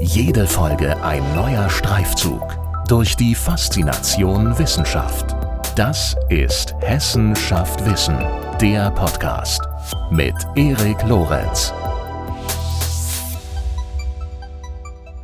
Jede 0.00 0.46
Folge 0.46 1.02
ein 1.02 1.24
neuer 1.34 1.68
Streifzug 1.68 2.56
durch 2.86 3.16
die 3.16 3.34
Faszination 3.34 4.56
Wissenschaft. 4.56 5.34
Das 5.74 6.14
ist 6.28 6.72
Hessen 6.80 7.34
schafft 7.34 7.84
Wissen, 7.84 8.16
der 8.60 8.92
Podcast 8.92 9.60
mit 10.12 10.34
Erik 10.54 11.02
Lorenz. 11.02 11.72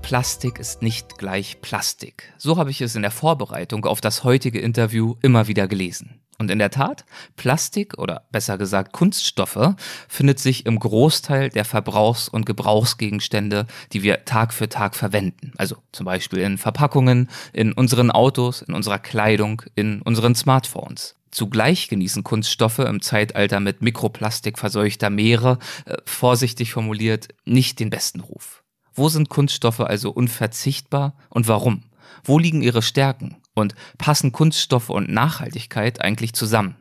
Plastik 0.02 0.58
ist 0.58 0.82
nicht 0.82 1.18
gleich 1.18 1.60
Plastik. 1.60 2.32
So 2.36 2.56
habe 2.56 2.72
ich 2.72 2.80
es 2.80 2.96
in 2.96 3.02
der 3.02 3.12
Vorbereitung 3.12 3.84
auf 3.84 4.00
das 4.00 4.24
heutige 4.24 4.58
Interview 4.58 5.14
immer 5.22 5.46
wieder 5.46 5.68
gelesen. 5.68 6.23
Und 6.44 6.50
in 6.50 6.58
der 6.58 6.70
Tat, 6.70 7.06
Plastik 7.36 7.96
oder 7.96 8.26
besser 8.30 8.58
gesagt 8.58 8.92
Kunststoffe 8.92 9.76
findet 10.08 10.38
sich 10.38 10.66
im 10.66 10.78
Großteil 10.78 11.48
der 11.48 11.64
Verbrauchs- 11.64 12.28
und 12.28 12.44
Gebrauchsgegenstände, 12.44 13.66
die 13.94 14.02
wir 14.02 14.26
Tag 14.26 14.52
für 14.52 14.68
Tag 14.68 14.94
verwenden. 14.94 15.52
Also 15.56 15.76
zum 15.92 16.04
Beispiel 16.04 16.40
in 16.40 16.58
Verpackungen, 16.58 17.30
in 17.54 17.72
unseren 17.72 18.10
Autos, 18.10 18.60
in 18.60 18.74
unserer 18.74 18.98
Kleidung, 18.98 19.62
in 19.74 20.02
unseren 20.02 20.34
Smartphones. 20.34 21.14
Zugleich 21.30 21.88
genießen 21.88 22.24
Kunststoffe 22.24 22.80
im 22.80 23.00
Zeitalter 23.00 23.58
mit 23.58 23.80
Mikroplastik 23.80 24.58
verseuchter 24.58 25.08
Meere, 25.08 25.58
äh, 25.86 25.96
vorsichtig 26.04 26.72
formuliert, 26.72 27.28
nicht 27.46 27.80
den 27.80 27.88
besten 27.88 28.20
Ruf. 28.20 28.64
Wo 28.92 29.08
sind 29.08 29.30
Kunststoffe 29.30 29.80
also 29.80 30.10
unverzichtbar 30.10 31.16
und 31.30 31.48
warum? 31.48 31.84
Wo 32.22 32.38
liegen 32.38 32.60
ihre 32.60 32.82
Stärken? 32.82 33.38
Und 33.54 33.74
passen 33.98 34.32
Kunststoffe 34.32 34.90
und 34.90 35.08
Nachhaltigkeit 35.08 36.00
eigentlich 36.00 36.32
zusammen? 36.32 36.76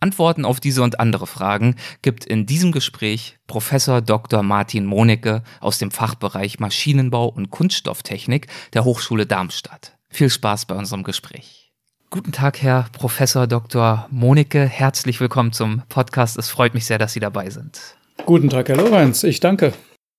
Antworten 0.00 0.44
auf 0.44 0.60
diese 0.60 0.82
und 0.82 1.00
andere 1.00 1.26
Fragen 1.26 1.76
gibt 2.02 2.24
in 2.24 2.46
diesem 2.46 2.72
Gespräch 2.72 3.38
Professor 3.46 4.00
Dr. 4.00 4.42
Martin 4.42 4.84
Monecke 4.86 5.42
aus 5.60 5.78
dem 5.78 5.90
Fachbereich 5.90 6.58
Maschinenbau 6.60 7.28
und 7.28 7.50
Kunststofftechnik 7.50 8.46
der 8.72 8.84
Hochschule 8.84 9.26
Darmstadt. 9.26 9.96
Viel 10.10 10.30
Spaß 10.30 10.66
bei 10.66 10.74
unserem 10.74 11.02
Gespräch. 11.02 11.72
Guten 12.10 12.32
Tag, 12.32 12.62
Herr 12.62 12.86
Professor 12.92 13.46
Dr. 13.46 14.06
Monecke. 14.10 14.66
Herzlich 14.66 15.20
willkommen 15.20 15.52
zum 15.52 15.82
Podcast. 15.88 16.38
Es 16.38 16.48
freut 16.48 16.74
mich 16.74 16.86
sehr, 16.86 16.98
dass 16.98 17.12
Sie 17.12 17.20
dabei 17.20 17.50
sind. 17.50 17.80
Guten 18.24 18.50
Tag, 18.50 18.68
Herr 18.68 18.76
Lorenz. 18.76 19.24
Ich 19.24 19.40
danke 19.40 19.72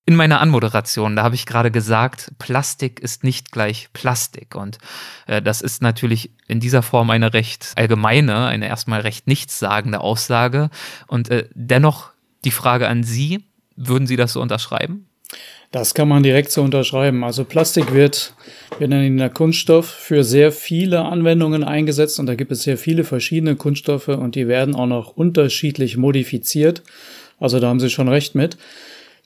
in 0.06 0.14
meiner 0.14 0.40
Anmoderation, 0.40 1.16
da 1.16 1.24
habe 1.24 1.34
ich 1.34 1.46
gerade 1.46 1.72
gesagt, 1.72 2.32
Plastik 2.38 3.00
ist 3.00 3.24
nicht 3.24 3.50
gleich 3.50 3.88
Plastik. 3.92 4.54
Und 4.54 4.78
äh, 5.26 5.42
das 5.42 5.60
ist 5.60 5.82
natürlich 5.82 6.30
in 6.46 6.60
dieser 6.60 6.82
Form 6.82 7.10
eine 7.10 7.34
recht 7.34 7.72
allgemeine, 7.74 8.46
eine 8.46 8.68
erstmal 8.68 9.00
recht 9.00 9.26
nichtssagende 9.26 10.00
Aussage. 10.00 10.70
Und 11.08 11.28
äh, 11.30 11.48
dennoch 11.54 12.10
die 12.44 12.52
Frage 12.52 12.86
an 12.86 13.02
Sie, 13.02 13.44
würden 13.74 14.06
Sie 14.06 14.14
das 14.14 14.32
so 14.32 14.40
unterschreiben? 14.40 15.08
Das 15.72 15.92
kann 15.92 16.06
man 16.06 16.22
direkt 16.22 16.52
so 16.52 16.62
unterschreiben. 16.62 17.24
Also 17.24 17.44
Plastik 17.44 17.92
wird, 17.92 18.32
wir 18.78 18.86
nennen 18.86 19.06
ihn 19.06 19.16
der 19.16 19.30
Kunststoff, 19.30 19.86
für 19.86 20.22
sehr 20.22 20.52
viele 20.52 21.04
Anwendungen 21.04 21.64
eingesetzt 21.64 22.20
und 22.20 22.26
da 22.26 22.36
gibt 22.36 22.52
es 22.52 22.62
sehr 22.62 22.78
viele 22.78 23.02
verschiedene 23.02 23.56
Kunststoffe 23.56 24.06
und 24.06 24.36
die 24.36 24.46
werden 24.46 24.76
auch 24.76 24.86
noch 24.86 25.16
unterschiedlich 25.16 25.96
modifiziert. 25.96 26.84
Also 27.40 27.58
da 27.58 27.66
haben 27.66 27.80
Sie 27.80 27.90
schon 27.90 28.08
recht 28.08 28.36
mit 28.36 28.56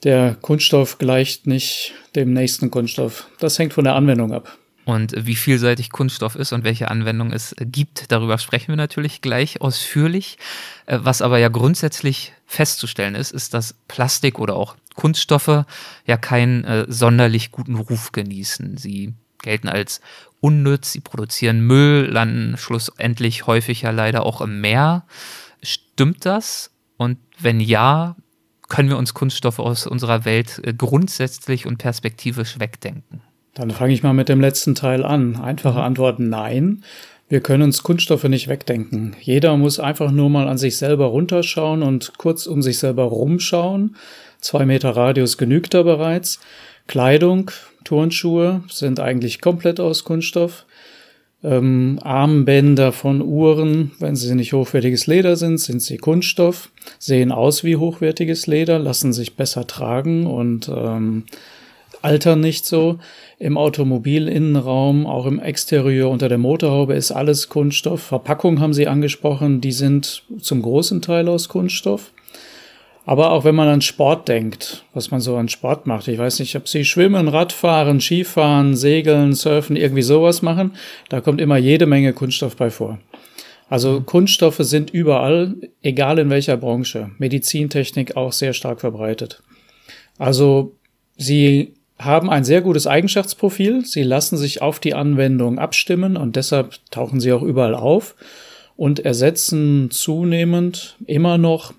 der 0.02 0.36
Kunststoff 0.40 0.98
gleicht 0.98 1.46
nicht 1.46 1.92
dem 2.14 2.32
nächsten 2.32 2.70
Kunststoff. 2.70 3.28
Das 3.38 3.58
hängt 3.58 3.72
von 3.72 3.84
der 3.84 3.94
Anwendung 3.94 4.32
ab. 4.32 4.56
Und 4.86 5.14
wie 5.16 5.36
vielseitig 5.36 5.90
Kunststoff 5.90 6.34
ist 6.34 6.52
und 6.52 6.64
welche 6.64 6.90
Anwendung 6.90 7.32
es 7.32 7.54
gibt, 7.58 8.10
darüber 8.10 8.38
sprechen 8.38 8.68
wir 8.68 8.76
natürlich 8.76 9.20
gleich 9.20 9.60
ausführlich. 9.60 10.38
Äh, 10.86 10.98
was 11.02 11.22
aber 11.22 11.38
ja 11.38 11.48
grundsätzlich 11.48 12.32
festzustellen 12.46 13.14
ist, 13.14 13.30
ist, 13.30 13.54
dass 13.54 13.74
Plastik 13.88 14.38
oder 14.38 14.56
auch 14.56 14.76
Kunststoffe 14.94 15.64
ja 16.06 16.16
keinen 16.16 16.64
äh, 16.64 16.86
sonderlich 16.88 17.52
guten 17.52 17.76
Ruf 17.76 18.12
genießen. 18.12 18.78
Sie 18.78 19.14
gelten 19.42 19.68
als 19.68 20.00
unnütz, 20.40 20.92
sie 20.92 21.00
produzieren 21.00 21.60
Müll, 21.60 22.08
landen 22.10 22.56
schlussendlich 22.56 23.46
häufig 23.46 23.82
ja 23.82 23.90
leider 23.90 24.24
auch 24.24 24.40
im 24.40 24.60
Meer. 24.60 25.04
Stimmt 25.62 26.24
das? 26.24 26.72
Und 26.96 27.18
wenn 27.38 27.60
ja, 27.60 28.16
können 28.70 28.88
wir 28.88 28.96
uns 28.96 29.12
Kunststoffe 29.12 29.58
aus 29.58 29.86
unserer 29.86 30.24
Welt 30.24 30.62
äh, 30.64 30.72
grundsätzlich 30.72 31.66
und 31.66 31.76
perspektivisch 31.76 32.58
wegdenken? 32.58 33.20
Dann 33.52 33.70
fange 33.70 33.92
ich 33.92 34.02
mal 34.02 34.14
mit 34.14 34.30
dem 34.30 34.40
letzten 34.40 34.74
Teil 34.74 35.04
an. 35.04 35.36
Einfache. 35.36 35.82
Antwort 35.82 36.18
nein. 36.18 36.82
Wir 37.28 37.40
können 37.40 37.64
uns 37.64 37.82
Kunststoffe 37.82 38.24
nicht 38.24 38.48
wegdenken. 38.48 39.14
Jeder 39.20 39.56
muss 39.56 39.78
einfach 39.78 40.10
nur 40.10 40.30
mal 40.30 40.48
an 40.48 40.56
sich 40.56 40.76
selber 40.78 41.06
runterschauen 41.06 41.82
und 41.82 42.16
kurz 42.16 42.46
um 42.46 42.62
sich 42.62 42.78
selber 42.78 43.04
rumschauen. 43.04 43.96
Zwei 44.40 44.64
Meter 44.66 44.96
Radius 44.96 45.36
genügt 45.36 45.74
da 45.74 45.82
bereits. 45.82 46.40
Kleidung, 46.86 47.50
Turnschuhe 47.84 48.62
sind 48.68 48.98
eigentlich 48.98 49.40
komplett 49.40 49.78
aus 49.78 50.04
Kunststoff 50.04 50.64
ähm, 51.42 51.98
Armbänder 52.02 52.92
von 52.92 53.22
Uhren, 53.22 53.92
wenn 53.98 54.16
sie 54.16 54.34
nicht 54.34 54.52
hochwertiges 54.52 55.06
Leder 55.06 55.36
sind, 55.36 55.58
sind 55.58 55.80
sie 55.80 55.96
Kunststoff, 55.96 56.70
sehen 56.98 57.32
aus 57.32 57.64
wie 57.64 57.76
hochwertiges 57.76 58.46
Leder, 58.46 58.78
lassen 58.78 59.12
sich 59.12 59.36
besser 59.36 59.66
tragen 59.66 60.26
und 60.26 60.68
ähm, 60.68 61.24
altern 62.02 62.40
nicht 62.40 62.66
so. 62.66 62.98
Im 63.38 63.56
Automobilinnenraum, 63.56 65.06
auch 65.06 65.26
im 65.26 65.38
Exterieur 65.38 66.10
unter 66.10 66.28
der 66.28 66.38
Motorhaube 66.38 66.94
ist 66.94 67.10
alles 67.10 67.48
Kunststoff. 67.48 68.02
Verpackung 68.02 68.60
haben 68.60 68.74
Sie 68.74 68.86
angesprochen, 68.86 69.60
die 69.60 69.72
sind 69.72 70.24
zum 70.40 70.62
großen 70.62 71.00
Teil 71.00 71.28
aus 71.28 71.48
Kunststoff. 71.48 72.12
Aber 73.10 73.32
auch 73.32 73.42
wenn 73.42 73.56
man 73.56 73.66
an 73.66 73.80
Sport 73.80 74.28
denkt, 74.28 74.84
was 74.94 75.10
man 75.10 75.20
so 75.20 75.36
an 75.36 75.48
Sport 75.48 75.84
macht, 75.84 76.06
ich 76.06 76.16
weiß 76.16 76.38
nicht, 76.38 76.54
ob 76.54 76.68
Sie 76.68 76.84
schwimmen, 76.84 77.26
Radfahren, 77.26 78.00
Skifahren, 78.00 78.76
Segeln, 78.76 79.32
Surfen, 79.32 79.74
irgendwie 79.74 80.02
sowas 80.02 80.42
machen, 80.42 80.76
da 81.08 81.20
kommt 81.20 81.40
immer 81.40 81.56
jede 81.56 81.86
Menge 81.86 82.12
Kunststoff 82.12 82.54
bei 82.54 82.70
vor. 82.70 83.00
Also 83.68 84.00
Kunststoffe 84.00 84.60
sind 84.60 84.90
überall, 84.90 85.56
egal 85.82 86.20
in 86.20 86.30
welcher 86.30 86.56
Branche. 86.56 87.10
Medizintechnik 87.18 88.16
auch 88.16 88.30
sehr 88.30 88.52
stark 88.52 88.80
verbreitet. 88.80 89.42
Also 90.16 90.76
sie 91.16 91.74
haben 91.98 92.30
ein 92.30 92.44
sehr 92.44 92.60
gutes 92.60 92.86
Eigenschaftsprofil, 92.86 93.84
sie 93.84 94.04
lassen 94.04 94.36
sich 94.36 94.62
auf 94.62 94.78
die 94.78 94.94
Anwendung 94.94 95.58
abstimmen 95.58 96.16
und 96.16 96.36
deshalb 96.36 96.78
tauchen 96.92 97.18
sie 97.18 97.32
auch 97.32 97.42
überall 97.42 97.74
auf 97.74 98.14
und 98.76 99.00
ersetzen 99.00 99.90
zunehmend 99.90 100.96
immer 101.08 101.38
noch 101.38 101.74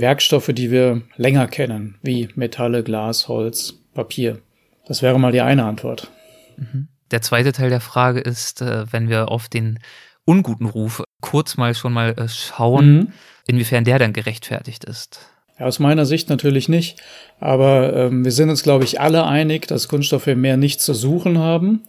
Werkstoffe, 0.00 0.50
die 0.52 0.70
wir 0.70 1.02
länger 1.16 1.46
kennen, 1.46 1.96
wie 2.02 2.28
Metalle, 2.34 2.82
Glas, 2.82 3.28
Holz, 3.28 3.74
Papier. 3.94 4.38
Das 4.86 5.02
wäre 5.02 5.18
mal 5.18 5.32
die 5.32 5.40
eine 5.40 5.64
Antwort. 5.64 6.10
Mhm. 6.56 6.88
Der 7.10 7.22
zweite 7.22 7.52
Teil 7.52 7.70
der 7.70 7.80
Frage 7.80 8.20
ist, 8.20 8.60
äh, 8.60 8.90
wenn 8.90 9.08
wir 9.08 9.30
auf 9.30 9.48
den 9.48 9.78
unguten 10.24 10.66
Ruf 10.66 11.02
kurz 11.20 11.56
mal 11.56 11.74
schon 11.74 11.92
mal 11.92 12.14
äh, 12.18 12.28
schauen, 12.28 12.94
mhm. 12.94 13.12
inwiefern 13.46 13.84
der 13.84 13.98
dann 13.98 14.12
gerechtfertigt 14.12 14.84
ist. 14.84 15.20
Ja, 15.58 15.66
aus 15.66 15.78
meiner 15.78 16.06
Sicht 16.06 16.28
natürlich 16.28 16.68
nicht. 16.68 17.00
Aber 17.40 17.94
ähm, 17.94 18.24
wir 18.24 18.32
sind 18.32 18.50
uns, 18.50 18.62
glaube 18.62 18.84
ich, 18.84 19.00
alle 19.00 19.26
einig, 19.26 19.66
dass 19.66 19.88
Kunststoffe 19.88 20.26
mehr 20.26 20.56
nichts 20.56 20.84
zu 20.84 20.94
suchen 20.94 21.38
haben. 21.38 21.84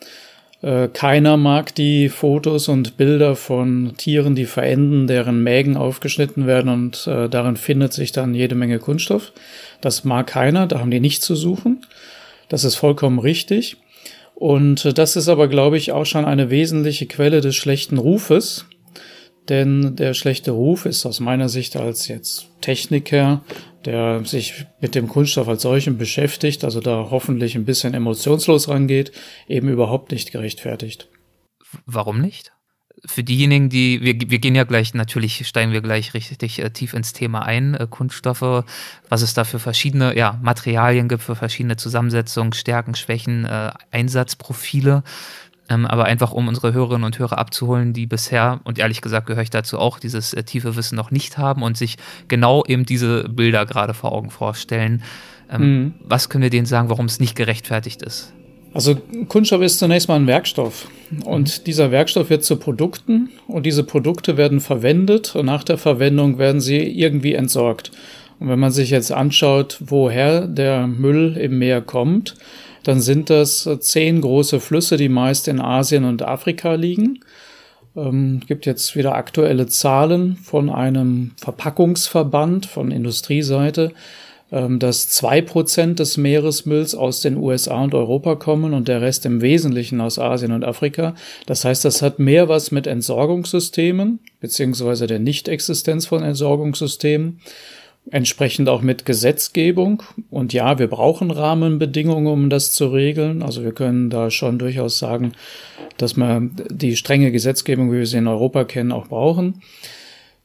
Äh, 0.61 0.89
keiner 0.89 1.37
mag 1.37 1.73
die 1.75 2.09
Fotos 2.09 2.67
und 2.67 2.97
Bilder 2.97 3.35
von 3.35 3.93
Tieren, 3.97 4.35
die 4.35 4.45
verenden, 4.45 5.07
deren 5.07 5.41
Mägen 5.41 5.77
aufgeschnitten 5.77 6.47
werden 6.47 6.69
und 6.69 7.07
äh, 7.07 7.29
darin 7.29 7.55
findet 7.55 7.93
sich 7.93 8.11
dann 8.11 8.35
jede 8.35 8.55
Menge 8.55 8.79
Kunststoff. 8.79 9.31
Das 9.81 10.03
mag 10.03 10.27
keiner, 10.27 10.67
da 10.67 10.79
haben 10.79 10.91
die 10.91 10.99
nichts 10.99 11.25
zu 11.25 11.35
suchen. 11.35 11.85
Das 12.49 12.63
ist 12.63 12.75
vollkommen 12.75 13.19
richtig. 13.19 13.77
Und 14.35 14.85
äh, 14.85 14.93
das 14.93 15.15
ist 15.15 15.29
aber, 15.29 15.47
glaube 15.47 15.77
ich, 15.77 15.91
auch 15.93 16.05
schon 16.05 16.25
eine 16.25 16.49
wesentliche 16.49 17.05
Quelle 17.05 17.39
des 17.39 17.55
schlechten 17.55 17.97
Rufes. 17.97 18.65
Denn 19.47 19.95
der 19.95 20.13
schlechte 20.13 20.51
Ruf 20.51 20.85
ist 20.85 21.05
aus 21.05 21.19
meiner 21.19 21.49
Sicht 21.49 21.75
als 21.75 22.07
jetzt 22.07 22.47
Techniker 22.61 23.41
der 23.85 24.25
sich 24.25 24.65
mit 24.81 24.95
dem 24.95 25.07
Kunststoff 25.07 25.47
als 25.47 25.61
solchen 25.61 25.97
beschäftigt, 25.97 26.63
also 26.63 26.81
da 26.81 27.07
hoffentlich 27.09 27.55
ein 27.55 27.65
bisschen 27.65 27.93
emotionslos 27.93 28.67
rangeht, 28.67 29.11
eben 29.47 29.69
überhaupt 29.69 30.11
nicht 30.11 30.31
gerechtfertigt. 30.31 31.07
Warum 31.85 32.19
nicht? 32.19 32.51
Für 33.05 33.23
diejenigen, 33.23 33.69
die, 33.69 34.01
wir, 34.01 34.29
wir 34.29 34.39
gehen 34.39 34.55
ja 34.55 34.65
gleich, 34.65 34.93
natürlich 34.93 35.47
steigen 35.47 35.71
wir 35.71 35.79
gleich 35.79 36.13
richtig 36.13 36.59
äh, 36.59 36.69
tief 36.71 36.93
ins 36.93 37.13
Thema 37.13 37.43
ein, 37.43 37.73
äh, 37.73 37.87
Kunststoffe, 37.89 38.65
was 39.07 39.21
es 39.21 39.33
da 39.33 39.45
für 39.45 39.59
verschiedene 39.59 40.17
ja, 40.17 40.37
Materialien 40.41 41.07
gibt, 41.07 41.23
für 41.23 41.35
verschiedene 41.35 41.77
Zusammensetzungen, 41.77 42.51
Stärken, 42.51 42.95
Schwächen, 42.95 43.45
äh, 43.45 43.71
Einsatzprofile. 43.91 45.03
Ähm, 45.69 45.85
aber 45.85 46.05
einfach 46.05 46.31
um 46.31 46.47
unsere 46.47 46.73
Hörerinnen 46.73 47.03
und 47.03 47.19
Hörer 47.19 47.37
abzuholen, 47.37 47.93
die 47.93 48.07
bisher, 48.07 48.59
und 48.63 48.79
ehrlich 48.79 49.01
gesagt 49.01 49.27
gehöre 49.27 49.43
ich 49.43 49.51
dazu 49.51 49.77
auch, 49.77 49.99
dieses 49.99 50.33
äh, 50.33 50.43
tiefe 50.43 50.75
Wissen 50.75 50.95
noch 50.95 51.11
nicht 51.11 51.37
haben 51.37 51.61
und 51.61 51.77
sich 51.77 51.97
genau 52.27 52.65
eben 52.65 52.85
diese 52.85 53.29
Bilder 53.29 53.65
gerade 53.65 53.93
vor 53.93 54.11
Augen 54.11 54.31
vorstellen. 54.31 55.03
Ähm, 55.51 55.61
mhm. 55.61 55.93
Was 56.03 56.29
können 56.29 56.41
wir 56.41 56.49
denen 56.49 56.65
sagen, 56.65 56.89
warum 56.89 57.05
es 57.05 57.19
nicht 57.19 57.35
gerechtfertigt 57.35 58.01
ist? 58.01 58.33
Also 58.73 58.97
Kunststoff 59.27 59.61
ist 59.61 59.79
zunächst 59.79 60.07
mal 60.07 60.15
ein 60.15 60.27
Werkstoff 60.27 60.87
und 61.25 61.59
mhm. 61.59 61.63
dieser 61.65 61.91
Werkstoff 61.91 62.29
wird 62.29 62.43
zu 62.43 62.57
Produkten 62.57 63.29
und 63.47 63.65
diese 63.65 63.83
Produkte 63.83 64.37
werden 64.37 64.59
verwendet 64.59 65.35
und 65.35 65.45
nach 65.45 65.63
der 65.63 65.77
Verwendung 65.77 66.37
werden 66.37 66.61
sie 66.61 66.77
irgendwie 66.77 67.33
entsorgt. 67.33 67.91
Und 68.39 68.47
wenn 68.47 68.59
man 68.59 68.71
sich 68.71 68.89
jetzt 68.89 69.11
anschaut, 69.11 69.77
woher 69.81 70.47
der 70.47 70.87
Müll 70.87 71.35
im 71.37 71.57
Meer 71.57 71.81
kommt, 71.81 72.35
dann 72.89 73.01
sind 73.01 73.29
das 73.29 73.69
zehn 73.81 74.19
große 74.19 74.59
Flüsse, 74.59 74.97
die 74.97 75.09
meist 75.09 75.47
in 75.47 75.61
Asien 75.61 76.05
und 76.05 76.23
Afrika 76.23 76.73
liegen. 76.73 77.19
Ähm, 77.95 78.41
gibt 78.47 78.65
jetzt 78.65 78.95
wieder 78.95 79.13
aktuelle 79.13 79.67
Zahlen 79.67 80.37
von 80.37 80.71
einem 80.71 81.33
Verpackungsverband 81.37 82.65
von 82.65 82.89
Industrieseite, 82.89 83.91
ähm, 84.51 84.79
dass 84.79 85.07
zwei 85.07 85.39
Prozent 85.39 85.99
des 85.99 86.17
Meeresmülls 86.17 86.95
aus 86.95 87.21
den 87.21 87.37
USA 87.37 87.83
und 87.83 87.93
Europa 87.93 88.33
kommen 88.33 88.73
und 88.73 88.87
der 88.87 89.01
Rest 89.01 89.27
im 89.27 89.43
Wesentlichen 89.43 90.01
aus 90.01 90.17
Asien 90.17 90.51
und 90.51 90.65
Afrika. 90.65 91.13
Das 91.45 91.65
heißt, 91.65 91.85
das 91.85 92.01
hat 92.01 92.17
mehr 92.17 92.49
was 92.49 92.71
mit 92.71 92.87
Entsorgungssystemen 92.87 94.17
beziehungsweise 94.39 95.05
der 95.05 95.19
Nichtexistenz 95.19 96.07
von 96.07 96.23
Entsorgungssystemen 96.23 97.39
entsprechend 98.11 98.69
auch 98.69 98.81
mit 98.81 99.05
Gesetzgebung. 99.05 100.03
Und 100.29 100.53
ja, 100.53 100.79
wir 100.79 100.87
brauchen 100.87 101.31
Rahmenbedingungen, 101.31 102.27
um 102.27 102.49
das 102.49 102.73
zu 102.73 102.87
regeln. 102.87 103.43
Also 103.43 103.63
wir 103.63 103.71
können 103.71 104.09
da 104.09 104.31
schon 104.31 104.59
durchaus 104.59 104.99
sagen, 104.99 105.33
dass 105.97 106.15
wir 106.15 106.49
die 106.69 106.95
strenge 106.95 107.31
Gesetzgebung, 107.31 107.91
wie 107.91 107.99
wir 107.99 108.07
sie 108.07 108.17
in 108.17 108.27
Europa 108.27 108.63
kennen, 108.63 108.91
auch 108.91 109.07
brauchen. 109.07 109.61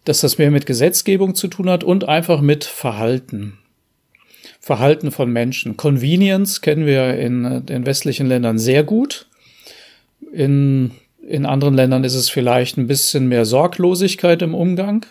Dass 0.05 0.21
das 0.21 0.39
mehr 0.39 0.51
mit 0.51 0.67
Gesetzgebung 0.67 1.35
zu 1.35 1.49
tun 1.49 1.71
hat 1.71 1.85
und 1.85 2.09
einfach 2.09 2.41
mit 2.41 2.65
Verhalten. 2.65 3.59
Verhalten 4.61 5.11
von 5.11 5.31
Menschen. 5.31 5.77
Convenience 5.77 6.61
kennen 6.61 6.87
wir 6.87 7.19
in 7.19 7.67
den 7.67 7.87
westlichen 7.87 8.27
Ländern 8.27 8.59
sehr 8.59 8.83
gut. 8.83 9.27
In, 10.33 10.93
in 11.27 11.47
anderen 11.47 11.75
Ländern 11.75 12.05
ist 12.05 12.15
es 12.15 12.29
vielleicht 12.29 12.77
ein 12.77 12.87
bisschen 12.87 13.29
mehr 13.29 13.45
Sorglosigkeit 13.45 14.43
im 14.43 14.55
Umgang. 14.55 15.07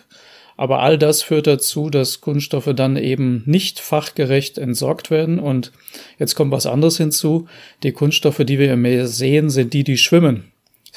Aber 0.56 0.80
all 0.80 0.98
das 0.98 1.22
führt 1.22 1.46
dazu, 1.46 1.90
dass 1.90 2.20
Kunststoffe 2.20 2.70
dann 2.74 2.96
eben 2.96 3.42
nicht 3.46 3.80
fachgerecht 3.80 4.56
entsorgt 4.58 5.10
werden. 5.10 5.38
Und 5.38 5.72
jetzt 6.18 6.34
kommt 6.34 6.52
was 6.52 6.66
anderes 6.66 6.96
hinzu. 6.96 7.46
Die 7.82 7.92
Kunststoffe, 7.92 8.42
die 8.44 8.58
wir 8.58 8.72
im 8.72 8.82
Meer 8.82 9.08
sehen, 9.08 9.50
sind 9.50 9.72
die, 9.72 9.84
die 9.84 9.98
schwimmen. 9.98 10.44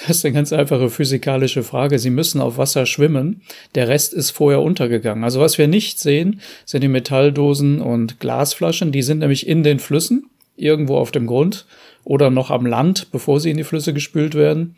Das 0.06 0.18
ist 0.18 0.26
eine 0.26 0.36
ganz 0.36 0.54
einfache 0.54 0.92
physikalische 0.92 1.64
Frage. 1.64 1.98
Sie 1.98 2.12
müssen 2.12 2.40
auf 2.40 2.60
Wasser 2.60 2.86
schwimmen. 2.86 3.42
Der 3.74 3.88
Rest 3.88 4.14
ist 4.14 4.30
vorher 4.30 4.62
untergegangen. 4.62 5.24
Also 5.24 5.40
was 5.40 5.58
wir 5.58 5.68
nicht 5.68 6.00
sehen, 6.00 6.40
sind 6.66 6.84
die 6.84 6.88
Metalldosen 6.88 7.82
und 7.82 8.20
Glasflaschen. 8.20 8.92
Die 8.92 9.02
sind 9.02 9.20
nämlich 9.20 9.48
in 9.48 9.64
den 9.64 9.80
Flüssen, 9.80 10.30
irgendwo 10.56 10.98
auf 10.98 11.12
dem 11.12 11.26
Grund 11.26 11.66
oder 12.04 12.30
noch 12.30 12.52
am 12.52 12.68
Land, 12.68 13.08
bevor 13.12 13.40
sie 13.40 13.50
in 13.50 13.58
die 13.58 13.64
Flüsse 13.64 13.94
gespült 13.94 14.36
werden. 14.36 14.76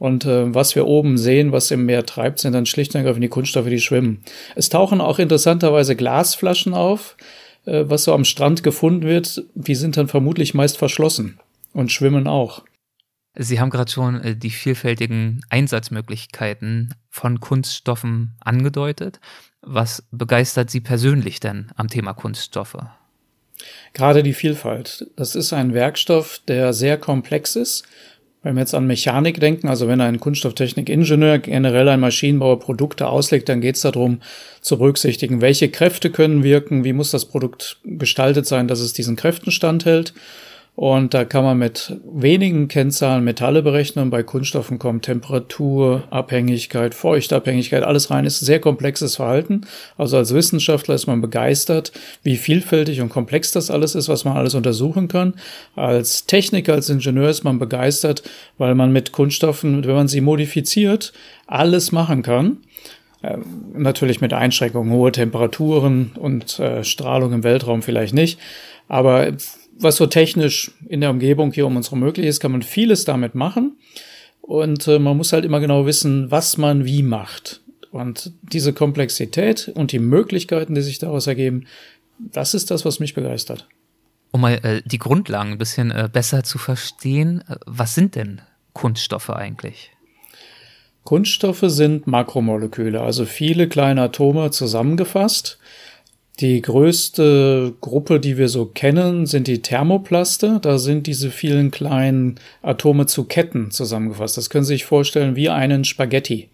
Und 0.00 0.24
äh, 0.24 0.54
was 0.54 0.74
wir 0.74 0.86
oben 0.86 1.18
sehen, 1.18 1.52
was 1.52 1.70
im 1.70 1.84
Meer 1.84 2.06
treibt, 2.06 2.38
sind 2.38 2.54
dann 2.54 2.64
schlicht 2.64 2.94
und 2.94 3.00
ergreifend 3.00 3.22
die 3.22 3.28
Kunststoffe, 3.28 3.68
die 3.68 3.80
schwimmen. 3.80 4.24
Es 4.56 4.70
tauchen 4.70 4.98
auch 4.98 5.18
interessanterweise 5.18 5.94
Glasflaschen 5.94 6.72
auf, 6.72 7.18
äh, 7.66 7.84
was 7.86 8.04
so 8.04 8.14
am 8.14 8.24
Strand 8.24 8.62
gefunden 8.62 9.02
wird. 9.02 9.44
Die 9.54 9.74
sind 9.74 9.98
dann 9.98 10.08
vermutlich 10.08 10.54
meist 10.54 10.78
verschlossen 10.78 11.38
und 11.74 11.92
schwimmen 11.92 12.26
auch. 12.26 12.64
Sie 13.36 13.60
haben 13.60 13.68
gerade 13.68 13.92
schon 13.92 14.22
äh, 14.22 14.34
die 14.34 14.48
vielfältigen 14.48 15.42
Einsatzmöglichkeiten 15.50 16.94
von 17.10 17.38
Kunststoffen 17.38 18.38
angedeutet. 18.40 19.20
Was 19.60 20.02
begeistert 20.12 20.70
Sie 20.70 20.80
persönlich 20.80 21.40
denn 21.40 21.72
am 21.76 21.88
Thema 21.88 22.14
Kunststoffe? 22.14 22.78
Gerade 23.92 24.22
die 24.22 24.32
Vielfalt. 24.32 25.10
Das 25.16 25.34
ist 25.34 25.52
ein 25.52 25.74
Werkstoff, 25.74 26.40
der 26.48 26.72
sehr 26.72 26.96
komplex 26.96 27.54
ist. 27.54 27.84
Wenn 28.42 28.54
wir 28.54 28.60
jetzt 28.60 28.74
an 28.74 28.86
Mechanik 28.86 29.38
denken, 29.38 29.68
also 29.68 29.86
wenn 29.86 30.00
ein 30.00 30.18
Kunststofftechnikingenieur 30.18 31.40
generell 31.40 31.88
ein 31.88 32.00
Maschinenbauer 32.00 32.58
Produkte 32.58 33.08
auslegt, 33.08 33.50
dann 33.50 33.60
geht 33.60 33.76
es 33.76 33.82
darum 33.82 34.20
zu 34.62 34.78
berücksichtigen, 34.78 35.42
welche 35.42 35.68
Kräfte 35.68 36.10
können 36.10 36.42
wirken, 36.42 36.84
wie 36.84 36.94
muss 36.94 37.10
das 37.10 37.26
Produkt 37.26 37.78
gestaltet 37.84 38.46
sein, 38.46 38.66
dass 38.66 38.80
es 38.80 38.94
diesen 38.94 39.16
Kräften 39.16 39.50
standhält 39.50 40.14
und 40.76 41.12
da 41.12 41.26
kann 41.26 41.44
man 41.44 41.58
mit 41.58 41.94
wenigen 42.10 42.68
Kennzahlen 42.68 43.22
Metalle 43.22 43.62
berechnen. 43.62 44.08
Bei 44.08 44.22
Kunststoffen 44.22 44.78
kommt 44.78 45.04
Temperatur, 45.04 46.04
Abhängigkeit, 46.08 46.94
Feuchtabhängigkeit, 46.94 47.82
alles 47.82 48.10
rein. 48.10 48.24
Ist 48.24 48.40
sehr 48.40 48.60
komplexes 48.60 49.16
Verhalten. 49.16 49.66
Also 49.98 50.16
als 50.16 50.32
Wissenschaftler 50.32 50.94
ist 50.94 51.06
man 51.06 51.20
begeistert, 51.20 51.92
wie 52.22 52.36
vielfältig 52.36 53.02
und 53.02 53.10
komplex 53.10 53.52
das 53.52 53.70
alles 53.70 53.94
ist, 53.94 54.08
was 54.08 54.24
man 54.24 54.38
alles 54.38 54.54
untersuchen 54.54 55.08
kann. 55.08 55.34
Als 55.76 56.24
Techniker, 56.24 56.72
als 56.72 56.88
Ingenieur 56.88 57.28
ist 57.28 57.44
man 57.44 57.58
begeistert, 57.58 58.22
weil 58.56 58.74
man 58.74 58.90
mit 58.90 59.12
Kunststoffen, 59.12 59.84
wenn 59.84 59.94
man 59.94 60.08
sie 60.08 60.22
modifiziert, 60.22 61.12
alles 61.46 61.92
machen 61.92 62.22
kann. 62.22 62.58
Ähm, 63.22 63.44
natürlich 63.74 64.22
mit 64.22 64.32
Einschränkungen, 64.32 64.94
hohe 64.94 65.12
Temperaturen 65.12 66.12
und 66.18 66.58
äh, 66.58 66.84
Strahlung 66.84 67.34
im 67.34 67.44
Weltraum 67.44 67.82
vielleicht 67.82 68.14
nicht. 68.14 68.38
Aber 68.88 69.30
was 69.82 69.96
so 69.96 70.06
technisch 70.06 70.72
in 70.88 71.00
der 71.00 71.10
Umgebung 71.10 71.52
hier 71.52 71.66
um 71.66 71.76
uns 71.76 71.88
herum 71.88 72.00
möglich 72.00 72.26
ist, 72.26 72.40
kann 72.40 72.52
man 72.52 72.62
vieles 72.62 73.04
damit 73.04 73.34
machen. 73.34 73.78
Und 74.40 74.86
äh, 74.88 74.98
man 74.98 75.16
muss 75.16 75.32
halt 75.32 75.44
immer 75.44 75.60
genau 75.60 75.86
wissen, 75.86 76.30
was 76.30 76.56
man 76.56 76.84
wie 76.84 77.02
macht. 77.02 77.60
Und 77.90 78.32
diese 78.42 78.72
Komplexität 78.72 79.70
und 79.74 79.92
die 79.92 79.98
Möglichkeiten, 79.98 80.74
die 80.74 80.82
sich 80.82 80.98
daraus 80.98 81.26
ergeben, 81.26 81.66
das 82.18 82.54
ist 82.54 82.70
das, 82.70 82.84
was 82.84 83.00
mich 83.00 83.14
begeistert. 83.14 83.66
Um 84.32 84.42
mal 84.42 84.60
äh, 84.62 84.82
die 84.84 84.98
Grundlagen 84.98 85.52
ein 85.52 85.58
bisschen 85.58 85.90
äh, 85.90 86.08
besser 86.12 86.44
zu 86.44 86.58
verstehen, 86.58 87.42
äh, 87.48 87.56
was 87.66 87.94
sind 87.94 88.14
denn 88.14 88.40
Kunststoffe 88.74 89.30
eigentlich? 89.30 89.90
Kunststoffe 91.04 91.64
sind 91.64 92.06
Makromoleküle, 92.06 93.00
also 93.00 93.24
viele 93.24 93.68
kleine 93.68 94.02
Atome 94.02 94.50
zusammengefasst. 94.50 95.58
Die 96.38 96.62
größte 96.62 97.74
Gruppe, 97.80 98.18
die 98.18 98.38
wir 98.38 98.48
so 98.48 98.64
kennen, 98.64 99.26
sind 99.26 99.46
die 99.46 99.60
Thermoplaste. 99.60 100.58
Da 100.62 100.78
sind 100.78 101.06
diese 101.06 101.30
vielen 101.30 101.70
kleinen 101.70 102.36
Atome 102.62 103.06
zu 103.06 103.24
Ketten 103.24 103.70
zusammengefasst. 103.70 104.38
Das 104.38 104.48
können 104.48 104.64
Sie 104.64 104.74
sich 104.74 104.84
vorstellen 104.84 105.36
wie 105.36 105.50
einen 105.50 105.84
Spaghetti. 105.84 106.48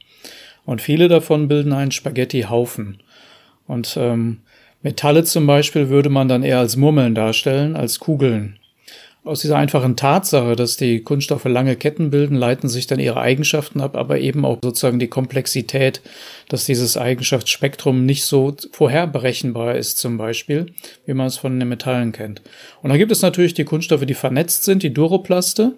Und 0.64 0.80
viele 0.80 1.06
davon 1.08 1.46
bilden 1.46 1.72
einen 1.72 1.92
Spaghetti-Haufen. 1.92 2.98
Und 3.68 3.96
ähm, 4.00 4.38
Metalle 4.82 5.24
zum 5.24 5.46
Beispiel 5.46 5.88
würde 5.88 6.10
man 6.10 6.28
dann 6.28 6.42
eher 6.42 6.58
als 6.58 6.76
Murmeln 6.76 7.14
darstellen, 7.14 7.76
als 7.76 8.00
Kugeln. 8.00 8.58
Aus 9.26 9.40
dieser 9.40 9.56
einfachen 9.56 9.96
Tatsache, 9.96 10.54
dass 10.54 10.76
die 10.76 11.02
Kunststoffe 11.02 11.46
lange 11.46 11.74
Ketten 11.74 12.10
bilden, 12.10 12.36
leiten 12.36 12.68
sich 12.68 12.86
dann 12.86 13.00
ihre 13.00 13.20
Eigenschaften 13.20 13.80
ab, 13.80 13.96
aber 13.96 14.20
eben 14.20 14.44
auch 14.44 14.58
sozusagen 14.62 15.00
die 15.00 15.08
Komplexität, 15.08 16.00
dass 16.48 16.64
dieses 16.64 16.96
Eigenschaftsspektrum 16.96 18.06
nicht 18.06 18.24
so 18.24 18.54
vorherberechenbar 18.70 19.74
ist, 19.74 19.98
zum 19.98 20.16
Beispiel, 20.16 20.66
wie 21.06 21.14
man 21.14 21.26
es 21.26 21.38
von 21.38 21.58
den 21.58 21.68
Metallen 21.68 22.12
kennt. 22.12 22.40
Und 22.82 22.90
dann 22.90 22.98
gibt 22.98 23.10
es 23.10 23.20
natürlich 23.20 23.52
die 23.52 23.64
Kunststoffe, 23.64 24.06
die 24.06 24.14
vernetzt 24.14 24.62
sind, 24.62 24.84
die 24.84 24.94
Duroplaste, 24.94 25.72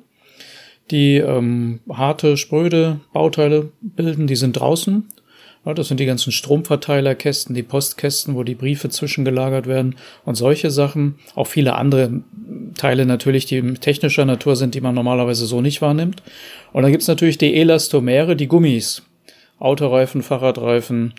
die 0.91 1.17
ähm, 1.17 1.81
harte, 1.91 2.37
spröde 2.37 3.01
Bauteile 3.15 3.71
bilden, 3.81 4.27
die 4.27 4.37
sind 4.37 4.61
draußen 4.61 5.09
das 5.75 5.89
sind 5.89 6.01
die 6.01 6.07
ganzen 6.07 6.33
Stromverteilerkästen, 6.33 7.55
die 7.55 7.63
Postkästen, 7.63 8.35
wo 8.35 8.43
die 8.43 8.55
Briefe 8.55 8.89
zwischengelagert 8.89 9.67
werden 9.67 9.97
und 10.25 10.35
solche 10.35 10.71
Sachen. 10.71 11.19
Auch 11.35 11.47
viele 11.47 11.75
andere 11.75 12.23
Teile 12.77 13.07
natürlich, 13.07 13.47
die 13.47 13.75
technischer 13.75 14.25
Natur 14.25 14.57
sind, 14.57 14.75
die 14.75 14.81
man 14.81 14.95
normalerweise 14.95 15.47
so 15.47 15.61
nicht 15.61 15.83
wahrnimmt. 15.83 16.23
Und 16.73 16.83
dann 16.83 16.93
gibt's 16.93 17.09
natürlich 17.09 17.39
die 17.39 17.55
Elastomere, 17.55 18.37
die 18.37 18.49
Gummis. 18.49 19.03
Autoreifen, 19.59 20.23
Fahrradreifen, 20.23 21.15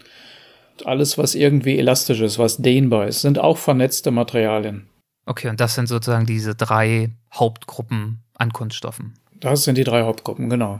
alles, 0.86 1.18
was 1.18 1.36
irgendwie 1.36 1.77
elastisch 1.77 2.22
ist, 2.22 2.39
was 2.39 2.58
dehnbar 2.58 3.08
ist, 3.08 3.22
sind 3.22 3.39
auch 3.39 3.58
vernetzte 3.58 4.12
Materialien. 4.12 4.88
Okay, 5.25 5.50
und 5.50 5.60
das 5.60 5.75
sind 5.75 5.88
sozusagen 5.88 6.25
diese 6.25 6.56
drei 6.56 7.12
Hauptgruppen 7.34 8.24
an 8.36 8.53
Kunststoffen. 8.53 9.13
Das 9.39 9.63
sind 9.63 9.77
die 9.77 9.84
drei 9.84 10.03
Hauptgruppen, 10.03 10.50
genau. 10.50 10.79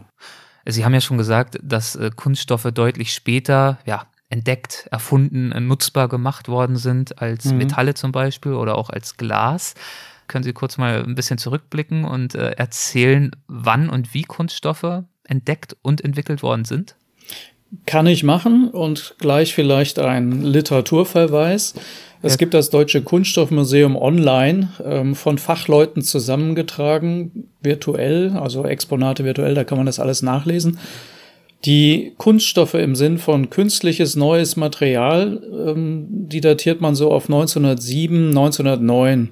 Sie 0.72 0.86
haben 0.86 0.94
ja 0.94 1.02
schon 1.02 1.18
gesagt, 1.18 1.60
dass 1.62 1.96
äh, 1.96 2.12
Kunststoffe 2.16 2.68
deutlich 2.74 3.14
später, 3.14 3.80
ja, 3.86 4.08
entdeckt, 4.30 4.88
erfunden, 4.92 5.52
äh, 5.52 5.60
nutzbar 5.60 6.08
gemacht 6.08 6.48
worden 6.48 6.76
sind 6.76 7.22
als 7.22 7.46
mhm. 7.46 7.58
Metalle 7.58 7.94
zum 7.94 8.12
Beispiel 8.12 8.54
oder 8.54 8.78
auch 8.78 8.90
als 8.90 9.18
Glas. 9.18 9.74
Können 10.28 10.44
Sie 10.44 10.54
kurz 10.54 10.78
mal 10.78 11.04
ein 11.04 11.16
bisschen 11.16 11.40
zurückblicken 11.40 12.06
und 12.06 12.36
äh, 12.36 12.52
erzählen, 12.52 13.32
wann 13.48 13.90
und 13.90 14.14
wie 14.14 14.24
Kunststoffe 14.24 15.04
entdeckt 15.24 15.76
und 15.82 16.02
entwickelt 16.02 16.44
worden 16.44 16.66
sind? 16.66 16.96
Kann 17.86 18.08
ich 18.08 18.24
machen 18.24 18.70
und 18.70 19.16
gleich 19.20 19.54
vielleicht 19.54 20.00
ein 20.00 20.42
Literaturverweis. 20.44 21.76
Es 22.22 22.38
gibt 22.38 22.54
das 22.54 22.70
Deutsche 22.70 23.02
Kunststoffmuseum 23.02 23.96
online 23.96 24.70
ähm, 24.84 25.16
von 25.16 25.38
Fachleuten 25.38 26.02
zusammengetragen, 26.02 27.50
virtuell, 27.62 28.32
also 28.32 28.66
Exponate 28.66 29.24
virtuell, 29.24 29.54
da 29.54 29.64
kann 29.64 29.78
man 29.78 29.86
das 29.86 30.00
alles 30.00 30.22
nachlesen. 30.22 30.80
Die 31.66 32.14
Kunststoffe 32.18 32.74
im 32.74 32.96
Sinn 32.96 33.18
von 33.18 33.50
künstliches 33.50 34.16
neues 34.16 34.58
Material, 34.58 35.42
ähm, 35.68 36.08
die 36.10 36.42
datiert 36.42 36.82
man 36.82 36.96
so 36.96 37.12
auf 37.12 37.26
1907, 37.26 38.30
1909. 38.30 39.30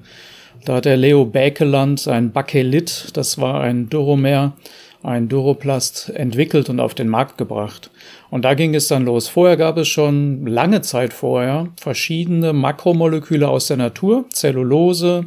Da 0.64 0.76
hat 0.76 0.86
der 0.86 0.96
Leo 0.96 1.26
Bäkeland 1.26 2.00
sein 2.00 2.32
Bakelit, 2.32 3.08
das 3.14 3.38
war 3.38 3.60
ein 3.60 3.88
Duromer, 3.90 4.54
ein 5.02 5.28
Duroplast 5.28 6.10
entwickelt 6.10 6.68
und 6.68 6.80
auf 6.80 6.94
den 6.94 7.08
Markt 7.08 7.38
gebracht. 7.38 7.90
Und 8.30 8.44
da 8.44 8.54
ging 8.54 8.74
es 8.74 8.88
dann 8.88 9.04
los. 9.04 9.28
Vorher 9.28 9.56
gab 9.56 9.78
es 9.78 9.88
schon 9.88 10.46
lange 10.46 10.82
Zeit 10.82 11.12
vorher 11.12 11.68
verschiedene 11.80 12.52
Makromoleküle 12.52 13.48
aus 13.48 13.68
der 13.68 13.76
Natur, 13.76 14.24
Zellulose, 14.30 15.26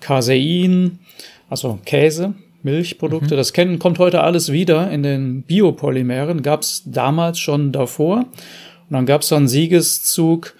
Casein, 0.00 0.98
also 1.48 1.78
Käse, 1.84 2.34
Milchprodukte. 2.62 3.34
Mhm. 3.34 3.38
Das 3.38 3.52
kennen, 3.52 3.78
kommt 3.78 3.98
heute 3.98 4.22
alles 4.22 4.50
wieder 4.50 4.90
in 4.90 5.02
den 5.02 5.42
Biopolymeren. 5.42 6.42
Gab 6.42 6.62
es 6.62 6.82
damals 6.86 7.38
schon 7.38 7.72
davor. 7.72 8.18
Und 8.18 8.90
dann 8.90 9.06
gab 9.06 9.22
es 9.22 9.28
so 9.28 9.36
einen 9.36 9.48
Siegeszug. 9.48 10.54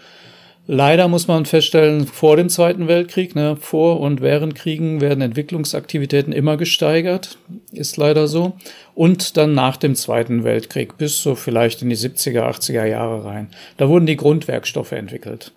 Leider 0.66 1.08
muss 1.08 1.28
man 1.28 1.44
feststellen, 1.44 2.06
vor 2.06 2.36
dem 2.36 2.48
Zweiten 2.48 2.88
Weltkrieg, 2.88 3.34
ne, 3.34 3.54
vor 3.56 4.00
und 4.00 4.22
während 4.22 4.54
Kriegen 4.54 5.02
werden 5.02 5.20
Entwicklungsaktivitäten 5.20 6.32
immer 6.32 6.56
gesteigert, 6.56 7.36
ist 7.70 7.98
leider 7.98 8.28
so. 8.28 8.54
Und 8.94 9.36
dann 9.36 9.52
nach 9.52 9.76
dem 9.76 9.94
Zweiten 9.94 10.42
Weltkrieg 10.42 10.96
bis 10.96 11.20
so 11.20 11.34
vielleicht 11.34 11.82
in 11.82 11.90
die 11.90 11.96
70er, 11.96 12.48
80er 12.48 12.86
Jahre 12.86 13.26
rein. 13.26 13.48
Da 13.76 13.90
wurden 13.90 14.06
die 14.06 14.16
Grundwerkstoffe 14.16 14.92
entwickelt. 14.92 15.52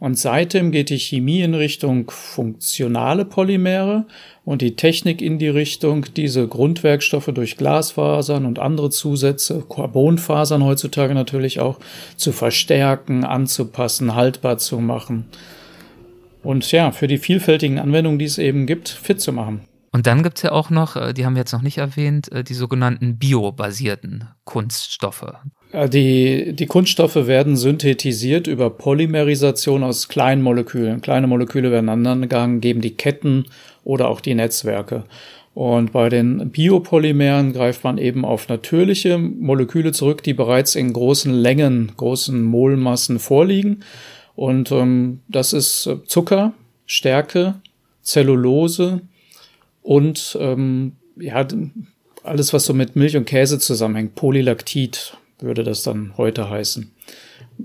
Und 0.00 0.16
seitdem 0.16 0.70
geht 0.70 0.90
die 0.90 0.98
Chemie 0.98 1.40
in 1.40 1.54
Richtung 1.54 2.08
funktionale 2.10 3.24
Polymere 3.24 4.06
und 4.44 4.62
die 4.62 4.76
Technik 4.76 5.20
in 5.20 5.40
die 5.40 5.48
Richtung, 5.48 6.06
diese 6.16 6.46
Grundwerkstoffe 6.46 7.30
durch 7.34 7.56
Glasfasern 7.56 8.46
und 8.46 8.60
andere 8.60 8.90
Zusätze, 8.90 9.64
Carbonfasern 9.68 10.62
heutzutage 10.62 11.14
natürlich 11.14 11.58
auch, 11.58 11.80
zu 12.16 12.30
verstärken, 12.30 13.24
anzupassen, 13.24 14.14
haltbar 14.14 14.58
zu 14.58 14.78
machen. 14.78 15.26
Und 16.44 16.70
ja, 16.70 16.92
für 16.92 17.08
die 17.08 17.18
vielfältigen 17.18 17.80
Anwendungen, 17.80 18.20
die 18.20 18.24
es 18.26 18.38
eben 18.38 18.66
gibt, 18.66 18.88
fit 18.88 19.20
zu 19.20 19.32
machen. 19.32 19.62
Und 19.90 20.06
dann 20.06 20.22
gibt 20.22 20.38
es 20.38 20.42
ja 20.42 20.52
auch 20.52 20.70
noch, 20.70 20.94
äh, 20.94 21.12
die 21.12 21.26
haben 21.26 21.34
wir 21.34 21.40
jetzt 21.40 21.52
noch 21.52 21.62
nicht 21.62 21.78
erwähnt, 21.78 22.30
äh, 22.30 22.44
die 22.44 22.54
sogenannten 22.54 23.18
biobasierten 23.18 24.28
Kunststoffe. 24.44 25.26
Die, 25.72 26.54
die 26.54 26.66
Kunststoffe 26.66 27.14
werden 27.14 27.56
synthetisiert 27.56 28.46
über 28.46 28.70
Polymerisation 28.70 29.82
aus 29.82 30.08
kleinen 30.08 30.42
Molekülen. 30.42 31.02
Kleine 31.02 31.26
Moleküle 31.26 31.70
werden 31.70 31.90
aneinandergegangen, 31.90 32.60
geben 32.62 32.80
die 32.80 32.94
Ketten 32.94 33.44
oder 33.84 34.08
auch 34.08 34.20
die 34.20 34.34
Netzwerke. 34.34 35.04
Und 35.54 35.92
bei 35.92 36.08
den 36.08 36.50
Biopolymeren 36.50 37.52
greift 37.52 37.84
man 37.84 37.98
eben 37.98 38.24
auf 38.24 38.48
natürliche 38.48 39.18
Moleküle 39.18 39.92
zurück, 39.92 40.22
die 40.22 40.32
bereits 40.32 40.74
in 40.74 40.92
großen 40.92 41.34
Längen, 41.34 41.92
großen 41.96 42.42
Molmassen 42.42 43.18
vorliegen. 43.18 43.80
Und 44.36 44.70
ähm, 44.72 45.20
das 45.28 45.52
ist 45.52 45.90
Zucker, 46.06 46.54
Stärke, 46.86 47.54
Zellulose 48.02 49.02
und 49.82 50.38
ähm, 50.40 50.92
ja, 51.16 51.46
alles, 52.22 52.52
was 52.52 52.64
so 52.64 52.72
mit 52.72 52.94
Milch 52.94 53.16
und 53.16 53.24
Käse 53.24 53.58
zusammenhängt, 53.58 54.14
Polylactit 54.14 55.18
würde 55.40 55.64
das 55.64 55.82
dann 55.82 56.14
heute 56.16 56.50
heißen. 56.50 56.90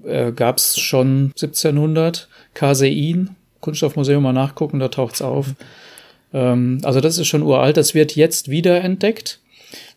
Äh, 0.06 0.32
Gab 0.32 0.58
es 0.58 0.80
schon 0.80 1.32
1700 1.36 2.28
Casein, 2.54 3.36
Kunststoffmuseum 3.62 4.24
mal 4.24 4.34
nachgucken, 4.34 4.80
da 4.80 4.90
taucht's 4.90 5.22
auf. 5.22 5.48
Ähm, 6.34 6.80
also 6.84 7.00
das 7.00 7.18
ist 7.18 7.28
schon 7.28 7.44
uralt, 7.44 7.78
das 7.78 7.94
wird 7.94 8.16
jetzt 8.16 8.50
wieder 8.50 8.82
entdeckt. 8.82 9.40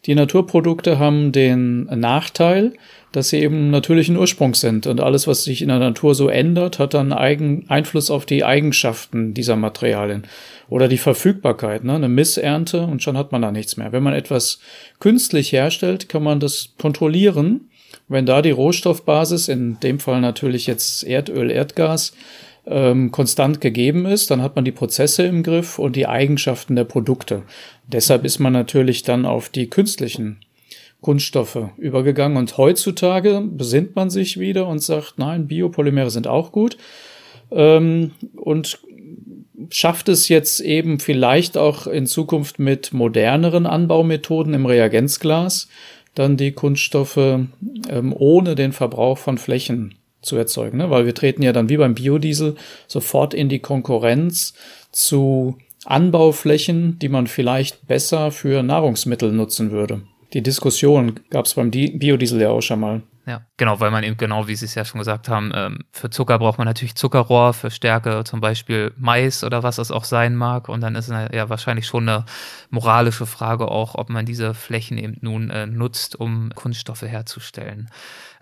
Die 0.06 0.14
Naturprodukte 0.14 0.98
haben 0.98 1.32
den 1.32 1.84
Nachteil, 1.84 2.72
dass 3.12 3.30
sie 3.30 3.38
eben 3.38 3.70
natürlichen 3.70 4.16
Ursprungs 4.16 4.60
sind 4.60 4.86
und 4.86 5.00
alles, 5.00 5.26
was 5.26 5.44
sich 5.44 5.62
in 5.62 5.68
der 5.68 5.78
Natur 5.78 6.14
so 6.14 6.28
ändert, 6.28 6.78
hat 6.78 6.92
dann 6.92 7.12
eigen 7.14 7.64
Einfluss 7.68 8.10
auf 8.10 8.26
die 8.26 8.44
Eigenschaften 8.44 9.32
dieser 9.32 9.56
Materialien 9.56 10.24
oder 10.68 10.86
die 10.86 10.98
Verfügbarkeit. 10.98 11.82
Ne? 11.82 11.94
Eine 11.94 12.08
Missernte 12.08 12.82
und 12.82 13.02
schon 13.02 13.16
hat 13.16 13.32
man 13.32 13.42
da 13.42 13.52
nichts 13.52 13.76
mehr. 13.76 13.92
Wenn 13.92 14.02
man 14.02 14.12
etwas 14.12 14.60
künstlich 15.00 15.52
herstellt, 15.52 16.08
kann 16.08 16.22
man 16.22 16.40
das 16.40 16.74
kontrollieren. 16.78 17.70
Wenn 18.08 18.26
da 18.26 18.42
die 18.42 18.50
Rohstoffbasis, 18.50 19.48
in 19.48 19.80
dem 19.80 19.98
Fall 19.98 20.20
natürlich 20.20 20.66
jetzt 20.66 21.02
Erdöl, 21.02 21.50
Erdgas, 21.50 22.12
ähm, 22.66 23.10
konstant 23.12 23.60
gegeben 23.60 24.06
ist, 24.06 24.30
dann 24.30 24.42
hat 24.42 24.56
man 24.56 24.64
die 24.64 24.72
Prozesse 24.72 25.24
im 25.24 25.42
Griff 25.42 25.78
und 25.78 25.96
die 25.96 26.06
Eigenschaften 26.06 26.76
der 26.76 26.84
Produkte. 26.84 27.42
Deshalb 27.86 28.24
ist 28.24 28.38
man 28.38 28.52
natürlich 28.52 29.02
dann 29.02 29.24
auf 29.24 29.48
die 29.48 29.68
künstlichen 29.68 30.38
Kunststoffe 31.00 31.68
übergegangen 31.76 32.36
und 32.36 32.56
heutzutage 32.58 33.42
besinnt 33.42 33.94
man 33.94 34.10
sich 34.10 34.40
wieder 34.40 34.66
und 34.66 34.80
sagt, 34.80 35.14
nein, 35.18 35.46
Biopolymere 35.46 36.10
sind 36.10 36.26
auch 36.26 36.50
gut 36.50 36.76
ähm, 37.52 38.12
und 38.34 38.80
schafft 39.70 40.08
es 40.08 40.28
jetzt 40.28 40.60
eben 40.60 40.98
vielleicht 40.98 41.56
auch 41.56 41.86
in 41.86 42.06
Zukunft 42.06 42.58
mit 42.58 42.92
moderneren 42.92 43.66
Anbaumethoden 43.66 44.54
im 44.54 44.66
Reagenzglas 44.66 45.68
dann 46.14 46.36
die 46.36 46.52
Kunststoffe 46.52 47.16
ähm, 47.18 48.14
ohne 48.16 48.54
den 48.54 48.72
Verbrauch 48.72 49.18
von 49.18 49.38
Flächen 49.38 49.94
zu 50.26 50.36
erzeugen, 50.36 50.78
ne? 50.78 50.90
weil 50.90 51.06
wir 51.06 51.14
treten 51.14 51.42
ja 51.42 51.52
dann 51.52 51.68
wie 51.68 51.76
beim 51.76 51.94
Biodiesel 51.94 52.56
sofort 52.86 53.32
in 53.32 53.48
die 53.48 53.60
Konkurrenz 53.60 54.54
zu 54.92 55.56
Anbauflächen, 55.84 56.98
die 56.98 57.08
man 57.08 57.26
vielleicht 57.26 57.86
besser 57.86 58.32
für 58.32 58.62
Nahrungsmittel 58.62 59.32
nutzen 59.32 59.70
würde. 59.70 60.02
Die 60.32 60.42
Diskussion 60.42 61.20
gab 61.30 61.46
es 61.46 61.54
beim 61.54 61.70
Biodiesel 61.70 62.40
ja 62.40 62.50
auch 62.50 62.60
schon 62.60 62.80
mal. 62.80 63.02
Ja, 63.26 63.44
genau, 63.56 63.80
weil 63.80 63.90
man 63.90 64.04
eben 64.04 64.16
genau, 64.16 64.46
wie 64.46 64.54
Sie 64.54 64.66
es 64.66 64.76
ja 64.76 64.84
schon 64.84 65.00
gesagt 65.00 65.28
haben, 65.28 65.50
ähm, 65.52 65.78
für 65.90 66.10
Zucker 66.10 66.38
braucht 66.38 66.58
man 66.58 66.66
natürlich 66.66 66.94
Zuckerrohr, 66.94 67.54
für 67.54 67.72
Stärke 67.72 68.22
zum 68.24 68.40
Beispiel 68.40 68.92
Mais 68.96 69.42
oder 69.42 69.64
was 69.64 69.78
es 69.78 69.90
auch 69.90 70.04
sein 70.04 70.36
mag. 70.36 70.68
Und 70.68 70.80
dann 70.80 70.94
ist 70.94 71.08
es 71.08 71.28
ja 71.32 71.48
wahrscheinlich 71.48 71.86
schon 71.86 72.08
eine 72.08 72.24
moralische 72.70 73.26
Frage 73.26 73.66
auch, 73.66 73.96
ob 73.96 74.10
man 74.10 74.26
diese 74.26 74.54
Flächen 74.54 74.96
eben 74.96 75.16
nun 75.22 75.50
äh, 75.50 75.66
nutzt, 75.66 76.14
um 76.14 76.52
Kunststoffe 76.54 77.02
herzustellen. 77.02 77.90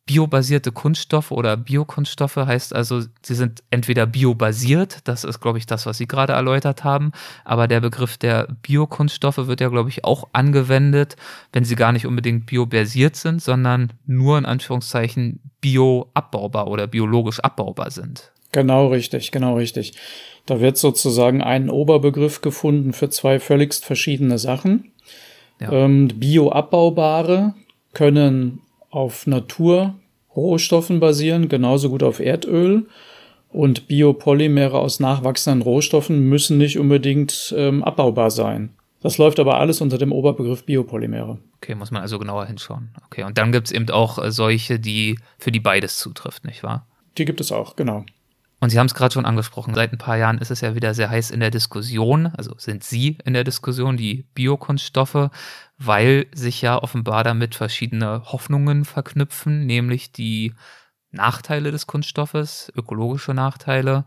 Biobasierte 0.06 0.70
Kunststoffe 0.70 1.30
oder 1.30 1.56
Biokunststoffe 1.56 2.36
heißt 2.36 2.74
also, 2.74 3.00
sie 3.22 3.34
sind 3.34 3.62
entweder 3.70 4.04
biobasiert, 4.04 4.98
das 5.04 5.24
ist, 5.24 5.40
glaube 5.40 5.56
ich, 5.56 5.64
das, 5.64 5.86
was 5.86 5.96
Sie 5.96 6.06
gerade 6.06 6.34
erläutert 6.34 6.84
haben, 6.84 7.12
aber 7.44 7.68
der 7.68 7.80
Begriff 7.80 8.18
der 8.18 8.48
Biokunststoffe 8.60 9.38
wird 9.38 9.62
ja, 9.62 9.68
glaube 9.68 9.88
ich, 9.88 10.04
auch 10.04 10.28
angewendet, 10.34 11.16
wenn 11.54 11.64
sie 11.64 11.74
gar 11.74 11.92
nicht 11.92 12.06
unbedingt 12.06 12.44
biobasiert 12.44 13.16
sind, 13.16 13.40
sondern 13.40 13.94
nur 14.04 14.36
in 14.36 14.44
Anführungszeichen 14.44 15.40
bioabbaubar 15.62 16.68
oder 16.68 16.86
biologisch 16.86 17.40
abbaubar 17.40 17.90
sind. 17.90 18.30
Genau 18.52 18.88
richtig, 18.88 19.32
genau 19.32 19.56
richtig. 19.56 19.94
Da 20.44 20.60
wird 20.60 20.76
sozusagen 20.76 21.42
ein 21.42 21.70
Oberbegriff 21.70 22.42
gefunden 22.42 22.92
für 22.92 23.08
zwei 23.08 23.40
völligst 23.40 23.86
verschiedene 23.86 24.38
Sachen. 24.38 24.92
Ja. 25.60 25.72
Ähm, 25.72 26.08
bioabbaubare 26.08 27.54
können 27.94 28.60
auf 28.94 29.26
Naturrohstoffen 29.26 31.00
basieren, 31.00 31.48
genauso 31.48 31.90
gut 31.90 32.02
auf 32.02 32.20
Erdöl. 32.20 32.86
Und 33.50 33.86
Biopolymere 33.86 34.78
aus 34.78 34.98
nachwachsenden 34.98 35.62
Rohstoffen 35.62 36.28
müssen 36.28 36.58
nicht 36.58 36.78
unbedingt 36.78 37.54
ähm, 37.56 37.84
abbaubar 37.84 38.32
sein. 38.32 38.70
Das 39.00 39.18
läuft 39.18 39.38
aber 39.38 39.60
alles 39.60 39.80
unter 39.80 39.98
dem 39.98 40.12
Oberbegriff 40.12 40.64
Biopolymere. 40.64 41.38
Okay, 41.56 41.74
muss 41.74 41.90
man 41.90 42.02
also 42.02 42.18
genauer 42.18 42.46
hinschauen. 42.46 42.88
Okay, 43.06 43.22
und 43.22 43.38
dann 43.38 43.52
gibt 43.52 43.68
es 43.68 43.72
eben 43.72 43.88
auch 43.90 44.18
äh, 44.18 44.32
solche, 44.32 44.80
die 44.80 45.18
für 45.38 45.52
die 45.52 45.60
beides 45.60 45.98
zutrifft, 45.98 46.44
nicht 46.44 46.62
wahr? 46.62 46.86
Die 47.16 47.24
gibt 47.24 47.40
es 47.40 47.52
auch, 47.52 47.76
genau. 47.76 48.04
Und 48.64 48.70
Sie 48.70 48.78
haben 48.78 48.86
es 48.86 48.94
gerade 48.94 49.12
schon 49.12 49.26
angesprochen, 49.26 49.74
seit 49.74 49.92
ein 49.92 49.98
paar 49.98 50.16
Jahren 50.16 50.38
ist 50.38 50.50
es 50.50 50.62
ja 50.62 50.74
wieder 50.74 50.94
sehr 50.94 51.10
heiß 51.10 51.30
in 51.30 51.40
der 51.40 51.50
Diskussion, 51.50 52.28
also 52.34 52.54
sind 52.56 52.82
Sie 52.82 53.18
in 53.22 53.34
der 53.34 53.44
Diskussion, 53.44 53.98
die 53.98 54.26
Biokunststoffe, 54.32 55.28
weil 55.76 56.28
sich 56.34 56.62
ja 56.62 56.82
offenbar 56.82 57.24
damit 57.24 57.54
verschiedene 57.54 58.22
Hoffnungen 58.24 58.86
verknüpfen, 58.86 59.66
nämlich 59.66 60.12
die 60.12 60.54
Nachteile 61.10 61.72
des 61.72 61.86
Kunststoffes, 61.86 62.72
ökologische 62.74 63.34
Nachteile 63.34 64.06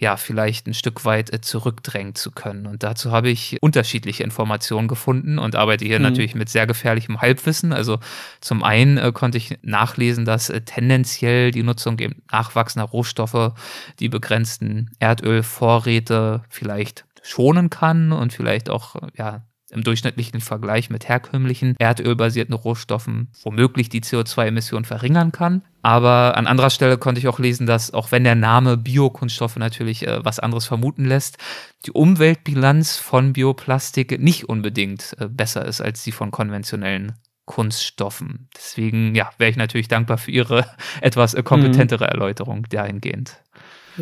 ja, 0.00 0.16
vielleicht 0.16 0.66
ein 0.66 0.72
Stück 0.72 1.04
weit 1.04 1.30
äh, 1.30 1.42
zurückdrängen 1.42 2.14
zu 2.14 2.30
können. 2.30 2.66
Und 2.66 2.82
dazu 2.82 3.12
habe 3.12 3.28
ich 3.28 3.58
unterschiedliche 3.60 4.24
Informationen 4.24 4.88
gefunden 4.88 5.38
und 5.38 5.56
arbeite 5.56 5.84
hier 5.84 5.98
mhm. 5.98 6.04
natürlich 6.04 6.34
mit 6.34 6.48
sehr 6.48 6.66
gefährlichem 6.66 7.20
Halbwissen. 7.20 7.74
Also 7.74 7.98
zum 8.40 8.64
einen 8.64 8.96
äh, 8.96 9.12
konnte 9.12 9.36
ich 9.36 9.58
nachlesen, 9.62 10.24
dass 10.24 10.48
äh, 10.48 10.62
tendenziell 10.62 11.50
die 11.50 11.62
Nutzung 11.62 11.98
eben 11.98 12.22
nachwachsender 12.32 12.88
Rohstoffe 12.88 13.52
die 13.98 14.08
begrenzten 14.08 14.90
Erdölvorräte 15.00 16.44
vielleicht 16.48 17.04
schonen 17.22 17.68
kann 17.68 18.12
und 18.12 18.32
vielleicht 18.32 18.70
auch 18.70 18.96
ja 19.14 19.42
im 19.70 19.82
durchschnittlichen 19.82 20.40
Vergleich 20.40 20.90
mit 20.90 21.08
herkömmlichen 21.08 21.74
erdölbasierten 21.78 22.54
Rohstoffen 22.54 23.28
womöglich 23.42 23.88
die 23.88 24.02
CO2-Emissionen 24.02 24.84
verringern 24.84 25.32
kann. 25.32 25.62
Aber 25.82 26.36
an 26.36 26.46
anderer 26.46 26.70
Stelle 26.70 26.98
konnte 26.98 27.20
ich 27.20 27.28
auch 27.28 27.38
lesen, 27.38 27.66
dass 27.66 27.94
auch 27.94 28.12
wenn 28.12 28.24
der 28.24 28.34
Name 28.34 28.76
Biokunststoffe 28.76 29.56
natürlich 29.56 30.06
äh, 30.06 30.24
was 30.24 30.38
anderes 30.38 30.66
vermuten 30.66 31.04
lässt, 31.04 31.38
die 31.86 31.92
Umweltbilanz 31.92 32.96
von 32.96 33.32
Bioplastik 33.32 34.20
nicht 34.20 34.48
unbedingt 34.48 35.16
äh, 35.18 35.28
besser 35.28 35.64
ist 35.64 35.80
als 35.80 36.02
die 36.04 36.12
von 36.12 36.30
konventionellen 36.30 37.14
Kunststoffen. 37.46 38.48
Deswegen 38.54 39.14
ja, 39.14 39.30
wäre 39.38 39.50
ich 39.50 39.56
natürlich 39.56 39.88
dankbar 39.88 40.18
für 40.18 40.30
Ihre 40.30 40.66
etwas 41.00 41.34
äh, 41.34 41.42
kompetentere 41.42 42.04
mhm. 42.04 42.10
Erläuterung 42.10 42.66
dahingehend. 42.68 43.40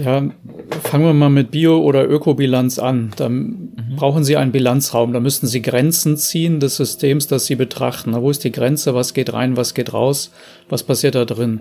Ja, 0.03 0.23
fangen 0.85 1.05
wir 1.05 1.15
mal 1.15 1.29
mit 1.29 1.51
Bio- 1.51 1.83
oder 1.83 2.09
Ökobilanz 2.09 2.79
an. 2.79 3.11
Da 3.17 3.29
mhm. 3.29 3.73
brauchen 3.97 4.23
Sie 4.23 4.37
einen 4.37 4.53
Bilanzraum. 4.53 5.13
Da 5.13 5.21
müssten 5.21 5.47
Sie 5.47 5.61
Grenzen 5.61 6.17
ziehen 6.17 6.61
des 6.61 6.77
Systems, 6.77 7.27
das 7.27 7.47
Sie 7.47 7.57
betrachten. 7.57 8.15
wo 8.15 8.31
ist 8.31 8.45
die 8.45 8.53
Grenze? 8.53 8.95
Was 8.95 9.15
geht 9.15 9.33
rein? 9.33 9.57
Was 9.57 9.75
geht 9.75 9.93
raus? 9.93 10.31
Was 10.69 10.83
passiert 10.85 11.15
da 11.15 11.25
drin? 11.25 11.61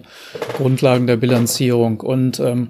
Grundlagen 0.57 1.07
der 1.07 1.17
Bilanzierung. 1.17 2.01
Und 2.01 2.39
ähm, 2.39 2.69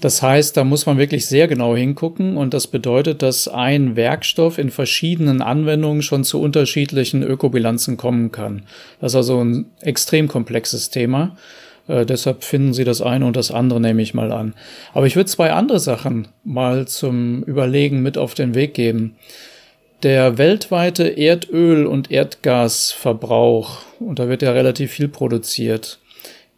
Das 0.00 0.22
heißt, 0.22 0.56
da 0.56 0.62
muss 0.62 0.86
man 0.86 0.98
wirklich 0.98 1.26
sehr 1.26 1.48
genau 1.48 1.74
hingucken 1.74 2.36
und 2.36 2.54
das 2.54 2.68
bedeutet, 2.68 3.20
dass 3.20 3.48
ein 3.48 3.96
Werkstoff 3.96 4.58
in 4.58 4.70
verschiedenen 4.70 5.42
Anwendungen 5.42 6.02
schon 6.02 6.22
zu 6.22 6.40
unterschiedlichen 6.40 7.24
Ökobilanzen 7.24 7.96
kommen 7.96 8.30
kann. 8.30 8.62
Das 9.00 9.12
ist 9.12 9.16
also 9.16 9.42
ein 9.42 9.66
extrem 9.80 10.28
komplexes 10.28 10.90
Thema. 10.90 11.36
Äh, 11.88 12.06
deshalb 12.06 12.44
finden 12.44 12.72
Sie 12.72 12.84
das 12.84 13.02
eine 13.02 13.26
und 13.26 13.36
das 13.36 13.50
andere, 13.50 13.80
nehme 13.80 14.02
ich 14.02 14.14
mal 14.14 14.30
an. 14.30 14.54
Aber 14.92 15.06
ich 15.06 15.16
würde 15.16 15.30
zwei 15.30 15.52
andere 15.52 15.80
Sachen 15.80 16.28
mal 16.44 16.86
zum 16.86 17.42
Überlegen 17.42 18.02
mit 18.02 18.16
auf 18.16 18.34
den 18.34 18.54
Weg 18.54 18.74
geben. 18.74 19.16
Der 20.04 20.38
weltweite 20.38 21.08
Erdöl- 21.08 21.86
und 21.86 22.12
Erdgasverbrauch, 22.12 23.80
und 23.98 24.20
da 24.20 24.28
wird 24.28 24.42
ja 24.42 24.52
relativ 24.52 24.92
viel 24.92 25.08
produziert, 25.08 25.98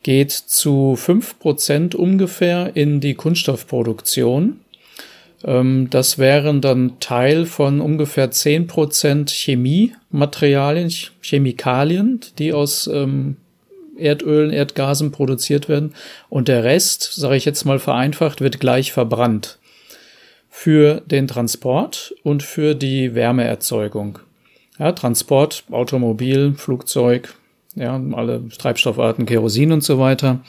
geht 0.03 0.33
zu 0.33 0.97
fünf 0.97 1.39
Prozent 1.39 1.95
ungefähr 1.95 2.73
in 2.75 3.01
die 3.01 3.15
Kunststoffproduktion. 3.15 4.61
Ähm, 5.45 5.89
das 5.91 6.19
wären 6.19 6.61
dann 6.61 7.01
Teil 7.01 7.47
von 7.47 7.81
ungefähr 7.81 8.31
zehn 8.31 8.67
Prozent 8.67 9.31
Chemiematerialien, 9.31 10.91
Chemikalien, 11.23 12.21
die 12.39 12.53
aus 12.53 12.89
ähm, 12.93 13.37
Erdölen, 13.97 14.51
Erdgasen 14.51 15.13
produziert 15.13 15.69
werden. 15.69 15.95
Und 16.29 16.49
der 16.49 16.65
Rest, 16.65 17.15
sage 17.15 17.37
ich 17.37 17.45
jetzt 17.45 17.65
mal 17.65 17.79
vereinfacht, 17.79 18.41
wird 18.41 18.61
gleich 18.61 18.93
verbrannt. 18.93 19.59
Für 20.49 21.03
den 21.07 21.29
Transport 21.29 22.15
und 22.23 22.43
für 22.43 22.75
die 22.75 23.15
Wärmeerzeugung. 23.15 24.19
Ja, 24.79 24.93
Transport, 24.93 25.65
Automobil, 25.71 26.55
Flugzeug, 26.57 27.35
ja, 27.77 28.01
alle 28.13 28.49
Treibstoffarten, 28.49 29.27
Kerosin 29.27 29.73
und 29.73 29.85
so 29.85 29.99
weiter. 29.99 30.41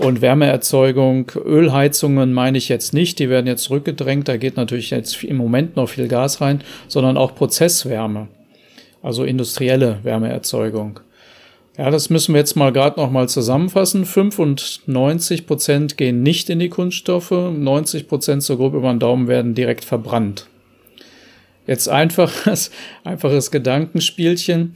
Und 0.00 0.20
Wärmeerzeugung, 0.20 1.30
Ölheizungen 1.44 2.32
meine 2.32 2.58
ich 2.58 2.68
jetzt 2.68 2.92
nicht, 2.92 3.18
die 3.18 3.30
werden 3.30 3.46
jetzt 3.46 3.64
zurückgedrängt, 3.64 4.28
da 4.28 4.36
geht 4.36 4.56
natürlich 4.56 4.90
jetzt 4.90 5.22
im 5.24 5.36
Moment 5.36 5.76
noch 5.76 5.88
viel 5.88 6.08
Gas 6.08 6.40
rein, 6.40 6.62
sondern 6.88 7.16
auch 7.16 7.34
Prozesswärme, 7.34 8.28
also 9.02 9.24
industrielle 9.24 10.00
Wärmeerzeugung. 10.02 11.00
Ja, 11.78 11.90
das 11.90 12.08
müssen 12.08 12.34
wir 12.34 12.40
jetzt 12.40 12.56
mal 12.56 12.72
gerade 12.72 12.98
noch 12.98 13.10
mal 13.10 13.28
zusammenfassen. 13.28 14.06
95 14.06 15.46
Prozent 15.46 15.96
gehen 15.96 16.22
nicht 16.22 16.48
in 16.48 16.58
die 16.58 16.70
Kunststoffe, 16.70 17.30
90 17.30 18.08
Prozent 18.08 18.42
so 18.42 18.56
grob 18.56 18.74
über 18.74 18.90
den 18.90 18.98
Daumen 18.98 19.28
werden 19.28 19.54
direkt 19.54 19.84
verbrannt. 19.84 20.46
Jetzt 21.66 21.88
einfaches, 21.88 22.70
einfaches 23.04 23.50
Gedankenspielchen 23.50 24.74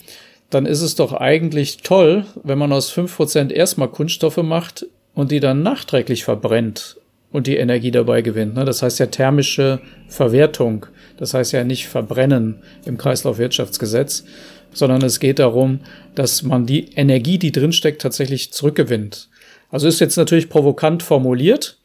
dann 0.50 0.66
ist 0.66 0.82
es 0.82 0.96
doch 0.96 1.12
eigentlich 1.12 1.78
toll, 1.78 2.26
wenn 2.42 2.58
man 2.58 2.72
aus 2.72 2.90
fünf 2.90 3.16
Prozent 3.16 3.52
erstmal 3.52 3.88
Kunststoffe 3.88 4.42
macht 4.42 4.86
und 5.14 5.30
die 5.30 5.40
dann 5.40 5.62
nachträglich 5.62 6.24
verbrennt 6.24 6.96
und 7.30 7.46
die 7.46 7.56
Energie 7.56 7.92
dabei 7.92 8.22
gewinnt. 8.22 8.54
Ne? 8.56 8.64
Das 8.64 8.82
heißt 8.82 8.98
ja 8.98 9.06
thermische 9.06 9.80
Verwertung. 10.08 10.86
Das 11.16 11.34
heißt 11.34 11.52
ja 11.52 11.62
nicht 11.62 11.88
verbrennen 11.88 12.56
im 12.84 12.98
Kreislaufwirtschaftsgesetz, 12.98 14.24
sondern 14.72 15.02
es 15.02 15.20
geht 15.20 15.38
darum, 15.38 15.80
dass 16.14 16.42
man 16.42 16.66
die 16.66 16.92
Energie, 16.94 17.38
die 17.38 17.52
drinsteckt, 17.52 18.02
tatsächlich 18.02 18.52
zurückgewinnt. 18.52 19.28
Also 19.70 19.88
ist 19.88 20.00
jetzt 20.00 20.16
natürlich 20.16 20.48
provokant 20.48 21.02
formuliert, 21.02 21.78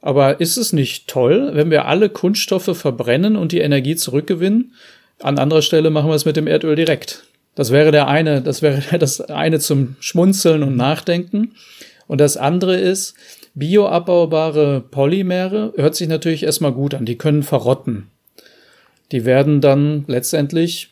aber 0.00 0.40
ist 0.40 0.56
es 0.56 0.72
nicht 0.72 1.08
toll, 1.08 1.50
wenn 1.54 1.70
wir 1.70 1.86
alle 1.86 2.08
Kunststoffe 2.08 2.76
verbrennen 2.76 3.36
und 3.36 3.52
die 3.52 3.60
Energie 3.60 3.96
zurückgewinnen? 3.96 4.72
An 5.20 5.38
anderer 5.38 5.62
Stelle 5.62 5.90
machen 5.90 6.10
wir 6.10 6.14
es 6.14 6.24
mit 6.24 6.36
dem 6.36 6.46
Erdöl 6.46 6.74
direkt. 6.74 7.24
Das 7.54 7.70
wäre 7.70 7.92
der 7.92 8.08
eine, 8.08 8.42
das 8.42 8.62
wäre 8.62 8.82
das 8.98 9.20
eine 9.20 9.60
zum 9.60 9.96
Schmunzeln 10.00 10.62
und 10.62 10.76
Nachdenken. 10.76 11.52
Und 12.06 12.20
das 12.20 12.36
andere 12.36 12.76
ist, 12.76 13.14
bioabbaubare 13.54 14.80
Polymere 14.80 15.72
hört 15.76 15.94
sich 15.94 16.08
natürlich 16.08 16.42
erstmal 16.42 16.72
gut 16.72 16.94
an. 16.94 17.04
Die 17.04 17.18
können 17.18 17.42
verrotten. 17.42 18.08
Die 19.12 19.24
werden 19.24 19.60
dann 19.60 20.04
letztendlich 20.06 20.91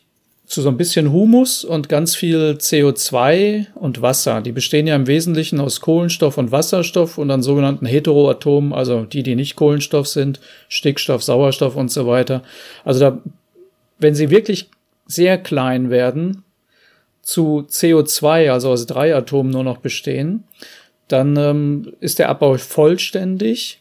zu 0.51 0.61
so 0.61 0.67
ein 0.67 0.75
bisschen 0.75 1.13
Humus 1.13 1.63
und 1.63 1.87
ganz 1.87 2.13
viel 2.13 2.57
CO2 2.59 3.67
und 3.73 4.01
Wasser. 4.01 4.41
Die 4.41 4.51
bestehen 4.51 4.85
ja 4.85 4.97
im 4.97 5.07
Wesentlichen 5.07 5.61
aus 5.61 5.79
Kohlenstoff 5.79 6.37
und 6.37 6.51
Wasserstoff 6.51 7.17
und 7.17 7.29
dann 7.29 7.41
sogenannten 7.41 7.85
Heteroatomen, 7.85 8.73
also 8.73 9.05
die, 9.05 9.23
die 9.23 9.37
nicht 9.37 9.55
Kohlenstoff 9.55 10.07
sind, 10.07 10.41
Stickstoff, 10.67 11.23
Sauerstoff 11.23 11.77
und 11.77 11.89
so 11.89 12.05
weiter. 12.05 12.43
Also 12.83 12.99
da, 12.99 13.21
wenn 13.97 14.13
sie 14.13 14.29
wirklich 14.29 14.69
sehr 15.07 15.37
klein 15.37 15.89
werden, 15.89 16.43
zu 17.21 17.65
CO2, 17.69 18.51
also 18.51 18.71
aus 18.71 18.85
drei 18.85 19.15
Atomen 19.15 19.53
nur 19.53 19.63
noch 19.63 19.77
bestehen, 19.77 20.43
dann 21.07 21.37
ähm, 21.37 21.93
ist 22.01 22.19
der 22.19 22.27
Abbau 22.27 22.57
vollständig 22.57 23.79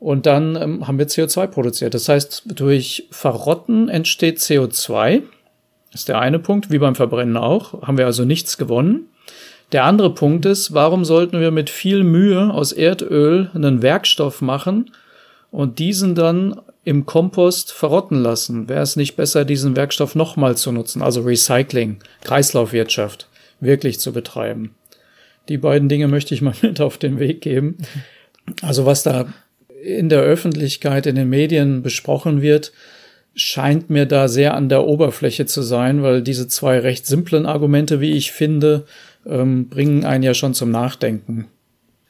und 0.00 0.26
dann 0.26 0.56
ähm, 0.56 0.88
haben 0.88 0.98
wir 0.98 1.06
CO2 1.06 1.46
produziert. 1.46 1.94
Das 1.94 2.08
heißt, 2.08 2.42
durch 2.46 3.06
Verrotten 3.12 3.88
entsteht 3.88 4.38
CO2. 4.38 5.22
Ist 5.92 6.08
der 6.08 6.18
eine 6.18 6.38
Punkt, 6.38 6.70
wie 6.70 6.78
beim 6.78 6.94
Verbrennen 6.94 7.36
auch. 7.36 7.82
Haben 7.82 7.98
wir 7.98 8.06
also 8.06 8.24
nichts 8.24 8.58
gewonnen. 8.58 9.06
Der 9.72 9.84
andere 9.84 10.14
Punkt 10.14 10.46
ist, 10.46 10.72
warum 10.72 11.04
sollten 11.04 11.40
wir 11.40 11.50
mit 11.50 11.68
viel 11.68 12.02
Mühe 12.02 12.52
aus 12.52 12.72
Erdöl 12.72 13.50
einen 13.54 13.82
Werkstoff 13.82 14.40
machen 14.40 14.92
und 15.50 15.78
diesen 15.78 16.14
dann 16.14 16.60
im 16.84 17.04
Kompost 17.04 17.72
verrotten 17.72 18.22
lassen? 18.22 18.68
Wäre 18.68 18.82
es 18.82 18.96
nicht 18.96 19.16
besser, 19.16 19.44
diesen 19.44 19.76
Werkstoff 19.76 20.14
nochmal 20.14 20.56
zu 20.56 20.72
nutzen, 20.72 21.02
also 21.02 21.20
Recycling, 21.20 21.98
Kreislaufwirtschaft 22.22 23.28
wirklich 23.60 24.00
zu 24.00 24.12
betreiben? 24.12 24.74
Die 25.50 25.58
beiden 25.58 25.88
Dinge 25.88 26.08
möchte 26.08 26.34
ich 26.34 26.40
mal 26.40 26.54
mit 26.62 26.80
auf 26.80 26.96
den 26.96 27.18
Weg 27.18 27.42
geben. 27.42 27.76
Also 28.62 28.86
was 28.86 29.02
da 29.02 29.26
in 29.82 30.08
der 30.08 30.20
Öffentlichkeit, 30.20 31.06
in 31.06 31.14
den 31.14 31.28
Medien 31.28 31.82
besprochen 31.82 32.40
wird, 32.40 32.72
scheint 33.38 33.88
mir 33.90 34.06
da 34.06 34.28
sehr 34.28 34.54
an 34.54 34.68
der 34.68 34.84
Oberfläche 34.84 35.46
zu 35.46 35.62
sein, 35.62 36.02
weil 36.02 36.22
diese 36.22 36.48
zwei 36.48 36.78
recht 36.78 37.06
simplen 37.06 37.46
Argumente, 37.46 38.00
wie 38.00 38.12
ich 38.12 38.32
finde, 38.32 38.86
ähm, 39.26 39.68
bringen 39.68 40.04
einen 40.04 40.22
ja 40.22 40.34
schon 40.34 40.54
zum 40.54 40.70
Nachdenken. 40.70 41.46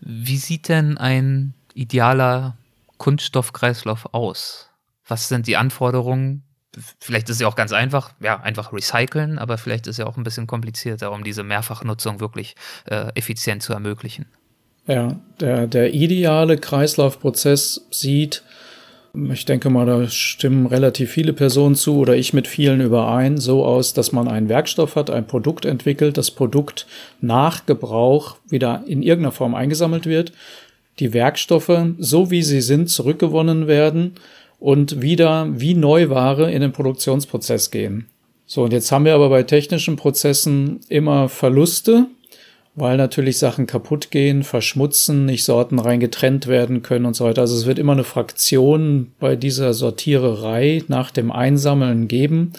Wie 0.01 0.37
sieht 0.37 0.69
denn 0.69 0.99
ein 0.99 1.55
idealer 1.75 2.57
Kunststoffkreislauf 2.97 4.15
aus? 4.15 4.69
was 5.09 5.29
sind 5.29 5.47
die 5.47 5.57
Anforderungen? 5.57 6.43
Vielleicht 7.01 7.29
ist 7.29 7.37
es 7.37 7.41
ja 7.41 7.49
auch 7.49 7.57
ganz 7.57 7.73
einfach, 7.73 8.13
ja, 8.21 8.41
einfach 8.41 8.73
recyceln, 8.73 9.39
aber 9.39 9.59
vielleicht 9.59 9.87
ist 9.87 9.93
es 9.93 9.99
ja 9.99 10.07
auch 10.07 10.17
ein 10.17 10.23
bisschen 10.23 10.47
komplizierter, 10.47 11.11
um 11.11 11.25
diese 11.25 11.43
Mehrfachnutzung 11.43 12.21
wirklich 12.21 12.55
äh, 12.85 13.11
effizient 13.15 13.63
zu 13.63 13.73
ermöglichen. 13.73 14.27
Ja, 14.87 15.19
der, 15.41 15.67
der 15.67 15.93
ideale 15.93 16.57
Kreislaufprozess 16.57 17.87
sieht, 17.91 18.43
ich 19.33 19.45
denke 19.45 19.71
mal, 19.71 19.87
da 19.87 20.09
stimmen 20.09 20.67
relativ 20.67 21.11
viele 21.11 21.33
Personen 21.33 21.75
zu 21.75 21.97
oder 21.99 22.17
ich 22.17 22.33
mit 22.33 22.47
vielen 22.47 22.81
überein, 22.81 23.39
so 23.39 23.65
aus, 23.65 23.95
dass 23.95 24.13
man 24.13 24.29
einen 24.29 24.49
Werkstoff 24.49 24.97
hat, 24.97 25.11
ein 25.11 25.27
Produkt 25.27 25.65
entwickelt, 25.65 26.17
das 26.17 26.31
Produkt 26.31 26.87
nach 27.21 27.67
Gebrauch 27.67 28.37
wieder 28.49 28.85
in 28.87 29.03
irgendeiner 29.03 29.33
Form 29.33 29.55
eingesammelt 29.55 30.07
wird, 30.07 30.33
die 30.99 31.13
Werkstoffe, 31.13 31.87
so 31.99 32.31
wie 32.31 32.43
sie 32.43 32.61
sind, 32.61 32.89
zurückgewonnen 32.89 33.67
werden 33.67 34.13
und 34.59 35.01
wieder 35.01 35.49
wie 35.51 35.75
Neuware 35.75 36.51
in 36.51 36.61
den 36.61 36.73
Produktionsprozess 36.73 37.71
gehen. 37.71 38.07
So, 38.47 38.63
und 38.65 38.73
jetzt 38.73 38.91
haben 38.91 39.05
wir 39.05 39.15
aber 39.15 39.29
bei 39.29 39.43
technischen 39.43 39.97
Prozessen 39.97 40.81
immer 40.89 41.29
Verluste, 41.29 42.07
weil 42.81 42.97
natürlich 42.97 43.39
Sachen 43.39 43.67
kaputt 43.67 44.11
gehen, 44.11 44.43
verschmutzen, 44.43 45.27
nicht 45.27 45.45
sortenrein 45.45 46.01
getrennt 46.01 46.47
werden 46.47 46.83
können 46.83 47.07
und 47.07 47.15
so 47.15 47.25
weiter. 47.25 47.43
Also 47.43 47.57
es 47.57 47.67
wird 47.67 47.79
immer 47.79 47.93
eine 47.93 48.05
Fraktion 48.05 49.13
bei 49.19 49.37
dieser 49.37 49.75
Sortiererei 49.75 50.83
nach 50.89 51.11
dem 51.11 51.31
Einsammeln 51.31 52.09
geben, 52.09 52.53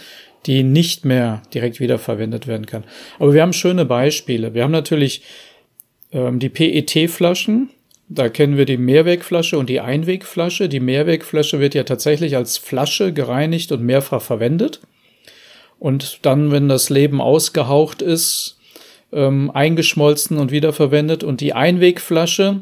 die 0.46 0.64
nicht 0.64 1.06
mehr 1.06 1.42
direkt 1.54 1.80
wiederverwendet 1.80 2.48
werden 2.48 2.66
kann. 2.66 2.84
Aber 3.20 3.34
wir 3.34 3.42
haben 3.42 3.54
schöne 3.54 3.86
Beispiele. 3.86 4.54
Wir 4.54 4.64
haben 4.64 4.72
natürlich 4.72 5.22
ähm, 6.12 6.40
die 6.40 6.50
PET-Flaschen, 6.50 7.70
da 8.12 8.28
kennen 8.28 8.58
wir 8.58 8.66
die 8.66 8.78
Mehrwegflasche 8.78 9.58
und 9.60 9.70
die 9.70 9.80
Einwegflasche. 9.80 10.68
Die 10.68 10.80
Mehrwegflasche 10.80 11.60
wird 11.60 11.76
ja 11.76 11.84
tatsächlich 11.84 12.36
als 12.36 12.58
Flasche 12.58 13.14
gereinigt 13.14 13.72
und 13.72 13.84
mehrfach 13.84 14.22
verwendet. 14.22 14.80
Und 15.78 16.26
dann, 16.26 16.52
wenn 16.52 16.68
das 16.68 16.90
Leben 16.90 17.22
ausgehaucht 17.22 18.02
ist, 18.02 18.59
ähm, 19.12 19.52
eingeschmolzen 19.52 20.38
und 20.38 20.52
wiederverwendet. 20.52 21.24
Und 21.24 21.42
die 21.42 21.54
Einwegflasche, 21.54 22.62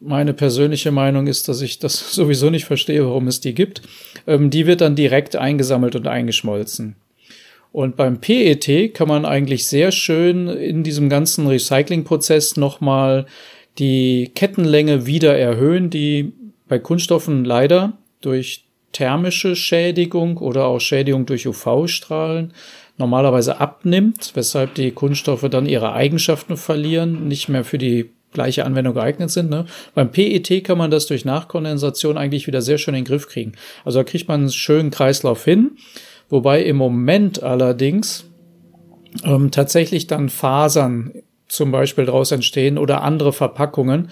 meine 0.00 0.34
persönliche 0.34 0.90
Meinung 0.90 1.26
ist, 1.26 1.48
dass 1.48 1.60
ich 1.60 1.78
das 1.78 2.12
sowieso 2.14 2.50
nicht 2.50 2.64
verstehe, 2.64 3.04
warum 3.04 3.26
es 3.28 3.40
die 3.40 3.54
gibt, 3.54 3.82
ähm, 4.26 4.50
die 4.50 4.66
wird 4.66 4.80
dann 4.80 4.96
direkt 4.96 5.36
eingesammelt 5.36 5.96
und 5.96 6.06
eingeschmolzen. 6.06 6.96
Und 7.72 7.96
beim 7.96 8.20
PET 8.20 8.94
kann 8.94 9.08
man 9.08 9.24
eigentlich 9.24 9.66
sehr 9.66 9.90
schön 9.90 10.46
in 10.46 10.84
diesem 10.84 11.08
ganzen 11.08 11.48
Recyclingprozess 11.48 12.56
nochmal 12.56 13.26
die 13.78 14.30
Kettenlänge 14.32 15.06
wieder 15.06 15.36
erhöhen, 15.36 15.90
die 15.90 16.32
bei 16.68 16.78
Kunststoffen 16.78 17.44
leider 17.44 17.94
durch 18.20 18.64
thermische 18.92 19.56
Schädigung 19.56 20.38
oder 20.38 20.66
auch 20.66 20.78
Schädigung 20.78 21.26
durch 21.26 21.48
UV-Strahlen 21.48 22.52
normalerweise 22.96 23.60
abnimmt, 23.60 24.32
weshalb 24.34 24.74
die 24.74 24.92
Kunststoffe 24.92 25.48
dann 25.50 25.66
ihre 25.66 25.92
Eigenschaften 25.92 26.56
verlieren, 26.56 27.28
nicht 27.28 27.48
mehr 27.48 27.64
für 27.64 27.78
die 27.78 28.10
gleiche 28.32 28.64
Anwendung 28.64 28.94
geeignet 28.94 29.30
sind. 29.30 29.48
Ne? 29.48 29.64
Beim 29.94 30.10
PET 30.10 30.64
kann 30.64 30.76
man 30.78 30.90
das 30.90 31.06
durch 31.06 31.24
Nachkondensation 31.24 32.18
eigentlich 32.18 32.46
wieder 32.46 32.62
sehr 32.62 32.78
schön 32.78 32.94
in 32.94 33.04
den 33.04 33.08
Griff 33.08 33.28
kriegen. 33.28 33.52
Also 33.84 34.00
da 34.00 34.04
kriegt 34.04 34.28
man 34.28 34.40
einen 34.40 34.50
schönen 34.50 34.90
Kreislauf 34.90 35.44
hin, 35.44 35.72
wobei 36.28 36.62
im 36.62 36.76
Moment 36.76 37.42
allerdings 37.42 38.26
ähm, 39.24 39.50
tatsächlich 39.50 40.06
dann 40.06 40.28
Fasern 40.28 41.12
zum 41.48 41.70
Beispiel 41.70 42.06
daraus 42.06 42.32
entstehen 42.32 42.76
oder 42.78 43.02
andere 43.02 43.32
Verpackungen. 43.32 44.10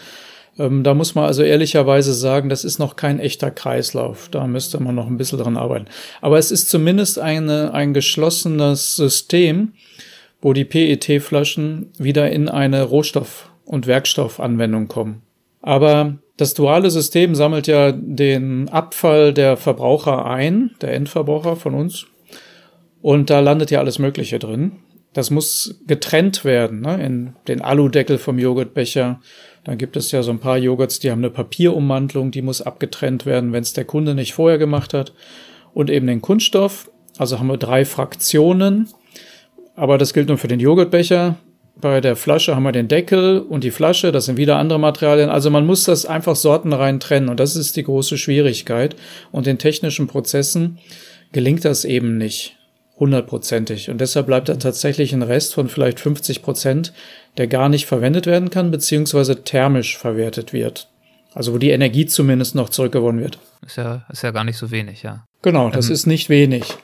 Ähm, 0.58 0.82
da 0.82 0.94
muss 0.94 1.14
man 1.14 1.24
also 1.24 1.42
ehrlicherweise 1.42 2.12
sagen, 2.12 2.48
das 2.48 2.64
ist 2.64 2.78
noch 2.78 2.96
kein 2.96 3.18
echter 3.18 3.50
Kreislauf. 3.50 4.28
Da 4.30 4.46
müsste 4.46 4.82
man 4.82 4.94
noch 4.94 5.06
ein 5.06 5.16
bisschen 5.16 5.38
dran 5.38 5.56
arbeiten. 5.56 5.86
Aber 6.20 6.38
es 6.38 6.50
ist 6.50 6.68
zumindest 6.68 7.18
eine, 7.18 7.72
ein 7.74 7.94
geschlossenes 7.94 8.96
System, 8.96 9.72
wo 10.40 10.52
die 10.52 10.64
PET-Flaschen 10.64 11.92
wieder 11.98 12.30
in 12.30 12.48
eine 12.48 12.82
Rohstoff- 12.82 13.50
und 13.64 13.86
Werkstoffanwendung 13.86 14.88
kommen. 14.88 15.22
Aber 15.62 16.18
das 16.36 16.54
duale 16.54 16.90
System 16.90 17.34
sammelt 17.34 17.68
ja 17.68 17.92
den 17.92 18.68
Abfall 18.68 19.32
der 19.32 19.56
Verbraucher 19.56 20.26
ein, 20.26 20.72
der 20.80 20.92
Endverbraucher 20.92 21.56
von 21.56 21.74
uns. 21.74 22.06
Und 23.00 23.30
da 23.30 23.40
landet 23.40 23.70
ja 23.70 23.78
alles 23.78 23.98
Mögliche 23.98 24.38
drin. 24.38 24.72
Das 25.12 25.30
muss 25.30 25.80
getrennt 25.86 26.44
werden, 26.44 26.80
ne? 26.80 27.04
in 27.04 27.36
den 27.46 27.60
Aludeckel 27.60 28.18
vom 28.18 28.38
Joghurtbecher. 28.38 29.20
Dann 29.64 29.78
gibt 29.78 29.96
es 29.96 30.10
ja 30.10 30.22
so 30.22 30.32
ein 30.32 30.40
paar 30.40 30.58
Joghurts, 30.58 30.98
die 30.98 31.10
haben 31.10 31.20
eine 31.20 31.30
Papierummantelung, 31.30 32.30
die 32.30 32.42
muss 32.42 32.62
abgetrennt 32.62 33.26
werden, 33.26 33.52
wenn 33.52 33.62
es 33.62 33.72
der 33.72 33.84
Kunde 33.84 34.14
nicht 34.14 34.34
vorher 34.34 34.58
gemacht 34.58 34.92
hat. 34.92 35.12
Und 35.72 35.88
eben 35.88 36.06
den 36.06 36.20
Kunststoff. 36.20 36.90
Also 37.18 37.38
haben 37.38 37.46
wir 37.46 37.56
drei 37.56 37.84
Fraktionen. 37.84 38.88
Aber 39.76 39.98
das 39.98 40.12
gilt 40.12 40.28
nur 40.28 40.38
für 40.38 40.48
den 40.48 40.60
Joghurtbecher. 40.60 41.36
Bei 41.80 42.00
der 42.00 42.16
Flasche 42.16 42.54
haben 42.54 42.64
wir 42.64 42.72
den 42.72 42.88
Deckel 42.88 43.40
und 43.40 43.64
die 43.64 43.70
Flasche, 43.70 44.12
das 44.12 44.26
sind 44.26 44.36
wieder 44.36 44.56
andere 44.56 44.78
Materialien. 44.78 45.30
Also 45.30 45.50
man 45.50 45.64
muss 45.64 45.84
das 45.84 46.04
einfach 46.04 46.36
sortenrein 46.36 47.00
trennen 47.00 47.28
und 47.28 47.40
das 47.40 47.56
ist 47.56 47.76
die 47.76 47.82
große 47.82 48.18
Schwierigkeit. 48.18 48.94
Und 49.30 49.46
in 49.46 49.58
technischen 49.58 50.06
Prozessen 50.06 50.78
gelingt 51.32 51.64
das 51.64 51.84
eben 51.84 52.18
nicht 52.18 52.56
hundertprozentig. 52.98 53.90
Und 53.90 54.00
deshalb 54.00 54.26
bleibt 54.26 54.48
da 54.48 54.54
tatsächlich 54.56 55.12
ein 55.12 55.22
Rest 55.22 55.54
von 55.54 55.68
vielleicht 55.68 55.98
50 55.98 56.42
Prozent, 56.42 56.92
der 57.38 57.46
gar 57.46 57.68
nicht 57.68 57.86
verwendet 57.86 58.26
werden 58.26 58.50
kann, 58.50 58.70
beziehungsweise 58.70 59.44
thermisch 59.44 59.96
verwertet 59.96 60.52
wird. 60.52 60.88
Also 61.34 61.54
wo 61.54 61.58
die 61.58 61.70
Energie 61.70 62.06
zumindest 62.06 62.54
noch 62.54 62.68
zurückgewonnen 62.68 63.22
wird. 63.22 63.38
Ist 63.64 63.76
ja, 63.76 64.04
ist 64.10 64.22
ja 64.22 64.32
gar 64.32 64.44
nicht 64.44 64.58
so 64.58 64.70
wenig, 64.70 65.02
ja. 65.02 65.24
Genau, 65.40 65.70
das 65.70 65.88
ähm, 65.88 65.94
ist 65.94 66.06
nicht 66.06 66.28
wenig. 66.28 66.74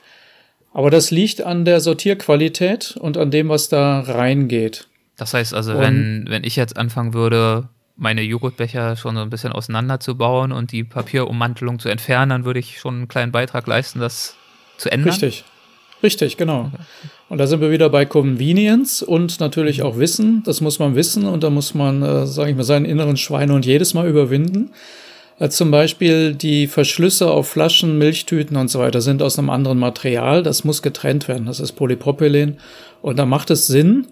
Aber 0.72 0.90
das 0.90 1.10
liegt 1.10 1.42
an 1.42 1.64
der 1.64 1.80
Sortierqualität 1.80 2.96
und 2.98 3.16
an 3.16 3.30
dem, 3.30 3.48
was 3.48 3.68
da 3.68 4.00
reingeht. 4.00 4.88
Das 5.16 5.34
heißt 5.34 5.52
also, 5.52 5.72
und 5.72 5.80
wenn, 5.80 6.26
wenn 6.28 6.44
ich 6.44 6.56
jetzt 6.56 6.78
anfangen 6.78 7.12
würde, 7.12 7.68
meine 7.96 8.22
Joghurtbecher 8.22 8.96
schon 8.96 9.16
so 9.16 9.22
ein 9.22 9.30
bisschen 9.30 9.52
auseinanderzubauen 9.52 10.52
und 10.52 10.72
die 10.72 10.84
Papierummantelung 10.84 11.80
zu 11.80 11.88
entfernen, 11.88 12.30
dann 12.30 12.44
würde 12.44 12.60
ich 12.60 12.78
schon 12.78 12.94
einen 12.94 13.08
kleinen 13.08 13.32
Beitrag 13.32 13.66
leisten, 13.66 13.98
das 13.98 14.36
zu 14.76 14.90
ändern. 14.90 15.10
Richtig. 15.10 15.44
Richtig, 16.02 16.36
genau. 16.36 16.70
Und 17.28 17.38
da 17.38 17.46
sind 17.46 17.60
wir 17.60 17.70
wieder 17.70 17.90
bei 17.90 18.04
Convenience 18.04 19.02
und 19.02 19.40
natürlich 19.40 19.82
auch 19.82 19.98
Wissen. 19.98 20.42
Das 20.44 20.60
muss 20.60 20.78
man 20.78 20.94
wissen 20.94 21.26
und 21.26 21.42
da 21.42 21.50
muss 21.50 21.74
man, 21.74 22.02
äh, 22.02 22.26
sage 22.26 22.50
ich 22.50 22.56
mal, 22.56 22.62
seinen 22.62 22.84
inneren 22.84 23.16
Schweinehund 23.16 23.66
jedes 23.66 23.94
Mal 23.94 24.08
überwinden. 24.08 24.70
Äh, 25.38 25.48
zum 25.50 25.70
Beispiel 25.70 26.34
die 26.34 26.66
Verschlüsse 26.66 27.30
auf 27.30 27.48
Flaschen, 27.48 27.98
Milchtüten 27.98 28.56
und 28.56 28.68
so 28.68 28.78
weiter 28.78 29.00
sind 29.00 29.22
aus 29.22 29.38
einem 29.38 29.50
anderen 29.50 29.78
Material. 29.78 30.42
Das 30.42 30.64
muss 30.64 30.82
getrennt 30.82 31.28
werden. 31.28 31.46
Das 31.46 31.60
ist 31.60 31.72
Polypropylen. 31.72 32.58
Und 33.02 33.18
da 33.18 33.26
macht 33.26 33.50
es 33.50 33.66
Sinn, 33.66 34.06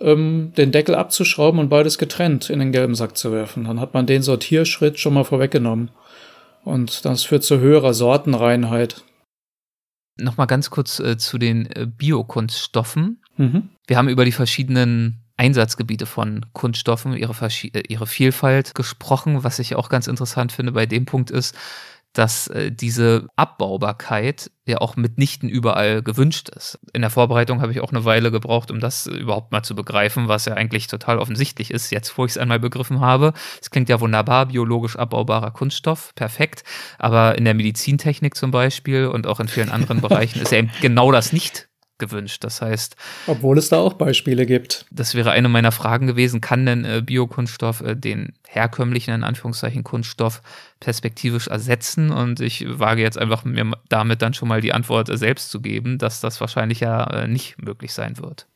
ähm, 0.00 0.52
den 0.56 0.72
Deckel 0.72 0.94
abzuschrauben 0.94 1.60
und 1.60 1.68
beides 1.68 1.98
getrennt 1.98 2.50
in 2.50 2.58
den 2.58 2.72
gelben 2.72 2.94
Sack 2.94 3.16
zu 3.16 3.32
werfen. 3.32 3.64
Dann 3.64 3.80
hat 3.80 3.94
man 3.94 4.06
den 4.06 4.22
Sortierschritt 4.22 4.98
schon 4.98 5.14
mal 5.14 5.24
vorweggenommen. 5.24 5.90
Und 6.64 7.04
das 7.04 7.24
führt 7.24 7.42
zu 7.42 7.58
höherer 7.58 7.94
Sortenreinheit. 7.94 9.02
Nochmal 10.16 10.46
ganz 10.46 10.70
kurz 10.70 11.00
äh, 11.00 11.16
zu 11.16 11.38
den 11.38 11.66
äh, 11.66 11.86
Biokunststoffen. 11.86 13.22
Mhm. 13.36 13.70
Wir 13.86 13.96
haben 13.96 14.08
über 14.08 14.24
die 14.24 14.32
verschiedenen 14.32 15.22
Einsatzgebiete 15.36 16.06
von 16.06 16.46
Kunststoffen, 16.52 17.14
ihre, 17.14 17.34
äh, 17.46 17.82
ihre 17.88 18.06
Vielfalt 18.06 18.74
gesprochen. 18.74 19.42
Was 19.42 19.58
ich 19.58 19.74
auch 19.74 19.88
ganz 19.88 20.06
interessant 20.06 20.52
finde 20.52 20.72
bei 20.72 20.86
dem 20.86 21.06
Punkt 21.06 21.30
ist, 21.30 21.56
dass 22.12 22.48
äh, 22.48 22.70
diese 22.70 23.26
Abbaubarkeit 23.36 24.50
ja 24.66 24.78
auch 24.78 24.96
mitnichten 24.96 25.48
überall 25.48 26.02
gewünscht 26.02 26.48
ist. 26.50 26.78
In 26.92 27.00
der 27.00 27.10
Vorbereitung 27.10 27.60
habe 27.60 27.72
ich 27.72 27.80
auch 27.80 27.90
eine 27.90 28.04
Weile 28.04 28.30
gebraucht, 28.30 28.70
um 28.70 28.80
das 28.80 29.06
überhaupt 29.06 29.50
mal 29.50 29.62
zu 29.62 29.74
begreifen, 29.74 30.28
was 30.28 30.44
ja 30.44 30.54
eigentlich 30.54 30.86
total 30.86 31.18
offensichtlich 31.18 31.70
ist, 31.70 31.90
jetzt 31.90 32.16
wo 32.16 32.24
ich 32.24 32.32
es 32.32 32.38
einmal 32.38 32.60
begriffen 32.60 33.00
habe. 33.00 33.32
Es 33.60 33.70
klingt 33.70 33.88
ja 33.88 34.00
wunderbar, 34.00 34.46
biologisch 34.46 34.96
abbaubarer 34.96 35.50
Kunststoff, 35.50 36.14
perfekt. 36.14 36.62
Aber 36.98 37.36
in 37.36 37.44
der 37.44 37.54
Medizintechnik 37.54 38.36
zum 38.36 38.50
Beispiel 38.50 39.06
und 39.06 39.26
auch 39.26 39.40
in 39.40 39.48
vielen 39.48 39.70
anderen 39.70 40.00
Bereichen 40.00 40.40
ist 40.40 40.52
ja 40.52 40.58
eben 40.58 40.70
genau 40.80 41.10
das 41.10 41.32
nicht 41.32 41.68
gewünscht. 42.02 42.42
Das 42.42 42.60
heißt. 42.60 42.96
Obwohl 43.28 43.56
es 43.56 43.68
da 43.68 43.78
auch 43.78 43.94
Beispiele 43.94 44.44
gibt. 44.44 44.86
Das 44.90 45.14
wäre 45.14 45.30
eine 45.30 45.48
meiner 45.48 45.72
Fragen 45.72 46.08
gewesen. 46.08 46.40
Kann 46.40 46.66
denn 46.66 46.84
äh, 46.84 47.00
Biokunststoff 47.00 47.80
äh, 47.80 47.94
den 47.94 48.32
herkömmlichen, 48.48 49.14
in 49.14 49.24
Anführungszeichen, 49.24 49.84
Kunststoff 49.84 50.42
perspektivisch 50.80 51.46
ersetzen? 51.46 52.10
Und 52.10 52.40
ich 52.40 52.66
wage 52.68 53.02
jetzt 53.02 53.18
einfach 53.18 53.44
mir 53.44 53.70
damit 53.88 54.20
dann 54.20 54.34
schon 54.34 54.48
mal 54.48 54.60
die 54.60 54.72
Antwort 54.72 55.08
äh, 55.08 55.16
selbst 55.16 55.50
zu 55.50 55.60
geben, 55.60 55.98
dass 55.98 56.20
das 56.20 56.40
wahrscheinlich 56.40 56.80
ja 56.80 57.04
äh, 57.04 57.28
nicht 57.28 57.62
möglich 57.62 57.92
sein 57.92 58.18
wird. 58.18 58.46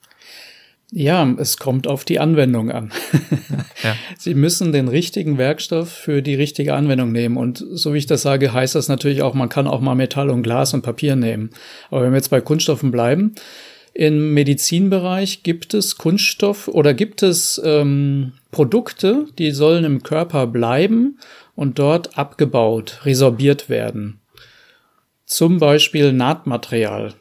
Ja, 0.92 1.35
es 1.38 1.57
kommt 1.57 1.88
auf 1.88 2.05
die 2.05 2.20
Anwendung 2.20 2.70
an. 2.70 2.92
ja. 3.83 3.96
Sie 4.18 4.35
müssen 4.35 4.72
den 4.72 4.87
richtigen 4.87 5.37
Werkstoff 5.37 5.90
für 5.90 6.22
die 6.22 6.37
richtige 6.37 6.75
Anwendung 6.75 7.11
nehmen. 7.11 7.37
Und 7.37 7.64
so 7.72 7.92
wie 7.92 7.99
ich 7.99 8.07
das 8.07 8.22
sage, 8.22 8.53
heißt 8.53 8.77
das 8.77 8.88
natürlich 8.88 9.22
auch, 9.22 9.35
man 9.35 9.49
kann 9.49 9.66
auch 9.66 9.81
mal 9.81 9.96
Metall 9.96 10.31
und 10.31 10.42
Glas 10.42 10.75
und 10.75 10.83
Papier 10.83 11.16
nehmen. 11.16 11.51
Aber 11.90 12.03
wenn 12.03 12.12
wir 12.12 12.18
jetzt 12.18 12.31
bei 12.31 12.40
Kunststoffen 12.40 12.92
bleiben, 12.92 13.35
im 13.94 14.35
Medizinbereich 14.35 15.42
gibt 15.42 15.75
es 15.75 15.96
Kunststoff 15.96 16.68
oder 16.68 16.92
gibt 16.94 17.22
es 17.22 17.61
ähm, 17.64 18.35
Produkte, 18.51 19.25
die 19.38 19.53
sollen 19.53 19.85
im 19.85 20.03
Körper 20.03 20.46
bleiben 20.46 21.18
und 21.55 21.79
dort 21.79 22.18
abgebaut, 22.18 23.01
resorbiert 23.05 23.68
werden. 23.68 24.20
Zum 25.25 25.59
Beispiel 25.59 26.12
Nahtmaterial. 26.12 27.14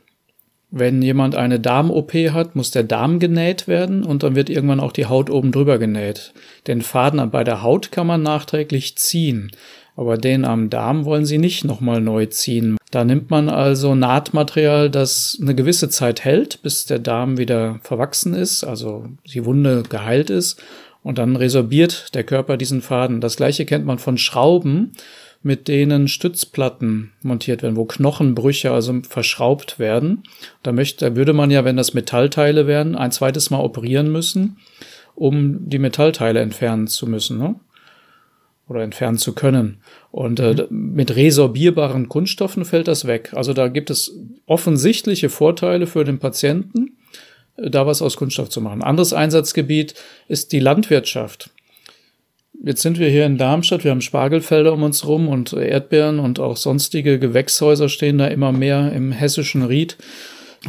Wenn 0.78 1.02
jemand 1.02 1.36
eine 1.36 1.62
Darm-OP 1.62 2.12
hat, 2.34 2.58
muss 2.58 2.70
der 2.70 2.84
Darm 2.84 3.20
genäht 3.20 3.66
werden 3.70 4.04
und 4.04 4.24
dann 4.24 4.36
wird 4.36 4.50
irgendwann 4.50 4.82
auch 4.82 4.92
die 4.92 5.06
Haut 5.06 5.30
oben 5.30 5.54
drüber 5.54 5.80
genäht. 5.80 6.34
Den 6.68 6.82
Faden 6.82 7.32
bei 7.32 7.46
der 7.46 7.64
Haut 7.64 7.94
kann 7.94 8.06
man 8.06 8.24
nachträglich 8.24 8.98
ziehen, 8.98 9.54
aber 9.96 10.18
den 10.18 10.44
am 10.44 10.70
Darm 10.70 11.06
wollen 11.06 11.26
sie 11.26 11.38
nicht 11.38 11.64
nochmal 11.64 12.02
neu 12.02 12.26
ziehen. 12.26 12.76
Da 12.92 13.06
nimmt 13.06 13.30
man 13.30 13.48
also 13.48 13.96
Nahtmaterial, 13.96 14.90
das 14.90 15.40
eine 15.42 15.56
gewisse 15.56 15.88
Zeit 15.88 16.26
hält, 16.26 16.62
bis 16.62 16.86
der 16.86 17.00
Darm 17.00 17.38
wieder 17.38 17.80
verwachsen 17.82 18.34
ist, 18.34 18.66
also 18.66 19.06
die 19.26 19.46
Wunde 19.46 19.84
geheilt 19.88 20.30
ist, 20.30 20.62
und 21.04 21.20
dann 21.20 21.38
resorbiert 21.38 22.14
der 22.16 22.26
Körper 22.26 22.58
diesen 22.58 22.82
Faden. 22.82 23.22
Das 23.22 23.38
gleiche 23.38 23.66
kennt 23.66 23.86
man 23.86 23.98
von 23.98 24.18
Schrauben 24.18 24.92
mit 25.46 25.68
denen 25.68 26.08
Stützplatten 26.08 27.12
montiert 27.22 27.62
werden, 27.62 27.76
wo 27.76 27.86
Knochenbrüche 27.86 28.72
also 28.72 29.00
verschraubt 29.08 29.78
werden. 29.78 30.24
Da 30.64 30.72
möchte, 30.72 31.06
da 31.06 31.16
würde 31.16 31.34
man 31.34 31.52
ja, 31.52 31.64
wenn 31.64 31.78
das 31.78 31.94
Metallteile 31.94 32.66
wären, 32.66 32.96
ein 32.96 33.12
zweites 33.12 33.52
Mal 33.52 33.60
operieren 33.60 34.12
müssen, 34.12 34.58
um 35.14 35.70
die 35.70 35.78
Metallteile 35.78 36.40
entfernen 36.40 36.88
zu 36.88 37.06
müssen, 37.06 37.38
ne? 37.38 37.56
Oder 38.68 38.82
entfernen 38.82 39.20
zu 39.20 39.34
können. 39.34 39.78
Und 40.10 40.40
äh, 40.40 40.66
mit 40.72 41.16
resorbierbaren 41.16 42.10
Kunststoffen 42.10 42.66
fällt 42.66 42.88
das 42.88 43.06
weg. 43.06 43.32
Also 43.36 43.54
da 43.54 43.68
gibt 43.68 43.92
es 43.92 44.18
offensichtliche 44.48 45.30
Vorteile 45.30 45.86
für 45.86 46.04
den 46.04 46.18
Patienten, 46.18 46.98
äh, 47.58 47.70
da 47.70 47.86
was 47.86 48.02
aus 48.02 48.18
Kunststoff 48.18 48.50
zu 48.50 48.62
machen. 48.62 48.82
Anderes 48.82 49.14
Einsatzgebiet 49.14 49.94
ist 50.28 50.54
die 50.54 50.60
Landwirtschaft. 50.60 51.52
Jetzt 52.64 52.82
sind 52.82 53.00
wir 53.00 53.10
hier 53.10 53.26
in 53.26 53.38
Darmstadt, 53.38 53.84
wir 53.84 53.92
haben 53.92 54.02
Spargelfelder 54.02 54.74
um 54.74 54.84
uns 54.84 55.06
rum 55.06 55.28
und 55.28 55.54
Erdbeeren 55.54 56.20
und 56.20 56.40
auch 56.40 56.58
sonstige 56.58 57.20
Gewächshäuser 57.20 57.90
stehen 57.90 58.18
da 58.18 58.28
immer 58.28 58.52
mehr 58.52 58.92
im 58.92 59.12
hessischen 59.12 59.64
Ried. 59.64 59.98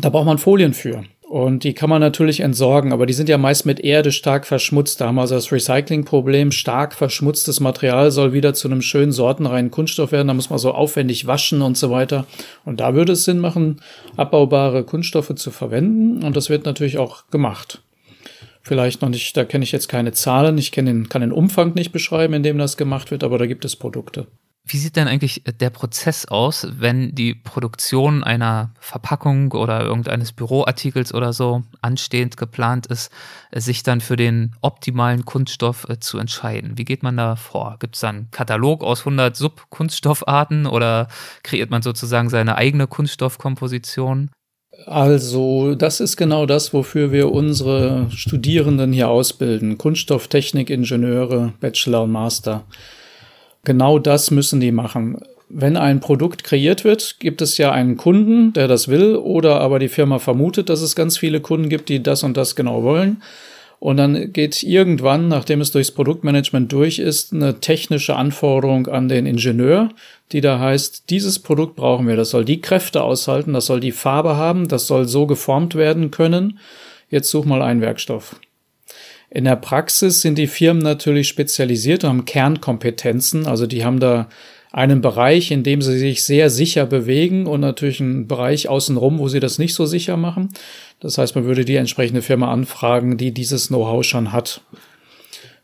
Da 0.00 0.10
braucht 0.10 0.26
man 0.26 0.38
Folien 0.38 0.74
für. 0.74 1.04
Und 1.28 1.64
die 1.64 1.74
kann 1.74 1.90
man 1.90 2.00
natürlich 2.00 2.40
entsorgen, 2.40 2.92
aber 2.92 3.04
die 3.04 3.12
sind 3.12 3.28
ja 3.28 3.36
meist 3.36 3.66
mit 3.66 3.80
Erde 3.80 4.12
stark 4.12 4.46
verschmutzt. 4.46 5.00
Da 5.00 5.06
haben 5.06 5.16
wir 5.16 5.22
also 5.22 5.34
das 5.34 5.50
Recyclingproblem. 5.50 6.52
Stark 6.52 6.94
verschmutztes 6.94 7.58
Material 7.58 8.12
soll 8.12 8.32
wieder 8.32 8.54
zu 8.54 8.68
einem 8.68 8.80
schönen 8.80 9.10
sortenreinen 9.10 9.72
Kunststoff 9.72 10.12
werden. 10.12 10.28
Da 10.28 10.34
muss 10.34 10.50
man 10.50 10.60
so 10.60 10.70
aufwendig 10.70 11.26
waschen 11.26 11.62
und 11.62 11.76
so 11.76 11.90
weiter. 11.90 12.26
Und 12.64 12.78
da 12.78 12.94
würde 12.94 13.12
es 13.12 13.24
Sinn 13.24 13.40
machen, 13.40 13.80
abbaubare 14.16 14.84
Kunststoffe 14.84 15.34
zu 15.34 15.50
verwenden. 15.50 16.22
Und 16.24 16.36
das 16.36 16.48
wird 16.48 16.64
natürlich 16.64 16.98
auch 16.98 17.24
gemacht 17.30 17.82
vielleicht 18.66 19.00
noch 19.02 19.08
nicht, 19.08 19.36
da 19.36 19.44
kenne 19.44 19.64
ich 19.64 19.72
jetzt 19.72 19.88
keine 19.88 20.12
Zahlen, 20.12 20.58
ich 20.58 20.72
den, 20.72 21.08
kann 21.08 21.20
den 21.20 21.32
Umfang 21.32 21.74
nicht 21.74 21.92
beschreiben, 21.92 22.34
in 22.34 22.42
dem 22.42 22.58
das 22.58 22.76
gemacht 22.76 23.10
wird, 23.10 23.22
aber 23.22 23.38
da 23.38 23.46
gibt 23.46 23.64
es 23.64 23.76
Produkte. 23.76 24.26
Wie 24.68 24.78
sieht 24.78 24.96
denn 24.96 25.06
eigentlich 25.06 25.44
der 25.60 25.70
Prozess 25.70 26.26
aus, 26.26 26.66
wenn 26.68 27.14
die 27.14 27.36
Produktion 27.36 28.24
einer 28.24 28.74
Verpackung 28.80 29.52
oder 29.52 29.82
irgendeines 29.82 30.32
Büroartikels 30.32 31.14
oder 31.14 31.32
so 31.32 31.62
anstehend 31.82 32.36
geplant 32.36 32.88
ist, 32.88 33.12
sich 33.54 33.84
dann 33.84 34.00
für 34.00 34.16
den 34.16 34.56
optimalen 34.62 35.24
Kunststoff 35.24 35.88
äh, 35.88 36.00
zu 36.00 36.18
entscheiden? 36.18 36.78
Wie 36.78 36.84
geht 36.84 37.04
man 37.04 37.16
da 37.16 37.36
vor? 37.36 37.76
Gibt 37.78 37.94
es 37.94 38.00
dann 38.00 38.16
einen 38.16 38.30
Katalog 38.32 38.82
aus 38.82 39.00
100 39.02 39.36
Subkunststoffarten 39.36 40.66
oder 40.66 41.06
kreiert 41.44 41.70
man 41.70 41.82
sozusagen 41.82 42.28
seine 42.28 42.56
eigene 42.56 42.88
Kunststoffkomposition? 42.88 44.30
Also, 44.84 45.74
das 45.74 46.00
ist 46.00 46.16
genau 46.16 46.46
das, 46.46 46.72
wofür 46.72 47.10
wir 47.10 47.32
unsere 47.32 48.06
Studierenden 48.10 48.92
hier 48.92 49.08
ausbilden. 49.08 49.78
Kunststofftechnikingenieure, 49.78 51.54
Bachelor 51.60 52.04
und 52.04 52.12
Master. 52.12 52.64
Genau 53.64 53.98
das 53.98 54.30
müssen 54.30 54.60
die 54.60 54.70
machen. 54.70 55.18
Wenn 55.48 55.76
ein 55.76 56.00
Produkt 56.00 56.44
kreiert 56.44 56.84
wird, 56.84 57.16
gibt 57.20 57.40
es 57.40 57.56
ja 57.56 57.72
einen 57.72 57.96
Kunden, 57.96 58.52
der 58.52 58.68
das 58.68 58.88
will, 58.88 59.16
oder 59.16 59.60
aber 59.60 59.78
die 59.78 59.88
Firma 59.88 60.18
vermutet, 60.18 60.68
dass 60.68 60.82
es 60.82 60.94
ganz 60.94 61.18
viele 61.18 61.40
Kunden 61.40 61.68
gibt, 61.68 61.88
die 61.88 62.02
das 62.02 62.22
und 62.22 62.36
das 62.36 62.54
genau 62.54 62.82
wollen. 62.82 63.22
Und 63.78 63.98
dann 63.98 64.32
geht 64.32 64.62
irgendwann, 64.62 65.28
nachdem 65.28 65.60
es 65.60 65.70
durchs 65.70 65.90
Produktmanagement 65.90 66.72
durch 66.72 66.98
ist, 66.98 67.32
eine 67.32 67.60
technische 67.60 68.16
Anforderung 68.16 68.86
an 68.86 69.08
den 69.08 69.26
Ingenieur, 69.26 69.90
die 70.32 70.40
da 70.40 70.58
heißt, 70.58 71.10
dieses 71.10 71.38
Produkt 71.38 71.76
brauchen 71.76 72.08
wir, 72.08 72.16
das 72.16 72.30
soll 72.30 72.44
die 72.44 72.60
Kräfte 72.60 73.02
aushalten, 73.02 73.52
das 73.52 73.66
soll 73.66 73.80
die 73.80 73.92
Farbe 73.92 74.36
haben, 74.36 74.68
das 74.68 74.86
soll 74.86 75.06
so 75.06 75.26
geformt 75.26 75.74
werden 75.74 76.10
können. 76.10 76.58
Jetzt 77.10 77.30
such 77.30 77.44
mal 77.44 77.62
einen 77.62 77.80
Werkstoff. 77.80 78.36
In 79.28 79.44
der 79.44 79.56
Praxis 79.56 80.22
sind 80.22 80.38
die 80.38 80.46
Firmen 80.46 80.82
natürlich 80.82 81.28
spezialisiert, 81.28 82.04
haben 82.04 82.24
Kernkompetenzen, 82.24 83.46
also 83.46 83.66
die 83.66 83.84
haben 83.84 84.00
da 84.00 84.28
einen 84.76 85.00
Bereich, 85.00 85.52
in 85.52 85.62
dem 85.62 85.80
sie 85.80 85.98
sich 85.98 86.22
sehr 86.22 86.50
sicher 86.50 86.84
bewegen 86.84 87.46
und 87.46 87.60
natürlich 87.60 87.98
einen 88.02 88.28
Bereich 88.28 88.68
außenrum, 88.68 89.18
wo 89.18 89.26
sie 89.26 89.40
das 89.40 89.58
nicht 89.58 89.72
so 89.72 89.86
sicher 89.86 90.18
machen. 90.18 90.50
Das 91.00 91.16
heißt, 91.16 91.34
man 91.34 91.46
würde 91.46 91.64
die 91.64 91.76
entsprechende 91.76 92.20
Firma 92.20 92.52
anfragen, 92.52 93.16
die 93.16 93.32
dieses 93.32 93.68
Know-how 93.68 94.04
schon 94.04 94.32
hat. 94.32 94.60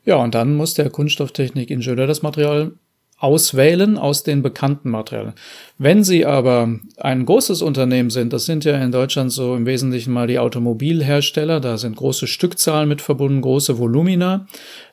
Ja, 0.06 0.16
und 0.16 0.34
dann 0.34 0.56
muss 0.56 0.72
der 0.72 0.88
Kunststofftechnik-Ingenieur 0.88 2.06
das 2.06 2.22
Material 2.22 2.72
auswählen 3.18 3.98
aus 3.98 4.22
den 4.22 4.40
bekannten 4.40 4.88
Materialien. 4.88 5.34
Wenn 5.76 6.02
Sie 6.04 6.24
aber 6.24 6.80
ein 6.96 7.26
großes 7.26 7.60
Unternehmen 7.60 8.08
sind, 8.08 8.32
das 8.32 8.46
sind 8.46 8.64
ja 8.64 8.78
in 8.78 8.92
Deutschland 8.92 9.30
so 9.30 9.54
im 9.54 9.66
Wesentlichen 9.66 10.14
mal 10.14 10.26
die 10.26 10.38
Automobilhersteller, 10.38 11.60
da 11.60 11.76
sind 11.76 11.96
große 11.96 12.26
Stückzahlen 12.26 12.88
mit 12.88 13.02
verbunden, 13.02 13.42
große 13.42 13.78
Volumina, 13.78 14.46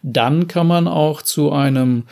dann 0.04 0.48
kann 0.50 0.68
man 0.68 0.90
auch 0.90 1.22
zu 1.22 1.54
einem 1.54 2.04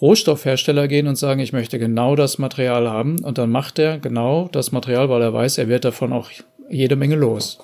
Rohstoffhersteller 0.00 0.88
gehen 0.88 1.06
und 1.06 1.16
sagen, 1.16 1.40
ich 1.40 1.52
möchte 1.52 1.78
genau 1.78 2.16
das 2.16 2.38
Material 2.38 2.88
haben 2.88 3.22
und 3.22 3.38
dann 3.38 3.50
macht 3.50 3.78
er 3.78 3.98
genau 3.98 4.48
das 4.50 4.72
Material, 4.72 5.08
weil 5.08 5.22
er 5.22 5.32
weiß, 5.32 5.58
er 5.58 5.68
wird 5.68 5.84
davon 5.84 6.12
auch 6.12 6.30
jede 6.68 6.96
Menge 6.96 7.16
los. 7.16 7.58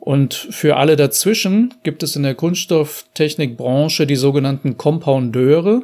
Und 0.00 0.34
für 0.34 0.76
alle 0.76 0.96
dazwischen 0.96 1.74
gibt 1.82 2.02
es 2.02 2.16
in 2.16 2.22
der 2.22 2.34
Kunststofftechnikbranche 2.34 4.06
die 4.06 4.16
sogenannten 4.16 4.76
Kompoundeure 4.76 5.82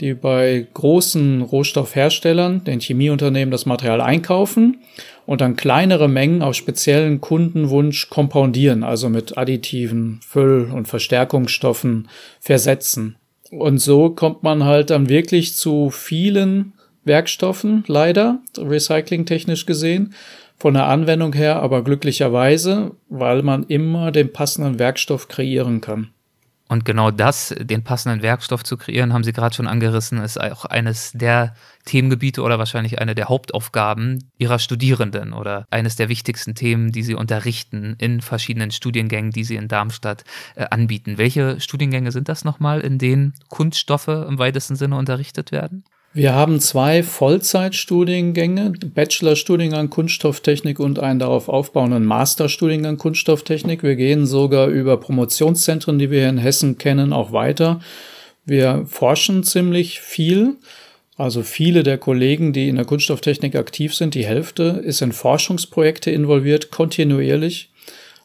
die 0.00 0.14
bei 0.14 0.66
großen 0.74 1.42
Rohstoffherstellern, 1.42 2.64
den 2.64 2.80
Chemieunternehmen, 2.80 3.50
das 3.50 3.66
Material 3.66 4.00
einkaufen 4.00 4.82
und 5.24 5.40
dann 5.40 5.56
kleinere 5.56 6.08
Mengen 6.08 6.42
auf 6.42 6.54
speziellen 6.54 7.20
Kundenwunsch 7.20 8.10
kompoundieren, 8.10 8.84
also 8.84 9.08
mit 9.08 9.38
Additiven, 9.38 10.20
Füll- 10.26 10.70
und 10.70 10.86
Verstärkungsstoffen 10.86 12.08
versetzen. 12.40 13.16
Und 13.50 13.78
so 13.78 14.10
kommt 14.10 14.42
man 14.42 14.64
halt 14.64 14.90
dann 14.90 15.08
wirklich 15.08 15.54
zu 15.54 15.90
vielen 15.90 16.72
Werkstoffen, 17.04 17.84
leider, 17.86 18.40
recyclingtechnisch 18.58 19.66
gesehen, 19.66 20.14
von 20.58 20.74
der 20.74 20.86
Anwendung 20.86 21.32
her, 21.34 21.62
aber 21.62 21.84
glücklicherweise, 21.84 22.92
weil 23.08 23.42
man 23.42 23.64
immer 23.64 24.10
den 24.10 24.32
passenden 24.32 24.78
Werkstoff 24.78 25.28
kreieren 25.28 25.80
kann. 25.80 26.10
Und 26.68 26.84
genau 26.84 27.12
das, 27.12 27.54
den 27.58 27.84
passenden 27.84 28.22
Werkstoff 28.22 28.64
zu 28.64 28.76
kreieren, 28.76 29.12
haben 29.12 29.22
Sie 29.22 29.32
gerade 29.32 29.54
schon 29.54 29.68
angerissen, 29.68 30.18
ist 30.18 30.40
auch 30.40 30.64
eines 30.64 31.12
der 31.12 31.54
Themengebiete 31.84 32.42
oder 32.42 32.58
wahrscheinlich 32.58 33.00
eine 33.00 33.14
der 33.14 33.28
Hauptaufgaben 33.28 34.30
Ihrer 34.36 34.58
Studierenden 34.58 35.32
oder 35.32 35.66
eines 35.70 35.94
der 35.94 36.08
wichtigsten 36.08 36.56
Themen, 36.56 36.90
die 36.90 37.04
Sie 37.04 37.14
unterrichten 37.14 37.94
in 37.98 38.20
verschiedenen 38.20 38.72
Studiengängen, 38.72 39.30
die 39.30 39.44
Sie 39.44 39.54
in 39.54 39.68
Darmstadt 39.68 40.24
äh, 40.56 40.66
anbieten. 40.70 41.18
Welche 41.18 41.60
Studiengänge 41.60 42.10
sind 42.10 42.28
das 42.28 42.44
nochmal, 42.44 42.80
in 42.80 42.98
denen 42.98 43.34
Kunststoffe 43.48 44.08
im 44.08 44.38
weitesten 44.38 44.74
Sinne 44.74 44.96
unterrichtet 44.96 45.52
werden? 45.52 45.84
Wir 46.16 46.32
haben 46.32 46.60
zwei 46.60 47.02
Vollzeitstudiengänge, 47.02 48.72
Bachelorstudiengang 48.94 49.90
Kunststofftechnik 49.90 50.80
und 50.80 50.98
einen 50.98 51.18
darauf 51.18 51.50
aufbauenden 51.50 52.06
Masterstudiengang 52.06 52.96
Kunststofftechnik. 52.96 53.82
Wir 53.82 53.96
gehen 53.96 54.24
sogar 54.24 54.68
über 54.68 54.96
Promotionszentren, 54.96 55.98
die 55.98 56.10
wir 56.10 56.20
hier 56.20 56.30
in 56.30 56.38
Hessen 56.38 56.78
kennen, 56.78 57.12
auch 57.12 57.32
weiter. 57.32 57.80
Wir 58.46 58.86
forschen 58.86 59.44
ziemlich 59.44 60.00
viel. 60.00 60.54
Also 61.18 61.42
viele 61.42 61.82
der 61.82 61.98
Kollegen, 61.98 62.54
die 62.54 62.70
in 62.70 62.76
der 62.76 62.86
Kunststofftechnik 62.86 63.54
aktiv 63.54 63.94
sind, 63.94 64.14
die 64.14 64.24
Hälfte 64.24 64.80
ist 64.82 65.02
in 65.02 65.12
Forschungsprojekte 65.12 66.10
involviert, 66.10 66.70
kontinuierlich 66.70 67.68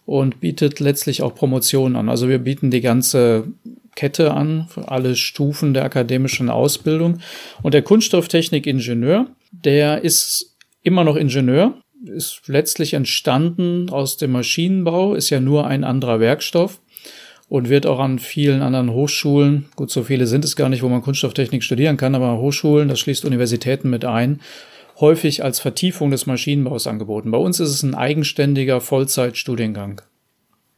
und 0.06 0.40
bietet 0.40 0.80
letztlich 0.80 1.24
auch 1.24 1.36
Promotionen 1.36 1.98
an. 1.98 2.08
Also 2.08 2.30
wir 2.30 2.40
bieten 2.40 2.72
die 2.72 2.80
ganze 2.80 3.48
Kette 3.96 4.34
an, 4.34 4.68
für 4.70 4.90
alle 4.90 5.16
Stufen 5.16 5.74
der 5.74 5.84
akademischen 5.84 6.50
Ausbildung. 6.50 7.20
Und 7.62 7.74
der 7.74 7.82
Kunststofftechnik-Ingenieur, 7.82 9.28
der 9.52 10.04
ist 10.04 10.56
immer 10.84 11.04
noch 11.04 11.16
Ingenieur, 11.16 11.76
ist 12.06 12.48
letztlich 12.48 12.94
entstanden 12.94 13.90
aus 13.90 14.18
dem 14.18 14.32
Maschinenbau, 14.32 15.14
ist 15.14 15.30
ja 15.30 15.40
nur 15.40 15.68
ein 15.68 15.84
anderer 15.84 16.20
Werkstoff 16.20 16.80
und 17.48 17.70
wird 17.70 17.86
auch 17.86 18.00
an 18.00 18.18
vielen 18.18 18.62
anderen 18.62 18.92
Hochschulen, 18.92 19.66
gut, 19.76 19.92
so 19.92 20.04
viele 20.04 20.26
sind 20.26 20.46
es 20.46 20.56
gar 20.56 20.70
nicht, 20.70 20.84
wo 20.84 20.90
man 20.90 21.02
Kunststofftechnik 21.02 21.64
studieren 21.64 21.98
kann, 21.98 22.16
aber 22.16 22.38
Hochschulen, 22.38 22.88
das 22.88 23.00
schließt 23.02 23.26
Universitäten 23.26 23.90
mit 23.90 24.06
ein, 24.06 24.40
häufig 25.00 25.44
als 25.44 25.60
Vertiefung 25.60 26.12
des 26.12 26.26
Maschinenbaus 26.26 26.88
angeboten. 26.88 27.30
Bei 27.30 27.38
uns 27.38 27.60
ist 27.60 27.70
es 27.70 27.84
ein 27.84 27.94
eigenständiger 27.94 28.80
Vollzeitstudiengang. 28.80 30.02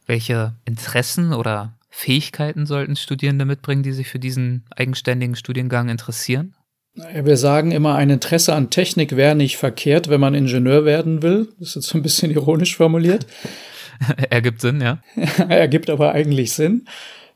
Welche 0.06 0.54
Interessen 0.64 1.32
oder 1.32 1.74
Fähigkeiten 1.96 2.66
sollten 2.66 2.96
Studierende 2.96 3.44
mitbringen, 3.44 3.84
die 3.84 3.92
sich 3.92 4.08
für 4.08 4.18
diesen 4.18 4.64
eigenständigen 4.74 5.36
Studiengang 5.36 5.88
interessieren? 5.88 6.56
Wir 6.94 7.36
sagen 7.36 7.70
immer, 7.70 7.94
ein 7.94 8.10
Interesse 8.10 8.52
an 8.52 8.68
Technik 8.68 9.14
wäre 9.14 9.36
nicht 9.36 9.58
verkehrt, 9.58 10.08
wenn 10.08 10.20
man 10.20 10.34
Ingenieur 10.34 10.84
werden 10.84 11.22
will. 11.22 11.48
Das 11.60 11.68
ist 11.68 11.74
jetzt 11.76 11.86
so 11.86 11.98
ein 11.98 12.02
bisschen 12.02 12.32
ironisch 12.32 12.76
formuliert. 12.76 13.26
Ergibt 14.28 14.60
Sinn, 14.60 14.80
ja. 14.80 14.98
Ergibt 15.48 15.88
aber 15.88 16.12
eigentlich 16.12 16.52
Sinn. 16.52 16.86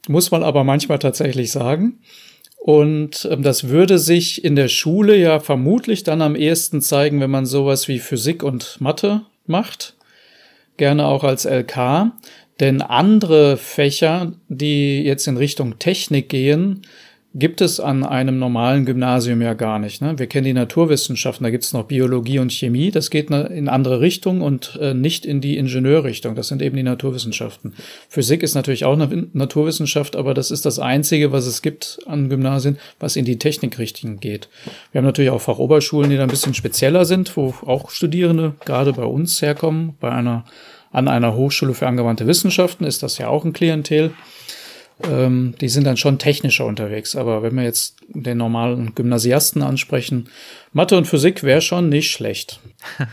Muss 0.09 0.33
man 0.33 0.43
aber 0.43 0.65
manchmal 0.65 0.99
tatsächlich 0.99 1.53
sagen. 1.53 2.01
Und 2.57 3.29
ähm, 3.31 3.45
das 3.45 3.69
würde 3.69 4.01
sich 4.01 4.45
in 4.45 4.57
der 4.57 4.69
Schule 4.69 5.17
ja 5.17 5.39
vermutlich 5.39 6.03
dann 6.03 6.21
am 6.21 6.35
ehesten 6.35 6.81
zeigen, 6.81 7.21
wenn 7.21 7.31
man 7.31 7.47
sowas 7.47 7.87
wie 7.87 8.01
Physik 8.01 8.43
und 8.43 8.81
Mathe 8.81 9.23
macht. 9.47 9.95
Gerne 10.79 11.07
auch 11.07 11.23
als 11.23 11.45
LK. 11.45 12.13
Denn 12.61 12.83
andere 12.83 13.57
Fächer, 13.57 14.33
die 14.49 15.03
jetzt 15.03 15.27
in 15.27 15.37
Richtung 15.37 15.79
Technik 15.79 16.29
gehen, 16.29 16.83
gibt 17.35 17.61
es 17.61 17.79
an 17.79 18.05
einem 18.05 18.39
normalen 18.39 18.87
Gymnasium 18.87 19.43
ja 19.43 19.53
gar 19.53 19.79
nicht. 19.79 20.01
Ne? 20.01 20.19
Wir 20.19 20.27
kennen 20.27 20.47
die 20.47 20.55
Naturwissenschaften, 20.55 21.45
da 21.45 21.51
gibt 21.51 21.65
es 21.65 21.73
noch 21.73 21.85
Biologie 21.85 22.39
und 22.39 22.53
Chemie, 22.53 22.91
das 22.91 23.11
geht 23.11 23.31
in 23.31 23.69
andere 23.69 24.01
Richtungen 24.01 24.41
und 24.41 24.79
äh, 24.81 24.95
nicht 24.95 25.27
in 25.27 25.41
die 25.41 25.57
Ingenieurrichtung. 25.59 26.35
Das 26.35 26.49
sind 26.49 26.63
eben 26.63 26.77
die 26.77 26.83
Naturwissenschaften. 26.83 27.75
Physik 28.09 28.43
ist 28.43 28.55
natürlich 28.55 28.87
auch 28.87 28.95
eine 28.95 29.29
Naturwissenschaft, 29.35 30.17
aber 30.17 30.33
das 30.33 30.51
ist 30.51 30.65
das 30.65 30.79
Einzige, 30.79 31.31
was 31.31 31.47
es 31.47 31.61
gibt 31.61 31.99
an 32.07 32.29
Gymnasien, 32.31 32.79
was 32.99 33.15
in 33.15 33.27
die 33.27 33.39
Technikrichtung 33.39 34.21
geht. 34.21 34.49
Wir 34.91 35.01
haben 35.01 35.07
natürlich 35.07 35.31
auch 35.31 35.43
Fachoberschulen, 35.43 36.11
die 36.11 36.17
da 36.17 36.23
ein 36.23 36.31
bisschen 36.31 36.55
spezieller 36.55 37.05
sind, 37.05 37.37
wo 37.37 37.55
auch 37.67 37.91
Studierende 37.91 38.55
gerade 38.65 38.95
bei 38.95 39.05
uns 39.05 39.43
herkommen, 39.43 39.95
bei 40.01 40.11
einer 40.11 40.45
an 40.91 41.09
einer 41.09 41.35
Hochschule 41.35 41.75
für 41.75 41.87
angewandte 41.87 42.27
Wissenschaften 42.27 42.85
ist 42.85 43.03
das 43.03 43.19
ja 43.19 43.29
auch 43.29 43.45
ein 43.45 43.53
Klientel. 43.53 44.13
Ähm, 45.05 45.55
die 45.61 45.69
sind 45.69 45.85
dann 45.85 45.97
schon 45.97 46.19
technischer 46.19 46.67
unterwegs. 46.67 47.15
Aber 47.15 47.43
wenn 47.43 47.55
wir 47.55 47.63
jetzt 47.63 47.97
den 48.09 48.39
normalen 48.39 48.95
Gymnasiasten 48.95 49.63
ansprechen, 49.63 50.29
Mathe 50.73 50.97
und 50.97 51.07
Physik 51.07 51.43
wäre 51.43 51.61
schon 51.61 51.89
nicht 51.89 52.11
schlecht. 52.11 52.61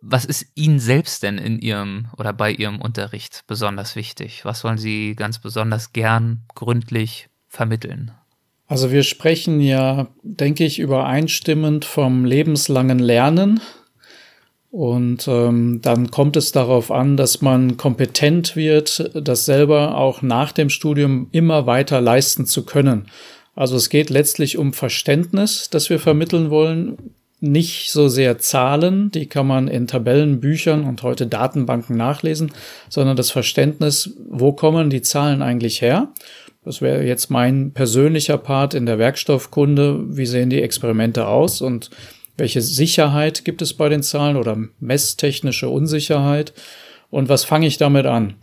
Was 0.00 0.24
ist 0.24 0.46
Ihnen 0.54 0.78
selbst 0.78 1.22
denn 1.22 1.38
in 1.38 1.58
Ihrem 1.58 2.08
oder 2.16 2.32
bei 2.32 2.52
Ihrem 2.52 2.80
Unterricht 2.80 3.42
besonders 3.48 3.96
wichtig? 3.96 4.44
Was 4.44 4.62
wollen 4.62 4.78
Sie 4.78 5.14
ganz 5.16 5.40
besonders 5.40 5.92
gern 5.92 6.42
gründlich 6.54 7.28
vermitteln? 7.48 8.12
Also 8.68 8.92
wir 8.92 9.02
sprechen 9.02 9.60
ja, 9.60 10.08
denke 10.22 10.64
ich, 10.64 10.78
übereinstimmend 10.78 11.84
vom 11.84 12.24
lebenslangen 12.24 12.98
Lernen. 12.98 13.60
Und 14.76 15.26
ähm, 15.26 15.80
dann 15.80 16.10
kommt 16.10 16.36
es 16.36 16.52
darauf 16.52 16.90
an, 16.90 17.16
dass 17.16 17.40
man 17.40 17.78
kompetent 17.78 18.56
wird, 18.56 19.10
das 19.14 19.46
selber 19.46 19.96
auch 19.96 20.20
nach 20.20 20.52
dem 20.52 20.68
Studium 20.68 21.28
immer 21.32 21.64
weiter 21.64 22.02
leisten 22.02 22.44
zu 22.44 22.66
können. 22.66 23.06
Also 23.54 23.76
es 23.76 23.88
geht 23.88 24.10
letztlich 24.10 24.58
um 24.58 24.74
Verständnis, 24.74 25.70
das 25.70 25.88
wir 25.88 25.98
vermitteln 25.98 26.50
wollen, 26.50 26.98
nicht 27.40 27.90
so 27.90 28.08
sehr 28.08 28.36
Zahlen, 28.36 29.10
die 29.10 29.24
kann 29.24 29.46
man 29.46 29.68
in 29.68 29.86
Tabellen, 29.86 30.40
Büchern 30.40 30.84
und 30.84 31.02
heute 31.02 31.26
Datenbanken 31.26 31.96
nachlesen, 31.96 32.52
sondern 32.90 33.16
das 33.16 33.30
Verständnis, 33.30 34.10
wo 34.28 34.52
kommen 34.52 34.90
die 34.90 35.00
Zahlen 35.00 35.40
eigentlich 35.40 35.80
her? 35.80 36.12
Das 36.66 36.82
wäre 36.82 37.02
jetzt 37.02 37.30
mein 37.30 37.72
persönlicher 37.72 38.36
Part 38.36 38.74
in 38.74 38.84
der 38.84 38.98
Werkstoffkunde. 38.98 40.04
Wie 40.08 40.26
sehen 40.26 40.50
die 40.50 40.60
Experimente 40.60 41.28
aus 41.28 41.62
und 41.62 41.88
welche 42.36 42.60
Sicherheit 42.60 43.44
gibt 43.44 43.62
es 43.62 43.74
bei 43.74 43.88
den 43.88 44.02
Zahlen 44.02 44.36
oder 44.36 44.58
messtechnische 44.80 45.68
Unsicherheit? 45.68 46.52
Und 47.10 47.28
was 47.28 47.44
fange 47.44 47.66
ich 47.66 47.78
damit 47.78 48.06
an? 48.06 48.34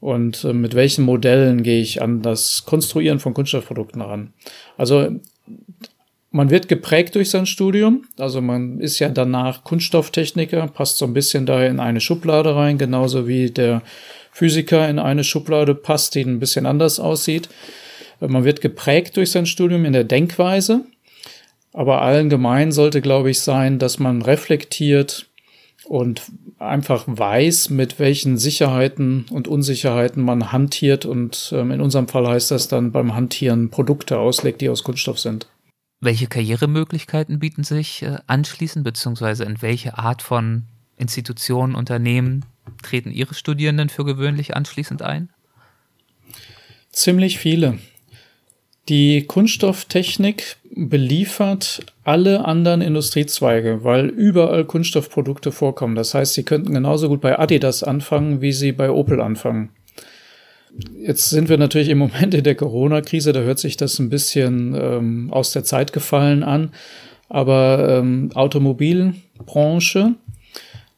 Und 0.00 0.44
äh, 0.44 0.52
mit 0.52 0.74
welchen 0.74 1.04
Modellen 1.04 1.62
gehe 1.62 1.80
ich 1.80 2.02
an 2.02 2.22
das 2.22 2.64
Konstruieren 2.66 3.20
von 3.20 3.34
Kunststoffprodukten 3.34 4.02
ran? 4.02 4.32
Also 4.76 5.20
man 6.32 6.50
wird 6.50 6.68
geprägt 6.68 7.14
durch 7.14 7.30
sein 7.30 7.46
Studium. 7.46 8.04
Also 8.18 8.40
man 8.40 8.80
ist 8.80 8.98
ja 8.98 9.10
danach 9.10 9.64
Kunststofftechniker, 9.64 10.66
passt 10.68 10.98
so 10.98 11.04
ein 11.04 11.14
bisschen 11.14 11.46
da 11.46 11.64
in 11.64 11.78
eine 11.78 12.00
Schublade 12.00 12.56
rein, 12.56 12.78
genauso 12.78 13.28
wie 13.28 13.50
der 13.50 13.82
Physiker 14.32 14.88
in 14.88 14.98
eine 14.98 15.24
Schublade 15.24 15.74
passt, 15.74 16.14
die 16.14 16.22
ein 16.22 16.40
bisschen 16.40 16.66
anders 16.66 16.98
aussieht. 16.98 17.48
Man 18.18 18.44
wird 18.44 18.60
geprägt 18.60 19.16
durch 19.16 19.30
sein 19.30 19.46
Studium 19.46 19.84
in 19.84 19.92
der 19.92 20.04
Denkweise. 20.04 20.86
Aber 21.72 22.02
allen 22.02 22.28
gemein 22.28 22.72
sollte, 22.72 23.00
glaube 23.00 23.30
ich, 23.30 23.40
sein, 23.40 23.78
dass 23.78 23.98
man 23.98 24.22
reflektiert 24.22 25.30
und 25.84 26.22
einfach 26.58 27.04
weiß, 27.06 27.70
mit 27.70 27.98
welchen 27.98 28.38
Sicherheiten 28.38 29.26
und 29.30 29.48
Unsicherheiten 29.48 30.22
man 30.22 30.52
hantiert. 30.52 31.06
Und 31.06 31.52
ähm, 31.54 31.70
in 31.70 31.80
unserem 31.80 32.08
Fall 32.08 32.26
heißt 32.26 32.50
das 32.50 32.68
dann 32.68 32.92
beim 32.92 33.14
Hantieren 33.14 33.70
Produkte 33.70 34.18
auslegt, 34.18 34.60
die 34.60 34.68
aus 34.68 34.84
Kunststoff 34.84 35.18
sind. 35.18 35.48
Welche 36.00 36.26
Karrieremöglichkeiten 36.26 37.38
bieten 37.38 37.64
sich 37.64 38.02
äh, 38.02 38.18
anschließend, 38.26 38.84
beziehungsweise 38.84 39.44
in 39.44 39.62
welche 39.62 39.98
Art 39.98 40.22
von 40.22 40.64
Institutionen, 40.96 41.74
Unternehmen 41.74 42.44
treten 42.82 43.10
Ihre 43.10 43.34
Studierenden 43.34 43.88
für 43.88 44.04
gewöhnlich 44.04 44.54
anschließend 44.54 45.02
ein? 45.02 45.30
Ziemlich 46.90 47.38
viele. 47.38 47.78
Die 48.88 49.26
Kunststofftechnik 49.26 50.56
beliefert 50.74 51.86
alle 52.02 52.44
anderen 52.44 52.80
Industriezweige, 52.80 53.84
weil 53.84 54.06
überall 54.06 54.64
Kunststoffprodukte 54.64 55.52
vorkommen. 55.52 55.94
Das 55.94 56.14
heißt, 56.14 56.34
Sie 56.34 56.42
könnten 56.42 56.74
genauso 56.74 57.08
gut 57.08 57.20
bei 57.20 57.38
Adidas 57.38 57.84
anfangen, 57.84 58.40
wie 58.40 58.52
Sie 58.52 58.72
bei 58.72 58.90
Opel 58.90 59.20
anfangen. 59.20 59.70
Jetzt 60.98 61.30
sind 61.30 61.48
wir 61.48 61.58
natürlich 61.58 61.90
im 61.90 61.98
Moment 61.98 62.34
in 62.34 62.44
der 62.44 62.54
Corona-Krise, 62.54 63.32
da 63.32 63.40
hört 63.40 63.58
sich 63.58 63.76
das 63.76 63.98
ein 63.98 64.08
bisschen 64.08 64.74
ähm, 64.74 65.28
aus 65.30 65.52
der 65.52 65.64
Zeit 65.64 65.92
gefallen 65.92 66.42
an. 66.42 66.72
Aber 67.28 67.98
ähm, 67.98 68.30
Automobilbranche, 68.34 70.14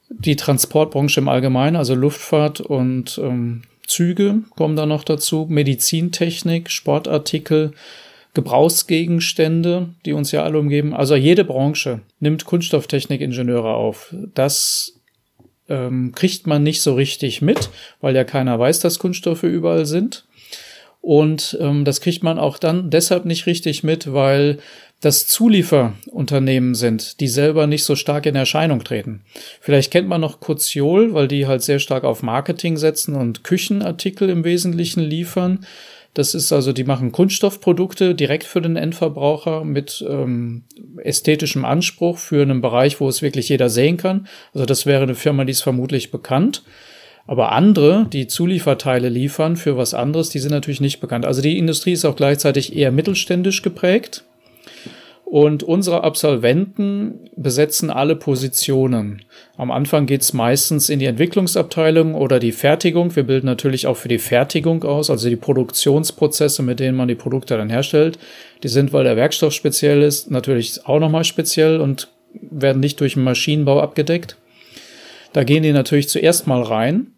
die 0.09 0.37
Transportbranche 0.37 1.21
im 1.21 1.29
Allgemeinen, 1.29 1.77
also 1.77 1.95
Luftfahrt 1.95 2.61
und 2.61 3.19
ähm, 3.23 3.63
Züge 3.87 4.43
kommen 4.57 4.77
da 4.77 4.87
noch 4.87 5.05
dazu, 5.05 5.47
Medizintechnik, 5.49 6.71
Sportartikel, 6.71 7.73
Gebrauchsgegenstände, 8.35 9.91
die 10.05 10.13
uns 10.13 10.33
ja 10.33 10.43
alle 10.43 10.59
umgeben. 10.59 10.93
Also 10.93 11.15
jede 11.15 11.45
Branche 11.45 12.01
nimmt 12.19 12.45
Kunststofftechnikingenieure 12.45 13.75
auf. 13.75 14.13
Das 14.35 15.01
ähm, 15.69 16.13
kriegt 16.15 16.47
man 16.47 16.63
nicht 16.63 16.83
so 16.83 16.95
richtig 16.95 17.43
mit, 17.43 17.71
weil 18.01 18.15
ja 18.15 18.25
keiner 18.25 18.59
weiß, 18.59 18.81
dass 18.81 18.99
Kunststoffe 18.99 19.45
überall 19.45 19.87
sind. 19.87 20.27
Und 21.01 21.57
ähm, 21.61 21.85
das 21.85 22.01
kriegt 22.01 22.23
man 22.23 22.39
auch 22.39 22.59
dann 22.59 22.91
deshalb 22.91 23.25
nicht 23.25 23.47
richtig 23.47 23.85
mit, 23.85 24.13
weil 24.13 24.59
das 25.05 25.27
Zulieferunternehmen 25.27 26.75
sind, 26.75 27.21
die 27.21 27.29
selber 27.29 27.67
nicht 27.67 27.85
so 27.85 27.95
stark 27.95 28.25
in 28.25 28.37
Erscheinung 28.37 28.85
treten. 28.85 29.23
Vielleicht 29.61 29.91
kennt 29.91 30.09
man 30.09 30.23
noch 30.23 30.41
Kurzjol, 30.41 31.13
weil 31.13 31.29
die 31.29 31.47
halt 31.47 31.63
sehr 31.63 31.79
stark 31.79 32.05
auf 32.05 32.23
Marketing 32.23 32.79
setzen 32.79 33.15
und 33.15 33.45
Küchenartikel 33.45 34.31
im 34.31 34.45
Wesentlichen 34.45 35.03
liefern. 35.03 35.67
Das 36.15 36.35
ist 36.35 36.53
also, 36.53 36.73
die 36.73 36.85
machen 36.85 37.13
Kunststoffprodukte 37.13 38.15
direkt 38.15 38.45
für 38.45 38.63
den 38.63 38.77
Endverbraucher 38.77 39.65
mit 39.65 40.03
ähm, 40.09 40.63
ästhetischem 40.99 41.65
Anspruch 41.65 42.19
für 42.19 42.41
einen 42.41 42.61
Bereich, 42.61 43.01
wo 43.01 43.09
es 43.09 43.21
wirklich 43.21 43.49
jeder 43.49 43.69
sehen 43.69 43.97
kann. 43.97 44.27
Also 44.55 44.65
das 44.65 44.87
wäre 44.87 45.03
eine 45.03 45.17
Firma, 45.17 45.45
die 45.45 45.53
ist 45.53 45.63
vermutlich 45.63 46.13
bekannt. 46.13 46.63
Aber 47.27 47.53
andere, 47.53 48.07
die 48.11 48.27
Zulieferteile 48.27 49.09
liefern 49.09 49.57
für 49.57 49.77
was 49.77 49.93
anderes, 49.93 50.29
die 50.29 50.39
sind 50.39 50.53
natürlich 50.53 50.81
nicht 50.81 51.01
bekannt. 51.01 51.27
Also 51.27 51.43
die 51.43 51.59
Industrie 51.59 51.93
ist 51.93 52.05
auch 52.05 52.17
gleichzeitig 52.17 52.77
eher 52.77 52.93
mittelständisch 52.93 53.63
geprägt. 53.63 54.25
Und 55.25 55.63
unsere 55.63 56.05
Absolventen 56.05 57.31
besetzen 57.35 57.91
alle 57.91 58.15
Positionen. 58.15 59.23
Am 59.57 59.71
Anfang 59.71 60.07
geht's 60.07 60.33
meistens 60.33 60.89
in 60.89 60.99
die 60.99 61.07
Entwicklungsabteilung 61.07 62.15
oder 62.15 62.39
die 62.39 62.53
Fertigung. 62.53 63.17
Wir 63.17 63.25
bilden 63.25 63.47
natürlich 63.47 63.87
auch 63.87 63.97
für 63.97 64.09
die 64.09 64.19
Fertigung 64.19 64.85
aus, 64.85 65.11
also 65.11 65.29
die 65.29 65.37
Produktionsprozesse, 65.37 66.63
mit 66.63 66.79
denen 66.79 66.97
man 66.97 67.09
die 67.09 67.15
Produkte 67.15 67.57
dann 67.57 67.71
herstellt. 67.71 68.19
Die 68.63 68.69
sind, 68.69 68.93
weil 68.93 69.05
der 69.05 69.17
Werkstoff 69.17 69.53
speziell 69.53 70.03
ist, 70.03 70.31
natürlich 70.31 70.87
auch 70.87 71.01
nochmal 71.01 71.25
speziell 71.25 71.81
und 71.81 72.13
werden 72.35 72.81
nicht 72.81 73.01
durch 73.01 73.15
den 73.15 73.25
Maschinenbau 73.25 73.81
abgedeckt. 73.81 74.37
Da 75.33 75.43
gehen 75.43 75.65
die 75.65 75.73
natürlich 75.73 76.09
zuerst 76.09 76.47
mal 76.47 76.63
rein 76.63 77.09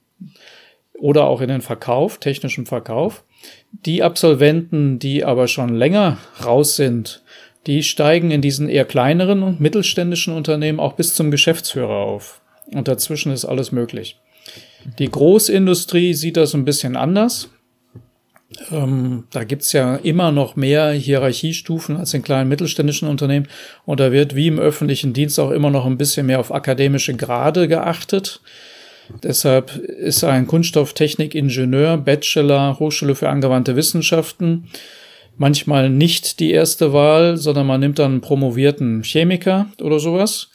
oder 0.98 1.26
auch 1.26 1.40
in 1.40 1.48
den 1.48 1.60
Verkauf, 1.60 2.18
technischen 2.18 2.66
Verkauf. 2.66 3.24
Die 3.72 4.02
Absolventen, 4.02 4.98
die 4.98 5.24
aber 5.24 5.48
schon 5.48 5.74
länger 5.74 6.16
raus 6.42 6.76
sind, 6.76 7.22
die 7.66 7.82
steigen 7.82 8.30
in 8.30 8.40
diesen 8.40 8.68
eher 8.68 8.84
kleineren 8.84 9.42
und 9.42 9.60
mittelständischen 9.60 10.34
Unternehmen 10.34 10.80
auch 10.80 10.94
bis 10.94 11.14
zum 11.14 11.30
Geschäftsführer 11.30 11.96
auf. 11.96 12.40
Und 12.72 12.88
dazwischen 12.88 13.32
ist 13.32 13.44
alles 13.44 13.72
möglich. 13.72 14.18
Die 14.98 15.10
Großindustrie 15.10 16.14
sieht 16.14 16.36
das 16.36 16.54
ein 16.54 16.64
bisschen 16.64 16.96
anders. 16.96 17.48
Ähm, 18.70 19.24
da 19.32 19.42
gibt's 19.42 19.72
ja 19.72 19.96
immer 19.96 20.30
noch 20.30 20.54
mehr 20.54 20.92
Hierarchiestufen 20.92 21.96
als 21.96 22.14
in 22.14 22.22
kleinen 22.22 22.48
mittelständischen 22.48 23.08
Unternehmen. 23.08 23.48
Und 23.84 23.98
da 23.98 24.12
wird 24.12 24.36
wie 24.36 24.46
im 24.46 24.60
öffentlichen 24.60 25.12
Dienst 25.12 25.40
auch 25.40 25.50
immer 25.50 25.70
noch 25.70 25.86
ein 25.86 25.98
bisschen 25.98 26.26
mehr 26.26 26.38
auf 26.38 26.54
akademische 26.54 27.14
Grade 27.16 27.66
geachtet. 27.66 28.40
Deshalb 29.22 29.76
ist 29.76 30.24
ein 30.24 30.46
Kunststofftechnik-Ingenieur, 30.46 31.96
Bachelor, 31.96 32.78
Hochschule 32.78 33.14
für 33.14 33.28
angewandte 33.28 33.76
Wissenschaften 33.76 34.68
manchmal 35.36 35.90
nicht 35.90 36.40
die 36.40 36.50
erste 36.50 36.92
Wahl, 36.92 37.36
sondern 37.36 37.66
man 37.66 37.80
nimmt 37.80 37.98
dann 37.98 38.12
einen 38.12 38.20
promovierten 38.20 39.02
Chemiker 39.02 39.66
oder 39.80 39.98
sowas. 39.98 40.50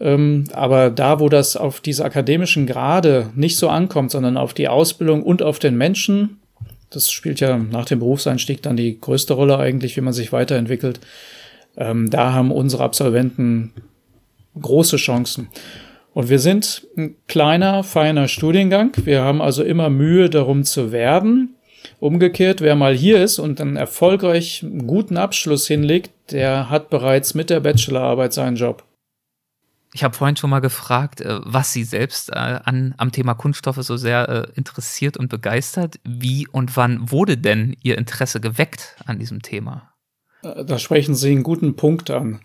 Ähm, 0.00 0.44
aber 0.52 0.90
da, 0.90 1.20
wo 1.20 1.28
das 1.28 1.56
auf 1.56 1.80
diese 1.80 2.04
akademischen 2.04 2.66
Grade 2.66 3.30
nicht 3.34 3.56
so 3.56 3.68
ankommt, 3.68 4.12
sondern 4.12 4.36
auf 4.36 4.54
die 4.54 4.68
Ausbildung 4.68 5.22
und 5.22 5.42
auf 5.42 5.58
den 5.58 5.76
Menschen, 5.76 6.38
das 6.90 7.10
spielt 7.10 7.40
ja 7.40 7.58
nach 7.58 7.84
dem 7.84 7.98
Berufseinstieg 7.98 8.62
dann 8.62 8.76
die 8.76 9.00
größte 9.00 9.34
Rolle 9.34 9.58
eigentlich, 9.58 9.96
wie 9.96 10.00
man 10.00 10.12
sich 10.12 10.32
weiterentwickelt. 10.32 11.00
Ähm, 11.76 12.10
da 12.10 12.32
haben 12.32 12.50
unsere 12.50 12.84
Absolventen 12.84 13.72
große 14.60 14.96
Chancen. 14.96 15.48
Und 16.14 16.30
wir 16.30 16.38
sind 16.38 16.86
ein 16.96 17.16
kleiner, 17.26 17.84
feiner 17.84 18.28
Studiengang. 18.28 18.92
Wir 19.04 19.22
haben 19.22 19.40
also 19.42 19.62
immer 19.62 19.90
Mühe 19.90 20.30
darum 20.30 20.64
zu 20.64 20.90
werben. 20.90 21.54
Umgekehrt, 22.00 22.60
wer 22.60 22.74
mal 22.74 22.94
hier 22.94 23.22
ist 23.22 23.38
und 23.38 23.60
einen 23.60 23.76
erfolgreich 23.76 24.64
guten 24.86 25.16
Abschluss 25.16 25.66
hinlegt, 25.66 26.10
der 26.30 26.70
hat 26.70 26.90
bereits 26.90 27.34
mit 27.34 27.50
der 27.50 27.60
Bachelorarbeit 27.60 28.32
seinen 28.32 28.56
Job. 28.56 28.84
Ich 29.94 30.04
habe 30.04 30.14
vorhin 30.14 30.36
schon 30.36 30.50
mal 30.50 30.60
gefragt, 30.60 31.20
äh, 31.20 31.40
was 31.44 31.72
Sie 31.72 31.84
selbst 31.84 32.30
äh, 32.30 32.34
an, 32.34 32.94
am 32.98 33.10
Thema 33.10 33.34
Kunststoffe 33.34 33.82
so 33.82 33.96
sehr 33.96 34.28
äh, 34.28 34.46
interessiert 34.54 35.16
und 35.16 35.28
begeistert. 35.28 35.98
Wie 36.04 36.46
und 36.46 36.76
wann 36.76 37.10
wurde 37.10 37.38
denn 37.38 37.76
Ihr 37.82 37.96
Interesse 37.96 38.40
geweckt 38.40 38.96
an 39.06 39.18
diesem 39.18 39.42
Thema? 39.42 39.94
Da 40.42 40.78
sprechen 40.78 41.14
Sie 41.14 41.32
einen 41.32 41.42
guten 41.42 41.74
Punkt 41.74 42.10
an. 42.10 42.40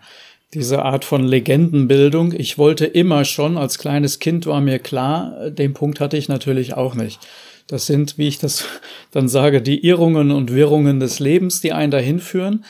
Diese 0.54 0.84
Art 0.84 1.04
von 1.04 1.24
Legendenbildung. 1.24 2.32
Ich 2.32 2.58
wollte 2.58 2.86
immer 2.86 3.26
schon, 3.26 3.58
als 3.58 3.78
kleines 3.78 4.20
Kind 4.20 4.46
war 4.46 4.62
mir 4.62 4.80
klar, 4.80 5.50
den 5.50 5.74
Punkt 5.74 6.00
hatte 6.00 6.16
ich 6.16 6.30
natürlich 6.30 6.76
auch 6.76 6.96
nicht. 6.96 7.20
Das 7.74 7.88
sind, 7.88 8.20
wie 8.20 8.28
ich 8.28 8.38
das 8.38 8.66
dann 9.12 9.28
sage, 9.28 9.60
die 9.60 9.84
Irrungen 9.84 10.30
und 10.30 10.54
Wirrungen 10.54 11.00
des 11.00 11.20
Lebens, 11.20 11.60
die 11.60 11.74
einen 11.74 11.90
dahin 11.90 12.20
führen. 12.20 12.66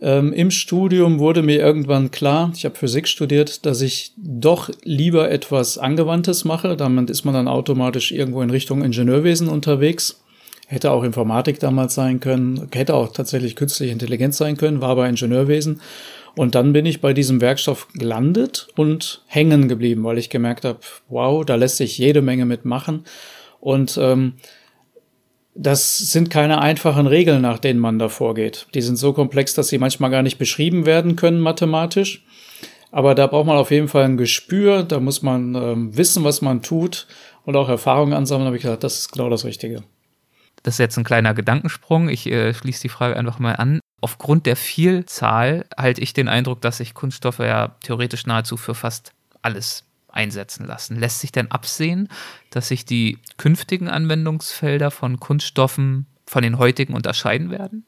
Ähm, 0.00 0.32
Im 0.32 0.50
Studium 0.50 1.18
wurde 1.18 1.42
mir 1.42 1.58
irgendwann 1.58 2.10
klar, 2.10 2.50
ich 2.56 2.64
habe 2.64 2.74
Physik 2.74 3.06
studiert, 3.06 3.66
dass 3.66 3.82
ich 3.82 4.14
doch 4.16 4.70
lieber 4.82 5.30
etwas 5.30 5.76
Angewandtes 5.76 6.46
mache. 6.46 6.74
Damit 6.74 7.10
ist 7.10 7.26
man 7.26 7.34
dann 7.34 7.48
automatisch 7.48 8.12
irgendwo 8.12 8.40
in 8.40 8.48
Richtung 8.48 8.82
Ingenieurwesen 8.82 9.46
unterwegs. 9.46 10.22
Hätte 10.68 10.90
auch 10.90 11.04
Informatik 11.04 11.60
damals 11.60 11.94
sein 11.94 12.20
können, 12.20 12.66
hätte 12.72 12.94
auch 12.94 13.12
tatsächlich 13.12 13.56
künstliche 13.56 13.92
Intelligenz 13.92 14.38
sein 14.38 14.56
können, 14.56 14.80
war 14.80 14.88
aber 14.88 15.06
Ingenieurwesen. 15.06 15.82
Und 16.34 16.54
dann 16.54 16.72
bin 16.72 16.86
ich 16.86 17.02
bei 17.02 17.12
diesem 17.12 17.42
Werkstoff 17.42 17.88
gelandet 17.92 18.68
und 18.74 19.20
hängen 19.26 19.68
geblieben, 19.68 20.02
weil 20.04 20.16
ich 20.16 20.30
gemerkt 20.30 20.64
habe, 20.64 20.78
wow, 21.10 21.44
da 21.44 21.56
lässt 21.56 21.76
sich 21.76 21.98
jede 21.98 22.22
Menge 22.22 22.46
mitmachen. 22.46 23.04
Und 23.60 23.98
ähm, 24.00 24.34
Das 25.54 25.98
sind 25.98 26.30
keine 26.30 26.60
einfachen 26.60 27.06
Regeln, 27.06 27.42
nach 27.42 27.58
denen 27.58 27.80
man 27.80 27.98
da 27.98 28.08
vorgeht. 28.08 28.66
Die 28.72 28.82
sind 28.82 28.96
so 28.96 29.12
komplex, 29.12 29.52
dass 29.52 29.68
sie 29.68 29.78
manchmal 29.78 30.10
gar 30.10 30.22
nicht 30.22 30.38
beschrieben 30.38 30.86
werden 30.86 31.16
können 31.16 31.40
mathematisch. 31.40 32.24
Aber 32.92 33.14
da 33.14 33.26
braucht 33.26 33.46
man 33.46 33.56
auf 33.56 33.70
jeden 33.70 33.88
Fall 33.88 34.04
ein 34.04 34.16
Gespür, 34.16 34.82
da 34.82 34.98
muss 34.98 35.22
man 35.22 35.54
ähm, 35.54 35.96
wissen, 35.96 36.24
was 36.24 36.40
man 36.40 36.62
tut 36.62 37.06
und 37.44 37.56
auch 37.56 37.68
Erfahrungen 37.68 38.14
ansammeln. 38.14 38.46
Da 38.46 38.48
habe 38.48 38.56
ich 38.56 38.62
gesagt, 38.62 38.82
das 38.84 38.98
ist 38.98 39.12
genau 39.12 39.28
das 39.28 39.44
Richtige. 39.44 39.82
Das 40.62 40.74
ist 40.74 40.78
jetzt 40.78 40.96
ein 40.98 41.04
kleiner 41.04 41.34
Gedankensprung. 41.34 42.08
Ich 42.08 42.26
äh, 42.26 42.52
schließe 42.54 42.82
die 42.82 42.88
Frage 42.88 43.16
einfach 43.16 43.38
mal 43.38 43.54
an. 43.54 43.80
Aufgrund 44.00 44.46
der 44.46 44.56
Vielzahl 44.56 45.66
halte 45.76 46.00
ich 46.00 46.12
den 46.14 46.28
Eindruck, 46.28 46.60
dass 46.62 46.78
sich 46.78 46.94
Kunststoffe 46.94 47.40
ja 47.40 47.76
theoretisch 47.82 48.26
nahezu 48.26 48.56
für 48.56 48.74
fast 48.74 49.12
alles 49.42 49.84
einsetzen 50.12 50.66
lassen. 50.66 50.98
Lässt 50.98 51.20
sich 51.20 51.32
denn 51.32 51.50
absehen, 51.50 52.08
dass 52.50 52.68
sich 52.68 52.84
die 52.84 53.18
künftigen 53.36 53.88
Anwendungsfelder 53.88 54.90
von 54.90 55.20
Kunststoffen 55.20 56.06
von 56.26 56.42
den 56.42 56.58
heutigen 56.58 56.94
unterscheiden 56.94 57.50
werden? 57.50 57.84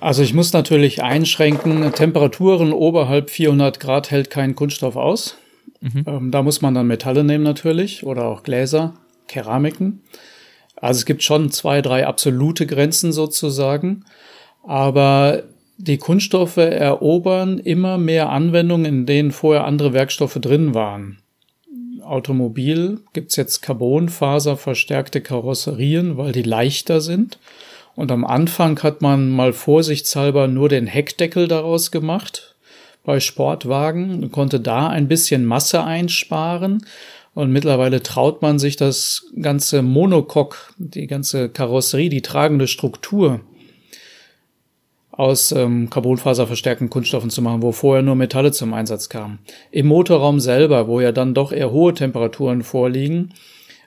Also 0.00 0.22
ich 0.22 0.34
muss 0.34 0.52
natürlich 0.52 1.02
einschränken, 1.02 1.92
Temperaturen 1.92 2.72
oberhalb 2.72 3.30
400 3.30 3.80
Grad 3.80 4.10
hält 4.10 4.30
kein 4.30 4.54
Kunststoff 4.54 4.96
aus. 4.96 5.36
Mhm. 5.80 6.04
Ähm, 6.06 6.30
da 6.30 6.42
muss 6.42 6.62
man 6.62 6.74
dann 6.74 6.86
Metalle 6.86 7.24
nehmen 7.24 7.44
natürlich 7.44 8.04
oder 8.04 8.24
auch 8.26 8.42
Gläser, 8.42 8.94
Keramiken. 9.28 10.02
Also 10.76 10.98
es 10.98 11.06
gibt 11.06 11.22
schon 11.22 11.50
zwei, 11.50 11.80
drei 11.80 12.06
absolute 12.06 12.66
Grenzen 12.66 13.12
sozusagen. 13.12 14.04
Aber 14.62 15.44
die 15.78 15.98
Kunststoffe 15.98 16.56
erobern 16.56 17.58
immer 17.58 17.98
mehr 17.98 18.30
Anwendungen, 18.30 18.84
in 18.86 19.06
denen 19.06 19.30
vorher 19.30 19.64
andere 19.64 19.92
Werkstoffe 19.92 20.38
drin 20.40 20.74
waren. 20.74 21.18
Automobil 22.06 23.00
gibt's 23.12 23.36
jetzt 23.36 23.62
Carbonfaser 23.62 24.56
verstärkte 24.56 25.20
Karosserien, 25.20 26.16
weil 26.16 26.32
die 26.32 26.42
leichter 26.42 27.00
sind. 27.00 27.38
Und 27.94 28.12
am 28.12 28.24
Anfang 28.24 28.82
hat 28.82 29.02
man 29.02 29.30
mal 29.30 29.52
vorsichtshalber 29.52 30.48
nur 30.48 30.68
den 30.68 30.86
Heckdeckel 30.86 31.48
daraus 31.48 31.90
gemacht 31.90 32.54
bei 33.04 33.20
Sportwagen 33.20 34.22
und 34.22 34.32
konnte 34.32 34.60
da 34.60 34.88
ein 34.88 35.08
bisschen 35.08 35.44
Masse 35.44 35.82
einsparen. 35.82 36.84
Und 37.34 37.52
mittlerweile 37.52 38.02
traut 38.02 38.42
man 38.42 38.58
sich 38.58 38.76
das 38.76 39.26
ganze 39.40 39.82
Monocoque, 39.82 40.56
die 40.78 41.06
ganze 41.06 41.48
Karosserie, 41.48 42.08
die 42.08 42.22
tragende 42.22 42.66
Struktur 42.66 43.40
aus 45.16 45.52
ähm, 45.52 45.88
carbonfaserverstärkten 45.90 46.90
Kunststoffen 46.90 47.30
zu 47.30 47.42
machen, 47.42 47.62
wo 47.62 47.72
vorher 47.72 48.02
nur 48.02 48.14
Metalle 48.14 48.52
zum 48.52 48.74
Einsatz 48.74 49.08
kamen. 49.08 49.38
Im 49.70 49.86
Motorraum 49.86 50.40
selber, 50.40 50.88
wo 50.88 51.00
ja 51.00 51.12
dann 51.12 51.34
doch 51.34 51.52
eher 51.52 51.70
hohe 51.70 51.94
Temperaturen 51.94 52.62
vorliegen, 52.62 53.32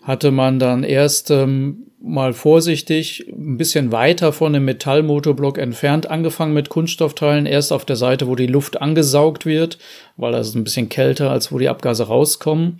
hatte 0.10 0.32
man 0.32 0.58
dann 0.58 0.84
erst 0.84 1.30
ähm, 1.30 1.86
mal 2.02 2.34
vorsichtig 2.34 3.28
ein 3.28 3.58
bisschen 3.58 3.92
weiter 3.92 4.34
von 4.34 4.54
dem 4.54 4.66
Metallmotorblock 4.66 5.60
entfernt 5.60 6.10
angefangen 6.10 6.56
mit 6.56 6.70
Kunststoffteilen, 6.70 7.46
erst 7.46 7.72
auf 7.72 7.86
der 7.86 7.96
Seite, 7.96 8.26
wo 8.26 8.34
die 8.34 8.48
Luft 8.48 8.82
angesaugt 8.82 9.46
wird, 9.46 9.78
weil 10.18 10.32
das 10.32 10.48
ist 10.48 10.56
ein 10.56 10.64
bisschen 10.64 10.90
kälter, 10.90 11.30
als 11.30 11.52
wo 11.52 11.60
die 11.60 11.70
Abgase 11.70 12.08
rauskommen. 12.08 12.80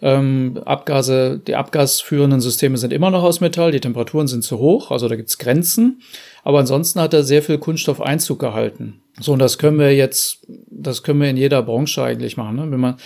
Ähm, 0.00 0.62
Abgase, 0.64 1.42
die 1.46 1.56
abgasführenden 1.56 2.40
Systeme 2.40 2.78
sind 2.78 2.94
immer 2.94 3.10
noch 3.10 3.22
aus 3.22 3.42
Metall, 3.42 3.70
die 3.70 3.80
Temperaturen 3.80 4.26
sind 4.26 4.42
zu 4.42 4.58
hoch, 4.58 4.90
also 4.90 5.10
da 5.10 5.16
gibt's 5.16 5.36
Grenzen. 5.36 6.00
Aber 6.42 6.60
ansonsten 6.60 7.02
hat 7.02 7.12
er 7.12 7.22
sehr 7.22 7.42
viel 7.42 7.58
Kunststoff 7.58 8.00
Einzug 8.00 8.38
gehalten. 8.38 9.02
So, 9.20 9.34
und 9.34 9.40
das 9.40 9.58
können 9.58 9.78
wir 9.78 9.94
jetzt, 9.94 10.46
das 10.70 11.02
können 11.02 11.20
wir 11.20 11.28
in 11.28 11.36
jeder 11.36 11.62
Branche 11.62 12.02
eigentlich 12.02 12.38
machen. 12.38 12.56
Ne? 12.56 12.70
Wenn 12.70 12.80
man 12.80 12.96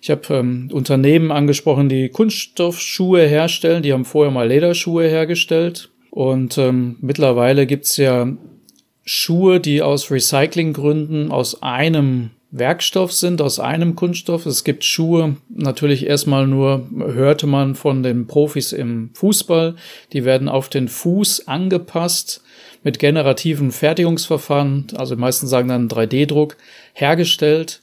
ich 0.00 0.10
habe 0.10 0.34
ähm, 0.34 0.70
Unternehmen 0.72 1.30
angesprochen, 1.30 1.88
die 1.88 2.08
Kunststoffschuhe 2.08 3.26
herstellen. 3.26 3.82
Die 3.82 3.92
haben 3.92 4.06
vorher 4.06 4.32
mal 4.32 4.48
Lederschuhe 4.48 5.06
hergestellt. 5.06 5.90
Und 6.10 6.56
ähm, 6.58 6.96
mittlerweile 7.00 7.66
gibt's 7.66 7.96
ja 7.96 8.32
Schuhe, 9.04 9.60
die 9.60 9.82
aus 9.82 10.10
Recyclinggründen 10.10 11.30
aus 11.30 11.62
einem 11.62 12.30
Werkstoff 12.50 13.12
sind, 13.12 13.42
aus 13.42 13.60
einem 13.60 13.94
Kunststoff. 13.94 14.46
Es 14.46 14.64
gibt 14.64 14.84
Schuhe, 14.84 15.36
natürlich 15.48 16.06
erstmal 16.06 16.46
nur, 16.46 16.88
hörte 16.96 17.46
man 17.46 17.74
von 17.74 18.02
den 18.02 18.26
Profis 18.26 18.72
im 18.72 19.10
Fußball, 19.14 19.76
die 20.12 20.24
werden 20.24 20.48
auf 20.48 20.68
den 20.68 20.88
Fuß 20.88 21.46
angepasst 21.46 22.42
mit 22.82 22.98
generativen 22.98 23.70
Fertigungsverfahren, 23.70 24.88
also 24.96 25.14
die 25.14 25.20
meisten 25.20 25.46
sagen 25.46 25.68
dann 25.68 25.88
3D-Druck, 25.88 26.56
hergestellt 26.92 27.82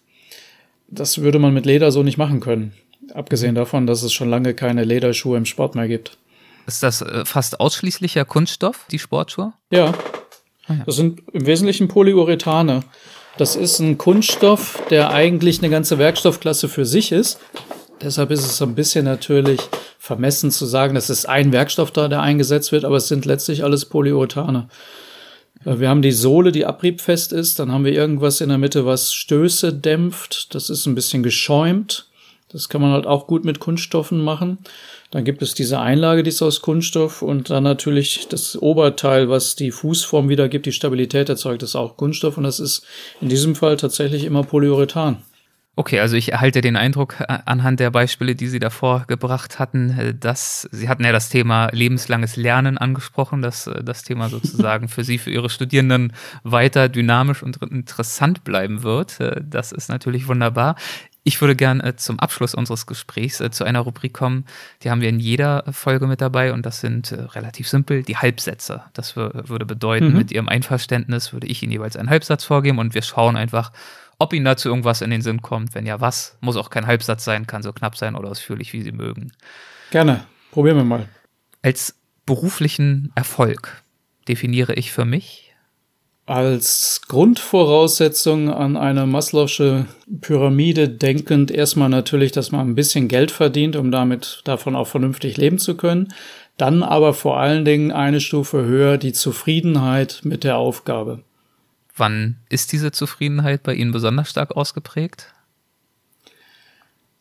das 0.88 1.22
würde 1.22 1.40
man 1.40 1.54
mit 1.54 1.66
Leder 1.66 1.92
so 1.92 2.04
nicht 2.04 2.18
machen 2.18 2.40
können. 2.40 2.74
Abgesehen 3.14 3.56
davon, 3.56 3.88
dass 3.88 4.04
es 4.04 4.14
schon 4.14 4.30
lange 4.30 4.54
keine 4.54 4.84
Lederschuhe 4.84 5.38
im 5.38 5.46
Sport 5.46 5.76
mehr 5.76 5.88
gibt. 5.88 6.18
Ist 6.66 6.84
das 6.84 7.02
äh, 7.02 7.24
fast 7.26 7.60
ausschließlicher 7.60 8.26
Kunststoff, 8.26 8.86
die 8.92 9.00
Sportschuhe? 9.00 9.54
Ja. 9.72 9.94
Ah, 10.68 10.74
ja. 10.74 10.84
Das 10.86 10.98
sind 10.98 11.22
im 11.32 11.46
Wesentlichen 11.46 11.88
Polyurethane. 11.88 12.84
Das 13.38 13.56
ist 13.56 13.80
ein 13.80 13.98
Kunststoff, 13.98 14.82
der 14.90 15.12
eigentlich 15.12 15.60
eine 15.60 15.70
ganze 15.70 15.98
Werkstoffklasse 15.98 16.68
für 16.68 16.86
sich 16.86 17.12
ist. 17.12 17.40
Deshalb 18.02 18.32
ist 18.32 18.46
es 18.46 18.58
so 18.58 18.66
ein 18.66 18.76
bisschen 18.76 19.06
natürlich 19.06 19.62
vermessen 19.98 20.52
zu 20.52 20.66
sagen, 20.66 20.96
dass 20.96 21.10
es 21.10 21.26
ein 21.26 21.52
Werkstoff 21.52 21.92
da, 21.92 22.08
der 22.08 22.22
eingesetzt 22.22 22.72
wird, 22.72 22.86
aber 22.86 22.98
es 22.98 23.08
sind 23.08 23.26
letztlich 23.26 23.64
alles 23.64 23.86
Polyurethane. 23.86 24.68
Äh, 25.66 25.80
wir 25.80 25.90
haben 25.90 26.02
die 26.02 26.12
Sohle, 26.12 26.52
die 26.52 26.66
abriebfest 26.66 27.34
ist. 27.34 27.60
Dann 27.60 27.72
haben 27.72 27.86
wir 27.86 27.94
irgendwas 27.94 28.42
in 28.42 28.50
der 28.50 28.58
Mitte, 28.58 28.86
was 28.86 29.14
Stöße 29.14 29.74
dämpft. 29.74 30.54
Das 30.56 30.70
ist 30.70 30.86
ein 30.86 30.96
bisschen 30.96 31.24
geschäumt. 31.24 32.08
Das 32.50 32.70
kann 32.70 32.82
man 32.82 32.92
halt 32.92 33.06
auch 33.06 33.28
gut 33.28 33.44
mit 33.44 33.60
Kunststoffen 33.60 34.24
machen. 34.24 34.60
Dann 35.12 35.24
gibt 35.24 35.42
es 35.42 35.54
diese 35.54 35.80
Einlage, 35.80 36.24
die 36.24 36.30
ist 36.30 36.42
aus 36.42 36.62
Kunststoff 36.62 37.22
und 37.22 37.50
dann 37.50 37.64
natürlich 37.64 38.28
das 38.30 38.62
Oberteil, 38.62 39.30
was 39.30 39.56
die 39.56 39.72
Fußform 39.72 40.28
wiedergibt, 40.28 40.66
die 40.66 40.74
Stabilität 40.74 41.30
erzeugt, 41.30 41.64
ist 41.64 41.76
auch 41.76 41.96
Kunststoff 41.96 42.38
und 42.38 42.44
das 42.44 42.60
ist 42.60 42.86
in 43.22 43.30
diesem 43.30 43.56
Fall 43.56 43.78
tatsächlich 43.78 44.26
immer 44.26 44.44
Polyurethan. 44.44 45.24
Okay, 45.80 46.00
also 46.00 46.18
ich 46.18 46.32
erhalte 46.32 46.62
den 46.62 46.76
Eindruck 46.76 47.18
äh, 47.20 47.38
anhand 47.46 47.80
der 47.80 47.92
Beispiele, 47.92 48.34
die 48.34 48.48
Sie 48.48 48.58
davor 48.58 49.04
gebracht 49.06 49.60
hatten, 49.60 49.92
äh, 49.92 50.16
dass 50.16 50.68
Sie 50.72 50.90
hatten 50.90 51.04
ja 51.06 51.12
das 51.12 51.30
Thema 51.30 51.70
lebenslanges 51.72 52.36
Lernen 52.36 52.80
angesprochen, 52.80 53.44
dass 53.44 53.68
äh, 53.68 53.84
das 53.84 54.02
Thema 54.02 54.28
sozusagen 54.30 54.88
für 54.88 55.04
Sie, 55.04 55.20
für 55.20 55.30
Ihre 55.30 55.52
Studierenden 55.52 56.14
weiter 56.42 56.90
dynamisch 56.90 57.44
und 57.44 57.58
interessant 57.58 58.44
bleiben 58.44 58.82
wird. 58.82 59.20
Das 59.44 59.72
ist 59.72 59.88
natürlich 59.88 60.28
wunderbar. 60.28 60.78
Ich 61.24 61.42
würde 61.42 61.56
gern 61.56 61.84
zum 61.98 62.20
Abschluss 62.20 62.56
unseres 62.56 62.88
Gesprächs 62.88 63.44
zu 63.52 63.64
einer 63.64 63.82
Rubrik 63.82 64.14
kommen, 64.14 64.46
die 64.82 64.90
haben 64.90 65.02
wir 65.02 65.10
in 65.10 65.20
jeder 65.20 65.66
Folge 65.72 66.08
mit 66.08 66.22
dabei 66.22 66.54
und 66.54 66.66
das 66.66 66.80
sind 66.80 67.12
relativ 67.12 67.68
simpel 67.68 68.04
die 68.04 68.16
Halbsätze. 68.16 68.84
Das 68.94 69.18
würde 69.18 69.66
bedeuten, 69.66 70.12
mhm. 70.12 70.18
mit 70.18 70.32
Ihrem 70.32 70.48
Einverständnis 70.48 71.34
würde 71.34 71.48
ich 71.48 71.62
Ihnen 71.62 71.74
jeweils 71.74 71.98
einen 71.98 72.10
Halbsatz 72.10 72.46
vorgeben 72.46 72.80
und 72.80 72.94
wir 72.94 73.02
schauen 73.02 73.36
einfach, 73.36 73.74
ob 74.20 74.34
Ihnen 74.34 74.46
dazu 74.46 74.70
irgendwas 74.70 75.02
in 75.02 75.10
den 75.10 75.22
Sinn 75.22 75.42
kommt. 75.42 75.76
Wenn 75.76 75.86
ja, 75.86 76.02
was? 76.02 76.38
Muss 76.42 76.58
auch 76.58 76.70
kein 76.70 76.88
Halbsatz 76.88 77.24
sein, 77.24 77.48
kann 77.48 77.64
so 77.64 77.74
knapp 77.74 77.96
sein 77.96 78.16
oder 78.16 78.30
ausführlich, 78.30 78.74
wie 78.74 78.82
Sie 78.82 78.92
mögen. 78.92 79.32
Gerne. 79.92 80.26
Probieren 80.52 80.78
wir 80.78 80.84
mal. 80.84 81.10
Als 81.62 81.96
beruflichen 82.26 83.12
Erfolg 83.16 83.84
definiere 84.28 84.74
ich 84.74 84.92
für 84.92 85.06
mich 85.06 85.48
als 86.28 87.02
Grundvoraussetzung 87.08 88.54
an 88.54 88.76
eine 88.76 89.06
Maslow'sche 89.06 89.86
Pyramide 90.20 90.90
denkend 90.90 91.52
erstmal 91.52 91.88
natürlich, 91.88 92.34
dass 92.34 92.52
man 92.52 92.68
ein 92.68 92.76
bisschen 92.76 93.08
Geld 93.08 93.32
verdient, 93.32 93.78
um 93.78 93.92
damit 93.92 94.42
davon 94.44 94.76
auch 94.76 94.88
vernünftig 94.88 95.38
leben 95.38 95.58
zu 95.58 95.78
können. 95.78 96.14
Dann 96.58 96.84
aber 96.84 97.14
vor 97.14 97.40
allen 97.40 97.64
Dingen 97.64 97.94
eine 97.94 98.20
Stufe 98.20 98.66
höher 98.66 98.98
die 98.98 99.14
Zufriedenheit 99.14 100.20
mit 100.24 100.44
der 100.44 100.58
Aufgabe. 100.58 101.24
Wann 101.98 102.38
ist 102.50 102.72
diese 102.72 102.92
Zufriedenheit 102.92 103.64
bei 103.64 103.74
Ihnen 103.74 103.92
besonders 103.92 104.30
stark 104.30 104.56
ausgeprägt? 104.56 105.34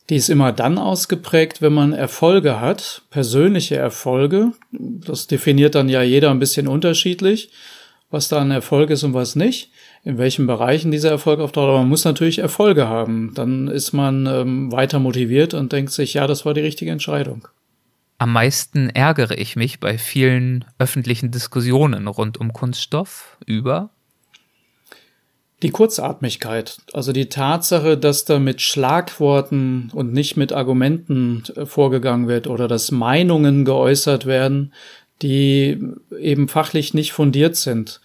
Die 0.09 0.17
ist 0.17 0.29
immer 0.29 0.53
dann 0.53 0.79
ausgeprägt, 0.79 1.63
wenn 1.63 1.73
man 1.73 1.93
Erfolge 1.93 2.61
hat, 2.61 3.03
persönliche 3.11 3.77
Erfolge. 3.77 4.53
Das 4.71 5.27
definiert 5.27 5.75
dann 5.75 5.89
ja 5.89 6.03
jeder 6.03 6.31
ein 6.31 6.39
bisschen 6.39 6.69
unterschiedlich, 6.69 7.51
was 8.11 8.29
da 8.29 8.41
ein 8.41 8.53
Erfolg 8.53 8.91
ist 8.91 9.03
und 9.03 9.15
was 9.15 9.35
nicht, 9.35 9.73
in 10.05 10.17
welchen 10.17 10.47
Bereichen 10.47 10.93
dieser 10.93 11.11
Erfolg 11.11 11.41
auftaucht. 11.41 11.65
Aber 11.65 11.79
man 11.79 11.89
muss 11.89 12.05
natürlich 12.05 12.39
Erfolge 12.39 12.87
haben. 12.87 13.33
Dann 13.35 13.67
ist 13.67 13.93
man 13.93 14.27
ähm, 14.27 14.71
weiter 14.71 15.01
motiviert 15.01 15.55
und 15.55 15.73
denkt 15.73 15.91
sich, 15.91 16.15
ja, 16.15 16.29
das 16.29 16.45
war 16.45 16.55
die 16.55 16.61
richtige 16.61 16.93
Entscheidung. 16.93 17.49
Am 18.19 18.33
meisten 18.33 18.91
ärgere 18.91 19.37
ich 19.37 19.57
mich 19.57 19.81
bei 19.81 19.99
vielen 19.99 20.65
öffentlichen 20.79 21.33
Diskussionen 21.33 22.07
rund 22.07 22.39
um 22.39 22.53
Kunststoff 22.53 23.39
über 23.45 23.91
die 25.63 25.71
Kurzatmigkeit, 25.71 26.79
also 26.93 27.13
die 27.13 27.29
Tatsache, 27.29 27.97
dass 27.97 28.25
da 28.25 28.39
mit 28.39 28.61
Schlagworten 28.61 29.91
und 29.95 30.13
nicht 30.13 30.37
mit 30.37 30.53
Argumenten 30.53 31.45
äh, 31.57 31.65
vorgegangen 31.65 32.29
wird 32.29 32.47
oder 32.47 32.69
dass 32.69 32.91
Meinungen 32.91 33.65
geäußert 33.65 34.27
werden, 34.27 34.73
die 35.23 35.83
eben 36.19 36.49
fachlich 36.49 36.93
nicht 36.93 37.13
fundiert 37.13 37.57
sind. 37.57 38.01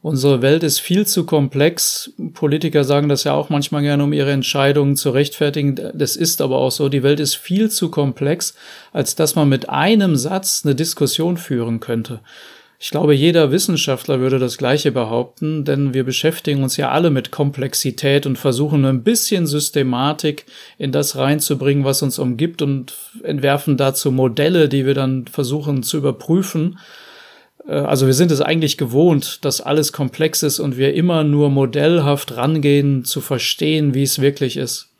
Unsere 0.00 0.42
Welt 0.42 0.62
ist 0.62 0.80
viel 0.80 1.06
zu 1.06 1.24
komplex. 1.24 2.12
Politiker 2.34 2.84
sagen 2.84 3.08
das 3.08 3.24
ja 3.24 3.32
auch 3.32 3.48
manchmal 3.48 3.80
gerne, 3.80 4.04
um 4.04 4.12
ihre 4.12 4.32
Entscheidungen 4.32 4.96
zu 4.96 5.08
rechtfertigen. 5.08 5.76
Das 5.94 6.14
ist 6.14 6.42
aber 6.42 6.58
auch 6.58 6.70
so. 6.70 6.90
Die 6.90 7.02
Welt 7.02 7.20
ist 7.20 7.36
viel 7.36 7.70
zu 7.70 7.90
komplex, 7.90 8.54
als 8.92 9.14
dass 9.14 9.34
man 9.34 9.48
mit 9.48 9.70
einem 9.70 10.16
Satz 10.16 10.60
eine 10.62 10.74
Diskussion 10.74 11.38
führen 11.38 11.80
könnte. 11.80 12.20
Ich 12.78 12.90
glaube, 12.90 13.14
jeder 13.14 13.50
Wissenschaftler 13.50 14.20
würde 14.20 14.38
das 14.38 14.58
Gleiche 14.58 14.92
behaupten, 14.92 15.64
denn 15.64 15.94
wir 15.94 16.04
beschäftigen 16.04 16.62
uns 16.62 16.76
ja 16.76 16.90
alle 16.90 17.10
mit 17.10 17.30
Komplexität 17.30 18.26
und 18.26 18.36
versuchen 18.36 18.84
ein 18.84 19.02
bisschen 19.02 19.46
Systematik 19.46 20.44
in 20.76 20.92
das 20.92 21.16
reinzubringen, 21.16 21.84
was 21.84 22.02
uns 22.02 22.18
umgibt 22.18 22.62
und 22.62 22.94
entwerfen 23.22 23.76
dazu 23.76 24.10
Modelle, 24.10 24.68
die 24.68 24.86
wir 24.86 24.94
dann 24.94 25.26
versuchen 25.26 25.82
zu 25.82 25.98
überprüfen. 25.98 26.78
Äh, 27.66 27.72
also 27.74 28.06
wir 28.06 28.14
sind 28.14 28.30
es 28.30 28.40
eigentlich 28.40 28.76
gewohnt, 28.76 29.44
dass 29.44 29.60
alles 29.60 29.92
komplex 29.92 30.42
ist 30.42 30.58
und 30.58 30.76
wir 30.76 30.94
immer 30.94 31.24
nur 31.24 31.50
modellhaft 31.50 32.36
rangehen, 32.36 33.04
zu 33.04 33.20
verstehen, 33.20 33.94
wie 33.94 34.02
es 34.02 34.20
wirklich 34.20 34.56
ist. 34.56 34.90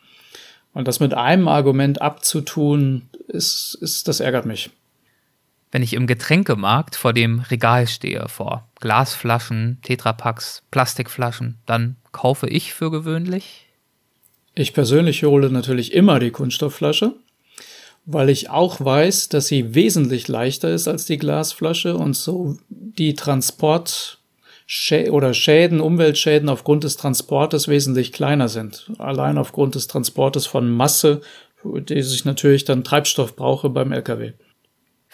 Und 0.73 0.89
das 0.89 1.01
mit 1.01 1.15
einem 1.15 1.49
Argument 1.49 2.03
abzutun, 2.03 3.03
ist, 3.29 3.79
ist, 3.81 4.09
das 4.09 4.21
ärgert 4.21 4.47
mich. 4.47 4.71
Wenn 5.75 5.83
ich 5.83 5.95
im 5.95 6.07
Getränkemarkt 6.07 6.95
vor 6.95 7.13
dem 7.13 7.41
Regal 7.41 7.89
stehe, 7.89 8.29
vor 8.29 8.69
Glasflaschen, 8.79 9.79
Tetrapacks, 9.83 10.63
Plastikflaschen, 10.71 11.59
dann 11.67 11.97
kaufe 12.13 12.49
ich 12.49 12.73
für 12.73 12.93
gewöhnlich? 12.93 13.67
Ich 14.55 14.73
persönlich 14.73 15.25
hole 15.25 15.51
natürlich 15.51 15.93
immer 15.93 16.21
die 16.21 16.31
Kunststoffflasche 16.31 17.17
weil 18.07 18.29
ich 18.29 18.51
auch 18.51 18.85
weiß, 18.85 19.31
dass 19.31 19.47
sie 19.47 19.75
wesentlich 19.75 20.29
leichter 20.29 20.71
ist 20.71 20.89
als 20.89 21.07
die 21.07 21.17
Glasflasche 21.17 21.97
und 21.97 22.15
so 22.15 22.59
die 22.69 23.15
Transport 23.15 24.19
oder 25.11 25.35
Schäden, 25.35 25.81
Umweltschäden 25.81 26.49
aufgrund 26.49 26.85
des 26.85 26.97
Transportes 26.97 27.67
wesentlich 27.69 28.13
kleiner 28.13 28.49
sind. 28.49 28.91
Allein 28.99 29.39
aufgrund 29.39 29.75
des 29.75 29.87
Transportes 29.87 30.47
von 30.47 30.71
Masse, 30.71 31.23
die 31.65 32.03
sich 32.03 32.27
natürlich 32.27 32.65
dann 32.65 32.85
Treibstoff 32.85 33.37
brauche 33.37 33.71
beim 33.71 33.93
LKW. 33.93 34.33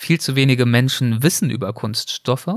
Viel 0.02 0.18
zu 0.18 0.34
wenige 0.34 0.64
Menschen 0.64 1.22
wissen 1.22 1.50
über 1.50 1.74
Kunststoffe. 1.74 2.48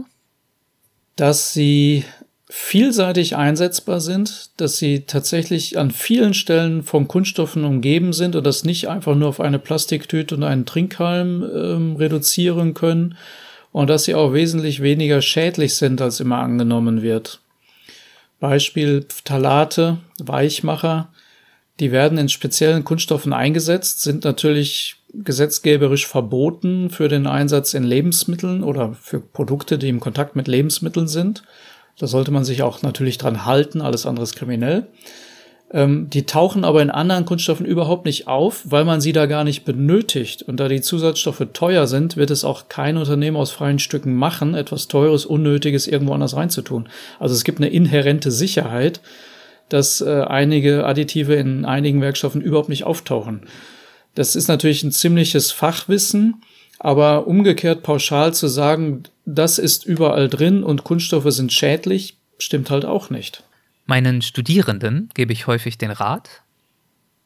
Dass 1.17 1.51
sie 1.51 2.05
vielseitig 2.49 3.35
einsetzbar 3.35 3.99
sind, 3.99 4.51
dass 4.61 4.77
sie 4.77 5.01
tatsächlich 5.01 5.77
an 5.77 5.91
vielen 5.91 6.33
Stellen 6.33 6.83
von 6.83 7.09
Kunststoffen 7.09 7.65
umgeben 7.65 8.13
sind 8.13 8.37
und 8.37 8.47
das 8.47 8.63
nicht 8.63 8.87
einfach 8.87 9.15
nur 9.15 9.27
auf 9.27 9.41
eine 9.41 9.59
Plastiktüte 9.59 10.35
und 10.35 10.43
einen 10.43 10.65
Trinkhalm 10.65 11.43
ähm, 11.43 11.95
reduzieren 11.97 12.73
können 12.75 13.17
und 13.73 13.89
dass 13.89 14.05
sie 14.05 14.15
auch 14.15 14.31
wesentlich 14.31 14.81
weniger 14.81 15.21
schädlich 15.21 15.75
sind, 15.75 16.01
als 16.01 16.21
immer 16.21 16.37
angenommen 16.37 17.01
wird. 17.01 17.41
Beispiel 18.39 19.05
Phthalate, 19.09 19.97
Weichmacher, 20.17 21.09
die 21.81 21.91
werden 21.91 22.17
in 22.17 22.29
speziellen 22.29 22.85
Kunststoffen 22.85 23.33
eingesetzt, 23.33 24.01
sind 24.01 24.23
natürlich 24.23 25.02
gesetzgeberisch 25.13 26.07
verboten 26.07 26.89
für 26.89 27.07
den 27.07 27.27
Einsatz 27.27 27.73
in 27.73 27.83
Lebensmitteln 27.83 28.63
oder 28.63 28.93
für 28.93 29.19
Produkte, 29.19 29.77
die 29.77 29.89
im 29.89 29.99
Kontakt 29.99 30.35
mit 30.35 30.47
Lebensmitteln 30.47 31.07
sind. 31.07 31.43
Da 31.99 32.07
sollte 32.07 32.31
man 32.31 32.43
sich 32.43 32.63
auch 32.63 32.81
natürlich 32.81 33.19
dran 33.19 33.45
halten, 33.45 33.81
alles 33.81 34.05
andere 34.05 34.23
ist 34.23 34.35
kriminell. 34.35 34.87
Ähm, 35.71 36.09
die 36.09 36.25
tauchen 36.25 36.63
aber 36.63 36.81
in 36.81 36.89
anderen 36.89 37.25
Kunststoffen 37.25 37.65
überhaupt 37.65 38.05
nicht 38.05 38.27
auf, 38.27 38.63
weil 38.65 38.85
man 38.85 39.01
sie 39.01 39.11
da 39.11 39.25
gar 39.27 39.43
nicht 39.43 39.65
benötigt. 39.65 40.43
Und 40.43 40.59
da 40.59 40.67
die 40.67 40.81
Zusatzstoffe 40.81 41.47
teuer 41.53 41.87
sind, 41.87 42.15
wird 42.17 42.31
es 42.31 42.43
auch 42.43 42.67
kein 42.67 42.97
Unternehmen 42.97 43.37
aus 43.37 43.51
freien 43.51 43.79
Stücken 43.79 44.15
machen, 44.15 44.55
etwas 44.55 44.87
Teures, 44.87 45.25
Unnötiges 45.25 45.87
irgendwo 45.87 46.13
anders 46.13 46.35
reinzutun. 46.35 46.89
Also 47.19 47.33
es 47.35 47.43
gibt 47.43 47.59
eine 47.59 47.69
inhärente 47.69 48.31
Sicherheit, 48.31 49.01
dass 49.69 50.01
äh, 50.01 50.21
einige 50.27 50.85
Additive 50.85 51.33
in 51.33 51.65
einigen 51.65 52.01
Werkstoffen 52.01 52.41
überhaupt 52.41 52.69
nicht 52.69 52.83
auftauchen. 52.83 53.41
Das 54.15 54.35
ist 54.35 54.47
natürlich 54.47 54.83
ein 54.83 54.91
ziemliches 54.91 55.51
Fachwissen, 55.51 56.41
aber 56.79 57.27
umgekehrt 57.27 57.83
pauschal 57.83 58.33
zu 58.33 58.47
sagen, 58.47 59.03
das 59.25 59.57
ist 59.57 59.85
überall 59.85 60.29
drin 60.29 60.63
und 60.63 60.83
Kunststoffe 60.83 61.31
sind 61.31 61.53
schädlich, 61.53 62.17
stimmt 62.37 62.69
halt 62.69 62.85
auch 62.85 63.09
nicht. 63.09 63.43
Meinen 63.85 64.21
Studierenden 64.21 65.09
gebe 65.13 65.33
ich 65.33 65.47
häufig 65.47 65.77
den 65.77 65.91
Rat, 65.91 66.43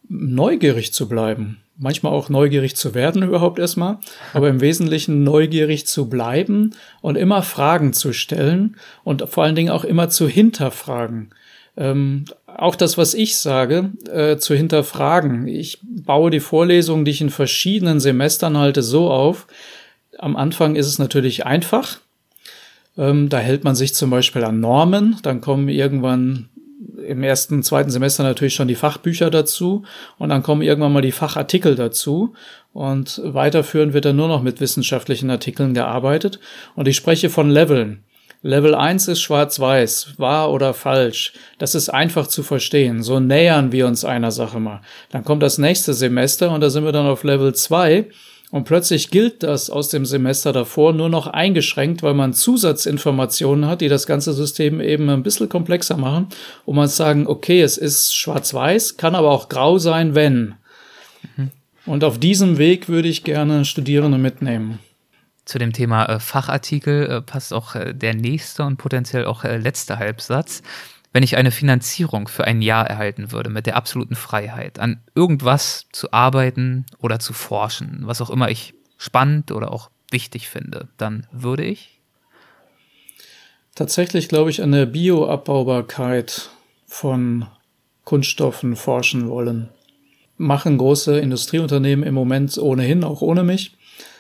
neugierig 0.10 0.94
zu 0.94 1.08
bleiben. 1.08 1.58
Manchmal 1.80 2.14
auch 2.14 2.30
neugierig 2.30 2.76
zu 2.76 2.96
werden 2.96 3.22
überhaupt 3.22 3.60
erstmal, 3.60 4.00
aber 4.34 4.50
im 4.50 4.62
Wesentlichen 4.62 5.24
neugierig 5.24 5.86
zu 5.86 6.10
bleiben 6.10 6.72
und 7.02 7.18
immer 7.18 7.44
Fragen 7.44 7.94
zu 7.94 8.14
stellen 8.14 8.78
und 9.04 9.30
vor 9.30 9.44
allen 9.44 9.56
Dingen 9.56 9.70
auch 9.70 9.84
immer 9.84 10.10
zu 10.10 10.28
hinterfragen. 10.28 11.30
Ähm, 11.76 12.26
auch 12.58 12.76
das, 12.76 12.98
was 12.98 13.14
ich 13.14 13.38
sage, 13.38 13.92
äh, 14.12 14.38
zu 14.38 14.56
hinterfragen. 14.56 15.48
Ich 15.48 15.80
baue 15.84 16.32
die 16.32 16.40
Vorlesungen, 16.40 17.06
die 17.06 17.12
ich 17.12 17.22
in 17.22 17.30
verschiedenen 17.30 18.00
Semestern 18.00 18.58
halte, 18.58 18.82
so 18.82 19.12
auf. 19.12 19.48
Am 20.18 20.36
Anfang 20.36 20.76
ist 20.76 20.88
es 20.88 20.98
natürlich 20.98 21.46
einfach. 21.46 22.00
Ähm, 22.98 23.30
da 23.30 23.38
hält 23.38 23.64
man 23.64 23.76
sich 23.76 23.94
zum 23.94 24.10
Beispiel 24.10 24.44
an 24.44 24.60
Normen. 24.60 25.18
Dann 25.22 25.40
kommen 25.40 25.70
irgendwann 25.70 26.50
im 27.08 27.24
ersten, 27.24 27.64
zweiten 27.64 27.92
Semester 27.92 28.24
natürlich 28.24 28.56
schon 28.56 28.68
die 28.68 28.76
Fachbücher 28.76 29.30
dazu 29.30 29.84
und 30.18 30.30
dann 30.30 30.44
kommen 30.44 30.62
irgendwann 30.62 30.94
mal 30.94 31.02
die 31.02 31.12
Fachartikel 31.12 31.76
dazu 31.76 32.34
und 32.74 33.22
weiterführend 33.24 33.94
wird 33.94 34.06
dann 34.06 34.16
nur 34.16 34.28
noch 34.28 34.42
mit 34.42 34.60
wissenschaftlichen 34.60 35.30
Artikeln 35.30 35.74
gearbeitet 35.74 36.40
und 36.76 36.88
ich 36.88 36.96
spreche 36.96 37.30
von 37.30 37.50
Leveln. 37.50 38.04
Level 38.44 38.76
1 38.76 39.08
ist 39.08 39.22
schwarz-weiß, 39.22 40.14
wahr 40.18 40.52
oder 40.52 40.74
falsch. 40.74 41.34
Das 41.58 41.76
ist 41.76 41.90
einfach 41.90 42.28
zu 42.28 42.44
verstehen. 42.44 43.02
So 43.02 43.20
nähern 43.20 43.72
wir 43.72 43.88
uns 43.88 44.06
einer 44.06 44.32
Sache 44.32 44.60
mal. 44.60 44.82
Dann 45.10 45.24
kommt 45.24 45.42
das 45.44 45.58
nächste 45.58 45.94
Semester 45.94 46.52
und 46.52 46.62
da 46.62 46.70
sind 46.70 46.86
wir 46.86 46.92
dann 46.92 47.08
auf 47.08 47.24
Level 47.24 47.54
2 47.54 48.08
und 48.50 48.64
plötzlich 48.64 49.10
gilt 49.10 49.44
das 49.44 49.70
aus 49.70 49.90
dem 49.90 50.06
Semester 50.06 50.54
davor 50.54 50.94
nur 50.94 51.10
noch 51.10 51.28
eingeschränkt, 51.28 52.02
weil 52.02 52.14
man 52.14 52.34
Zusatzinformationen 52.34 53.68
hat, 53.68 53.82
die 53.82 53.90
das 53.90 54.08
ganze 54.08 54.32
System 54.34 54.80
eben 54.80 55.10
ein 55.10 55.24
bisschen 55.24 55.50
komplexer 55.50 55.98
machen. 55.98 56.28
Und 56.66 56.76
man 56.76 56.88
sagen, 56.88 57.28
okay, 57.28 57.62
es 57.62 57.78
ist 57.78 58.16
schwarz-weiß, 58.16 58.96
kann 58.96 59.16
aber 59.16 59.32
auch 59.32 59.50
grau 59.50 59.80
sein, 59.80 60.16
wenn. 60.16 60.56
Mhm. 61.36 61.52
Und 61.86 62.04
auf 62.04 62.20
diesem 62.20 62.58
Weg 62.58 62.88
würde 62.88 63.10
ich 63.10 63.24
gerne 63.24 63.66
Studierende 63.66 64.18
mitnehmen 64.18 64.80
zu 65.48 65.58
dem 65.58 65.72
Thema 65.72 66.06
äh, 66.06 66.20
Fachartikel 66.20 67.10
äh, 67.10 67.22
passt 67.22 67.54
auch 67.54 67.74
äh, 67.74 67.94
der 67.94 68.14
nächste 68.14 68.64
und 68.64 68.78
potenziell 68.78 69.26
auch 69.26 69.44
letzte 69.44 69.98
Halbsatz. 69.98 70.62
Wenn 71.14 71.24
ich 71.24 71.38
eine 71.38 71.52
Finanzierung 71.52 72.28
für 72.28 72.44
ein 72.44 72.62
Jahr 72.62 72.86
erhalten 72.86 73.32
würde, 73.32 73.50
mit 73.50 73.66
der 73.66 73.78
absoluten 73.78 74.16
Freiheit, 74.16 74.78
an 74.78 75.00
irgendwas 75.16 75.88
zu 75.92 76.12
arbeiten 76.12 76.86
oder 77.00 77.20
zu 77.20 77.32
forschen, 77.32 78.02
was 78.04 78.22
auch 78.22 78.30
immer 78.30 78.52
ich 78.52 78.74
spannend 78.98 79.52
oder 79.52 79.72
auch 79.72 79.90
wichtig 80.12 80.50
finde, 80.50 80.90
dann 80.98 81.26
würde 81.32 81.64
ich? 81.64 82.02
Tatsächlich 83.74 84.28
glaube 84.28 84.50
ich 84.50 84.62
an 84.62 84.74
der 84.74 84.86
Bioabbaubarkeit 84.86 86.50
von 86.88 87.46
Kunststoffen 88.04 88.76
forschen 88.76 89.30
wollen. 89.30 89.70
Machen 90.36 90.78
große 90.78 91.18
Industrieunternehmen 91.18 92.06
im 92.06 92.14
Moment 92.14 92.58
ohnehin, 92.58 93.04
auch 93.04 93.22
ohne 93.22 93.44
mich 93.44 93.77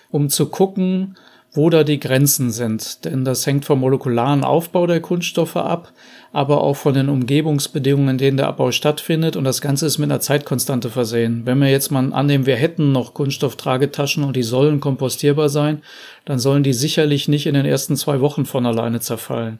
um 0.09 0.29
zu 0.29 0.47
gucken, 0.47 1.15
wo 1.57 1.69
da 1.69 1.83
die 1.83 1.99
Grenzen 1.99 2.51
sind. 2.51 3.03
Denn 3.03 3.25
das 3.25 3.45
hängt 3.45 3.65
vom 3.65 3.79
molekularen 3.79 4.43
Aufbau 4.43 4.85
der 4.85 5.01
Kunststoffe 5.01 5.55
ab, 5.55 5.91
aber 6.31 6.61
auch 6.61 6.75
von 6.75 6.93
den 6.93 7.09
Umgebungsbedingungen, 7.09 8.09
in 8.09 8.17
denen 8.17 8.37
der 8.37 8.47
Abbau 8.47 8.71
stattfindet. 8.71 9.35
Und 9.35 9.43
das 9.43 9.59
Ganze 9.59 9.87
ist 9.87 9.97
mit 9.97 10.11
einer 10.11 10.19
Zeitkonstante 10.19 10.89
versehen. 10.89 11.41
Wenn 11.45 11.59
wir 11.59 11.69
jetzt 11.69 11.91
mal 11.91 12.13
annehmen, 12.13 12.45
wir 12.45 12.57
hätten 12.57 12.91
noch 12.91 13.13
Kunststofftragetaschen 13.13 14.23
und 14.23 14.35
die 14.35 14.43
sollen 14.43 14.79
kompostierbar 14.79 15.49
sein, 15.49 15.81
dann 16.25 16.37
sollen 16.37 16.63
die 16.63 16.73
sicherlich 16.73 17.27
nicht 17.27 17.47
in 17.47 17.55
den 17.55 17.65
ersten 17.65 17.95
zwei 17.95 18.21
Wochen 18.21 18.45
von 18.45 18.65
alleine 18.65 18.99
zerfallen. 18.99 19.59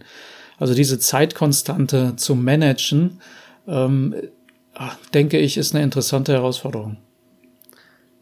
Also 0.60 0.74
diese 0.74 1.00
Zeitkonstante 1.00 2.16
zu 2.16 2.36
managen, 2.36 3.22
ähm, 3.68 4.16
denke 5.14 5.40
ich, 5.40 5.58
ist 5.58 5.74
eine 5.74 5.84
interessante 5.84 6.34
Herausforderung. 6.34 6.98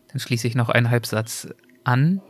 Dann 0.10 0.20
schließe 0.20 0.48
ich 0.48 0.56
noch 0.56 0.70
einen 0.70 0.90
Halbsatz 0.90 1.50
an, 1.86 2.22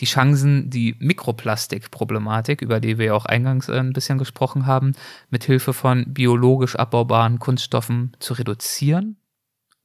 die 0.00 0.06
Chancen, 0.06 0.70
die 0.70 0.96
Mikroplastikproblematik, 0.98 2.62
über 2.62 2.80
die 2.80 2.98
wir 2.98 3.14
auch 3.14 3.26
eingangs 3.26 3.68
äh, 3.68 3.78
ein 3.78 3.92
bisschen 3.92 4.18
gesprochen 4.18 4.66
haben, 4.66 4.92
mit 5.30 5.44
Hilfe 5.44 5.72
von 5.72 6.12
biologisch 6.12 6.76
abbaubaren 6.76 7.38
Kunststoffen 7.38 8.12
zu 8.18 8.34
reduzieren, 8.34 9.16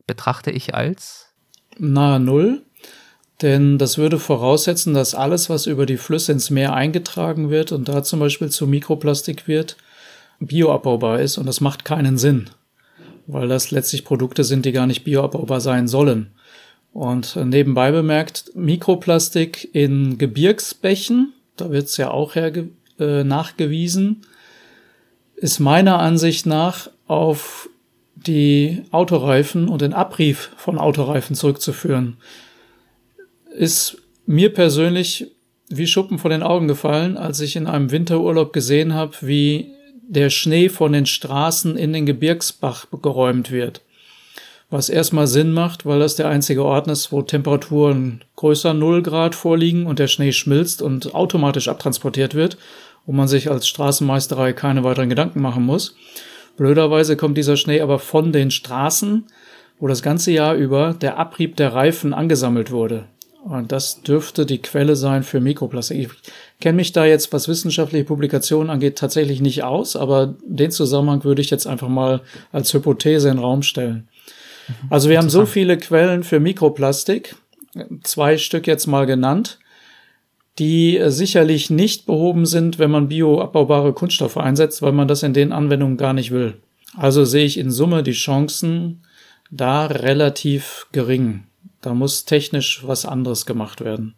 betrachte 0.07 0.51
ich 0.51 0.73
als 0.73 1.27
nahe 1.77 2.19
Null. 2.19 2.63
Denn 3.41 3.77
das 3.77 3.97
würde 3.97 4.19
voraussetzen, 4.19 4.93
dass 4.93 5.15
alles, 5.15 5.49
was 5.49 5.65
über 5.65 5.85
die 5.85 5.97
Flüsse 5.97 6.33
ins 6.33 6.49
Meer 6.49 6.73
eingetragen 6.73 7.49
wird 7.49 7.71
und 7.71 7.87
da 7.87 8.03
zum 8.03 8.19
Beispiel 8.19 8.49
zu 8.49 8.67
Mikroplastik 8.67 9.47
wird, 9.47 9.77
bioabbaubar 10.39 11.21
ist. 11.21 11.37
Und 11.37 11.45
das 11.45 11.61
macht 11.61 11.85
keinen 11.85 12.17
Sinn, 12.17 12.49
weil 13.27 13.47
das 13.47 13.71
letztlich 13.71 14.03
Produkte 14.03 14.43
sind, 14.43 14.65
die 14.65 14.73
gar 14.73 14.87
nicht 14.87 15.05
bioabbaubar 15.05 15.61
sein 15.61 15.87
sollen. 15.87 16.31
Und 16.93 17.35
nebenbei 17.35 17.91
bemerkt, 17.91 18.51
Mikroplastik 18.55 19.69
in 19.73 20.17
Gebirgsbächen, 20.17 21.33
da 21.55 21.71
wird 21.71 21.85
es 21.85 21.97
ja 21.97 22.11
auch 22.11 22.35
herge 22.35 22.69
äh, 22.99 23.23
nachgewiesen, 23.23 24.21
ist 25.35 25.59
meiner 25.59 25.99
Ansicht 25.99 26.45
nach 26.45 26.89
auf 27.07 27.69
die 28.15 28.83
Autoreifen 28.91 29.69
und 29.69 29.81
den 29.81 29.93
Abrieb 29.93 30.37
von 30.57 30.77
Autoreifen 30.77 31.35
zurückzuführen. 31.35 32.17
Ist 33.55 33.97
mir 34.25 34.53
persönlich 34.53 35.31
wie 35.69 35.87
Schuppen 35.87 36.17
vor 36.17 36.29
den 36.29 36.43
Augen 36.43 36.67
gefallen, 36.67 37.17
als 37.17 37.39
ich 37.39 37.55
in 37.55 37.67
einem 37.67 37.91
Winterurlaub 37.91 38.51
gesehen 38.51 38.93
habe, 38.93 39.15
wie 39.21 39.71
der 40.01 40.29
Schnee 40.29 40.69
von 40.69 40.91
den 40.91 41.05
Straßen 41.05 41.77
in 41.77 41.93
den 41.93 42.05
Gebirgsbach 42.05 42.87
geräumt 43.01 43.51
wird. 43.51 43.81
Was 44.71 44.89
erstmal 44.89 45.25
Sinn 45.25 45.51
macht, 45.51 45.87
weil 45.87 45.97
das 45.97 46.15
der 46.15 46.29
einzige 46.29 46.63
Ort 46.63 46.87
ist, 46.87 47.11
wo 47.11 47.23
Temperaturen 47.23 48.21
größer 48.35 48.75
0 48.75 49.01
Grad 49.01 49.33
vorliegen 49.33 49.87
und 49.87 49.97
der 49.97 50.07
Schnee 50.07 50.31
schmilzt 50.31 50.83
und 50.83 51.15
automatisch 51.15 51.67
abtransportiert 51.67 52.35
wird, 52.35 52.57
wo 53.07 53.11
man 53.11 53.27
sich 53.27 53.49
als 53.49 53.67
Straßenmeisterei 53.67 54.53
keine 54.53 54.83
weiteren 54.83 55.09
Gedanken 55.09 55.41
machen 55.41 55.65
muss. 55.65 55.95
Blöderweise 56.55 57.17
kommt 57.17 57.37
dieser 57.37 57.57
Schnee 57.57 57.81
aber 57.81 57.97
von 57.97 58.31
den 58.31 58.51
Straßen, 58.51 59.25
wo 59.79 59.87
das 59.87 60.03
ganze 60.03 60.31
Jahr 60.31 60.53
über 60.53 60.93
der 60.93 61.17
Abrieb 61.17 61.55
der 61.55 61.73
Reifen 61.73 62.13
angesammelt 62.13 62.69
wurde. 62.69 63.05
Und 63.43 63.71
das 63.71 64.03
dürfte 64.03 64.45
die 64.45 64.61
Quelle 64.61 64.95
sein 64.95 65.23
für 65.23 65.39
Mikroplastik. 65.39 65.97
Ich 65.99 66.59
kenne 66.59 66.75
mich 66.75 66.91
da 66.91 67.05
jetzt, 67.05 67.33
was 67.33 67.47
wissenschaftliche 67.47 68.03
Publikationen 68.03 68.69
angeht, 68.69 68.97
tatsächlich 68.97 69.41
nicht 69.41 69.63
aus, 69.63 69.95
aber 69.95 70.35
den 70.45 70.69
Zusammenhang 70.69 71.23
würde 71.23 71.41
ich 71.41 71.49
jetzt 71.49 71.65
einfach 71.65 71.87
mal 71.87 72.21
als 72.51 72.73
Hypothese 72.73 73.29
in 73.29 73.37
den 73.37 73.43
Raum 73.43 73.63
stellen. 73.63 74.09
Also 74.89 75.09
wir 75.09 75.17
haben 75.17 75.29
so 75.29 75.45
viele 75.45 75.77
Quellen 75.77 76.23
für 76.23 76.39
Mikroplastik, 76.39 77.35
zwei 78.03 78.37
Stück 78.37 78.67
jetzt 78.67 78.87
mal 78.87 79.05
genannt, 79.05 79.59
die 80.57 81.01
sicherlich 81.07 81.69
nicht 81.69 82.05
behoben 82.05 82.45
sind, 82.45 82.79
wenn 82.79 82.91
man 82.91 83.07
bioabbaubare 83.07 83.93
Kunststoffe 83.93 84.37
einsetzt, 84.37 84.81
weil 84.81 84.91
man 84.91 85.07
das 85.07 85.23
in 85.23 85.33
den 85.33 85.51
Anwendungen 85.53 85.97
gar 85.97 86.13
nicht 86.13 86.31
will. 86.31 86.55
Also 86.95 87.23
sehe 87.23 87.45
ich 87.45 87.57
in 87.57 87.71
Summe 87.71 88.03
die 88.03 88.11
Chancen 88.11 89.03
da 89.51 89.85
relativ 89.85 90.87
gering. 90.91 91.45
Da 91.81 91.93
muss 91.93 92.25
technisch 92.25 92.81
was 92.85 93.05
anderes 93.05 93.45
gemacht 93.45 93.81
werden. 93.81 94.15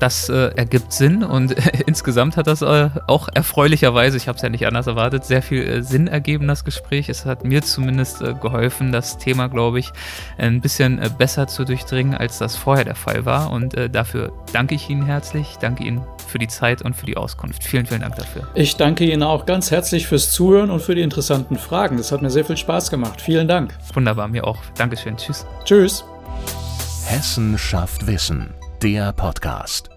Das 0.00 0.28
äh, 0.28 0.48
ergibt 0.56 0.92
Sinn 0.92 1.22
und 1.22 1.56
äh, 1.56 1.82
insgesamt 1.86 2.36
hat 2.36 2.46
das 2.46 2.62
äh, 2.62 2.90
auch 3.06 3.28
erfreulicherweise, 3.34 4.16
ich 4.16 4.28
habe 4.28 4.36
es 4.36 4.42
ja 4.42 4.48
nicht 4.48 4.66
anders 4.66 4.86
erwartet, 4.86 5.24
sehr 5.24 5.42
viel 5.42 5.62
äh, 5.62 5.82
Sinn 5.82 6.08
ergeben, 6.08 6.48
das 6.48 6.64
Gespräch. 6.64 7.08
Es 7.08 7.24
hat 7.24 7.44
mir 7.44 7.62
zumindest 7.62 8.20
äh, 8.20 8.34
geholfen, 8.34 8.92
das 8.92 9.18
Thema, 9.18 9.48
glaube 9.48 9.78
ich, 9.78 9.92
ein 10.38 10.60
bisschen 10.60 11.00
äh, 11.00 11.08
besser 11.16 11.46
zu 11.46 11.64
durchdringen, 11.64 12.14
als 12.14 12.38
das 12.38 12.56
vorher 12.56 12.84
der 12.84 12.94
Fall 12.94 13.24
war. 13.24 13.50
Und 13.50 13.76
dafür 13.92 14.32
danke 14.52 14.74
ich 14.74 14.88
Ihnen 14.88 15.04
herzlich, 15.04 15.56
danke 15.60 15.84
Ihnen 15.84 16.02
für 16.26 16.38
die 16.38 16.48
Zeit 16.48 16.82
und 16.82 16.94
für 16.94 17.06
die 17.06 17.16
Auskunft. 17.16 17.62
Vielen, 17.62 17.86
vielen 17.86 18.00
Dank 18.00 18.16
dafür. 18.16 18.48
Ich 18.54 18.76
danke 18.76 19.04
Ihnen 19.04 19.22
auch 19.22 19.46
ganz 19.46 19.70
herzlich 19.70 20.06
fürs 20.06 20.32
Zuhören 20.32 20.70
und 20.70 20.80
für 20.80 20.94
die 20.94 21.02
interessanten 21.02 21.56
Fragen. 21.56 21.96
Das 21.96 22.12
hat 22.12 22.22
mir 22.22 22.30
sehr 22.30 22.44
viel 22.44 22.56
Spaß 22.56 22.90
gemacht. 22.90 23.20
Vielen 23.20 23.48
Dank. 23.48 23.72
Wunderbar, 23.94 24.28
mir 24.28 24.46
auch. 24.46 24.58
Dankeschön. 24.76 25.16
Tschüss. 25.16 25.46
Tschüss. 25.64 26.04
Hessen 27.06 27.56
schafft 27.56 28.06
Wissen, 28.06 28.52
der 28.82 29.12
Podcast. 29.12 29.95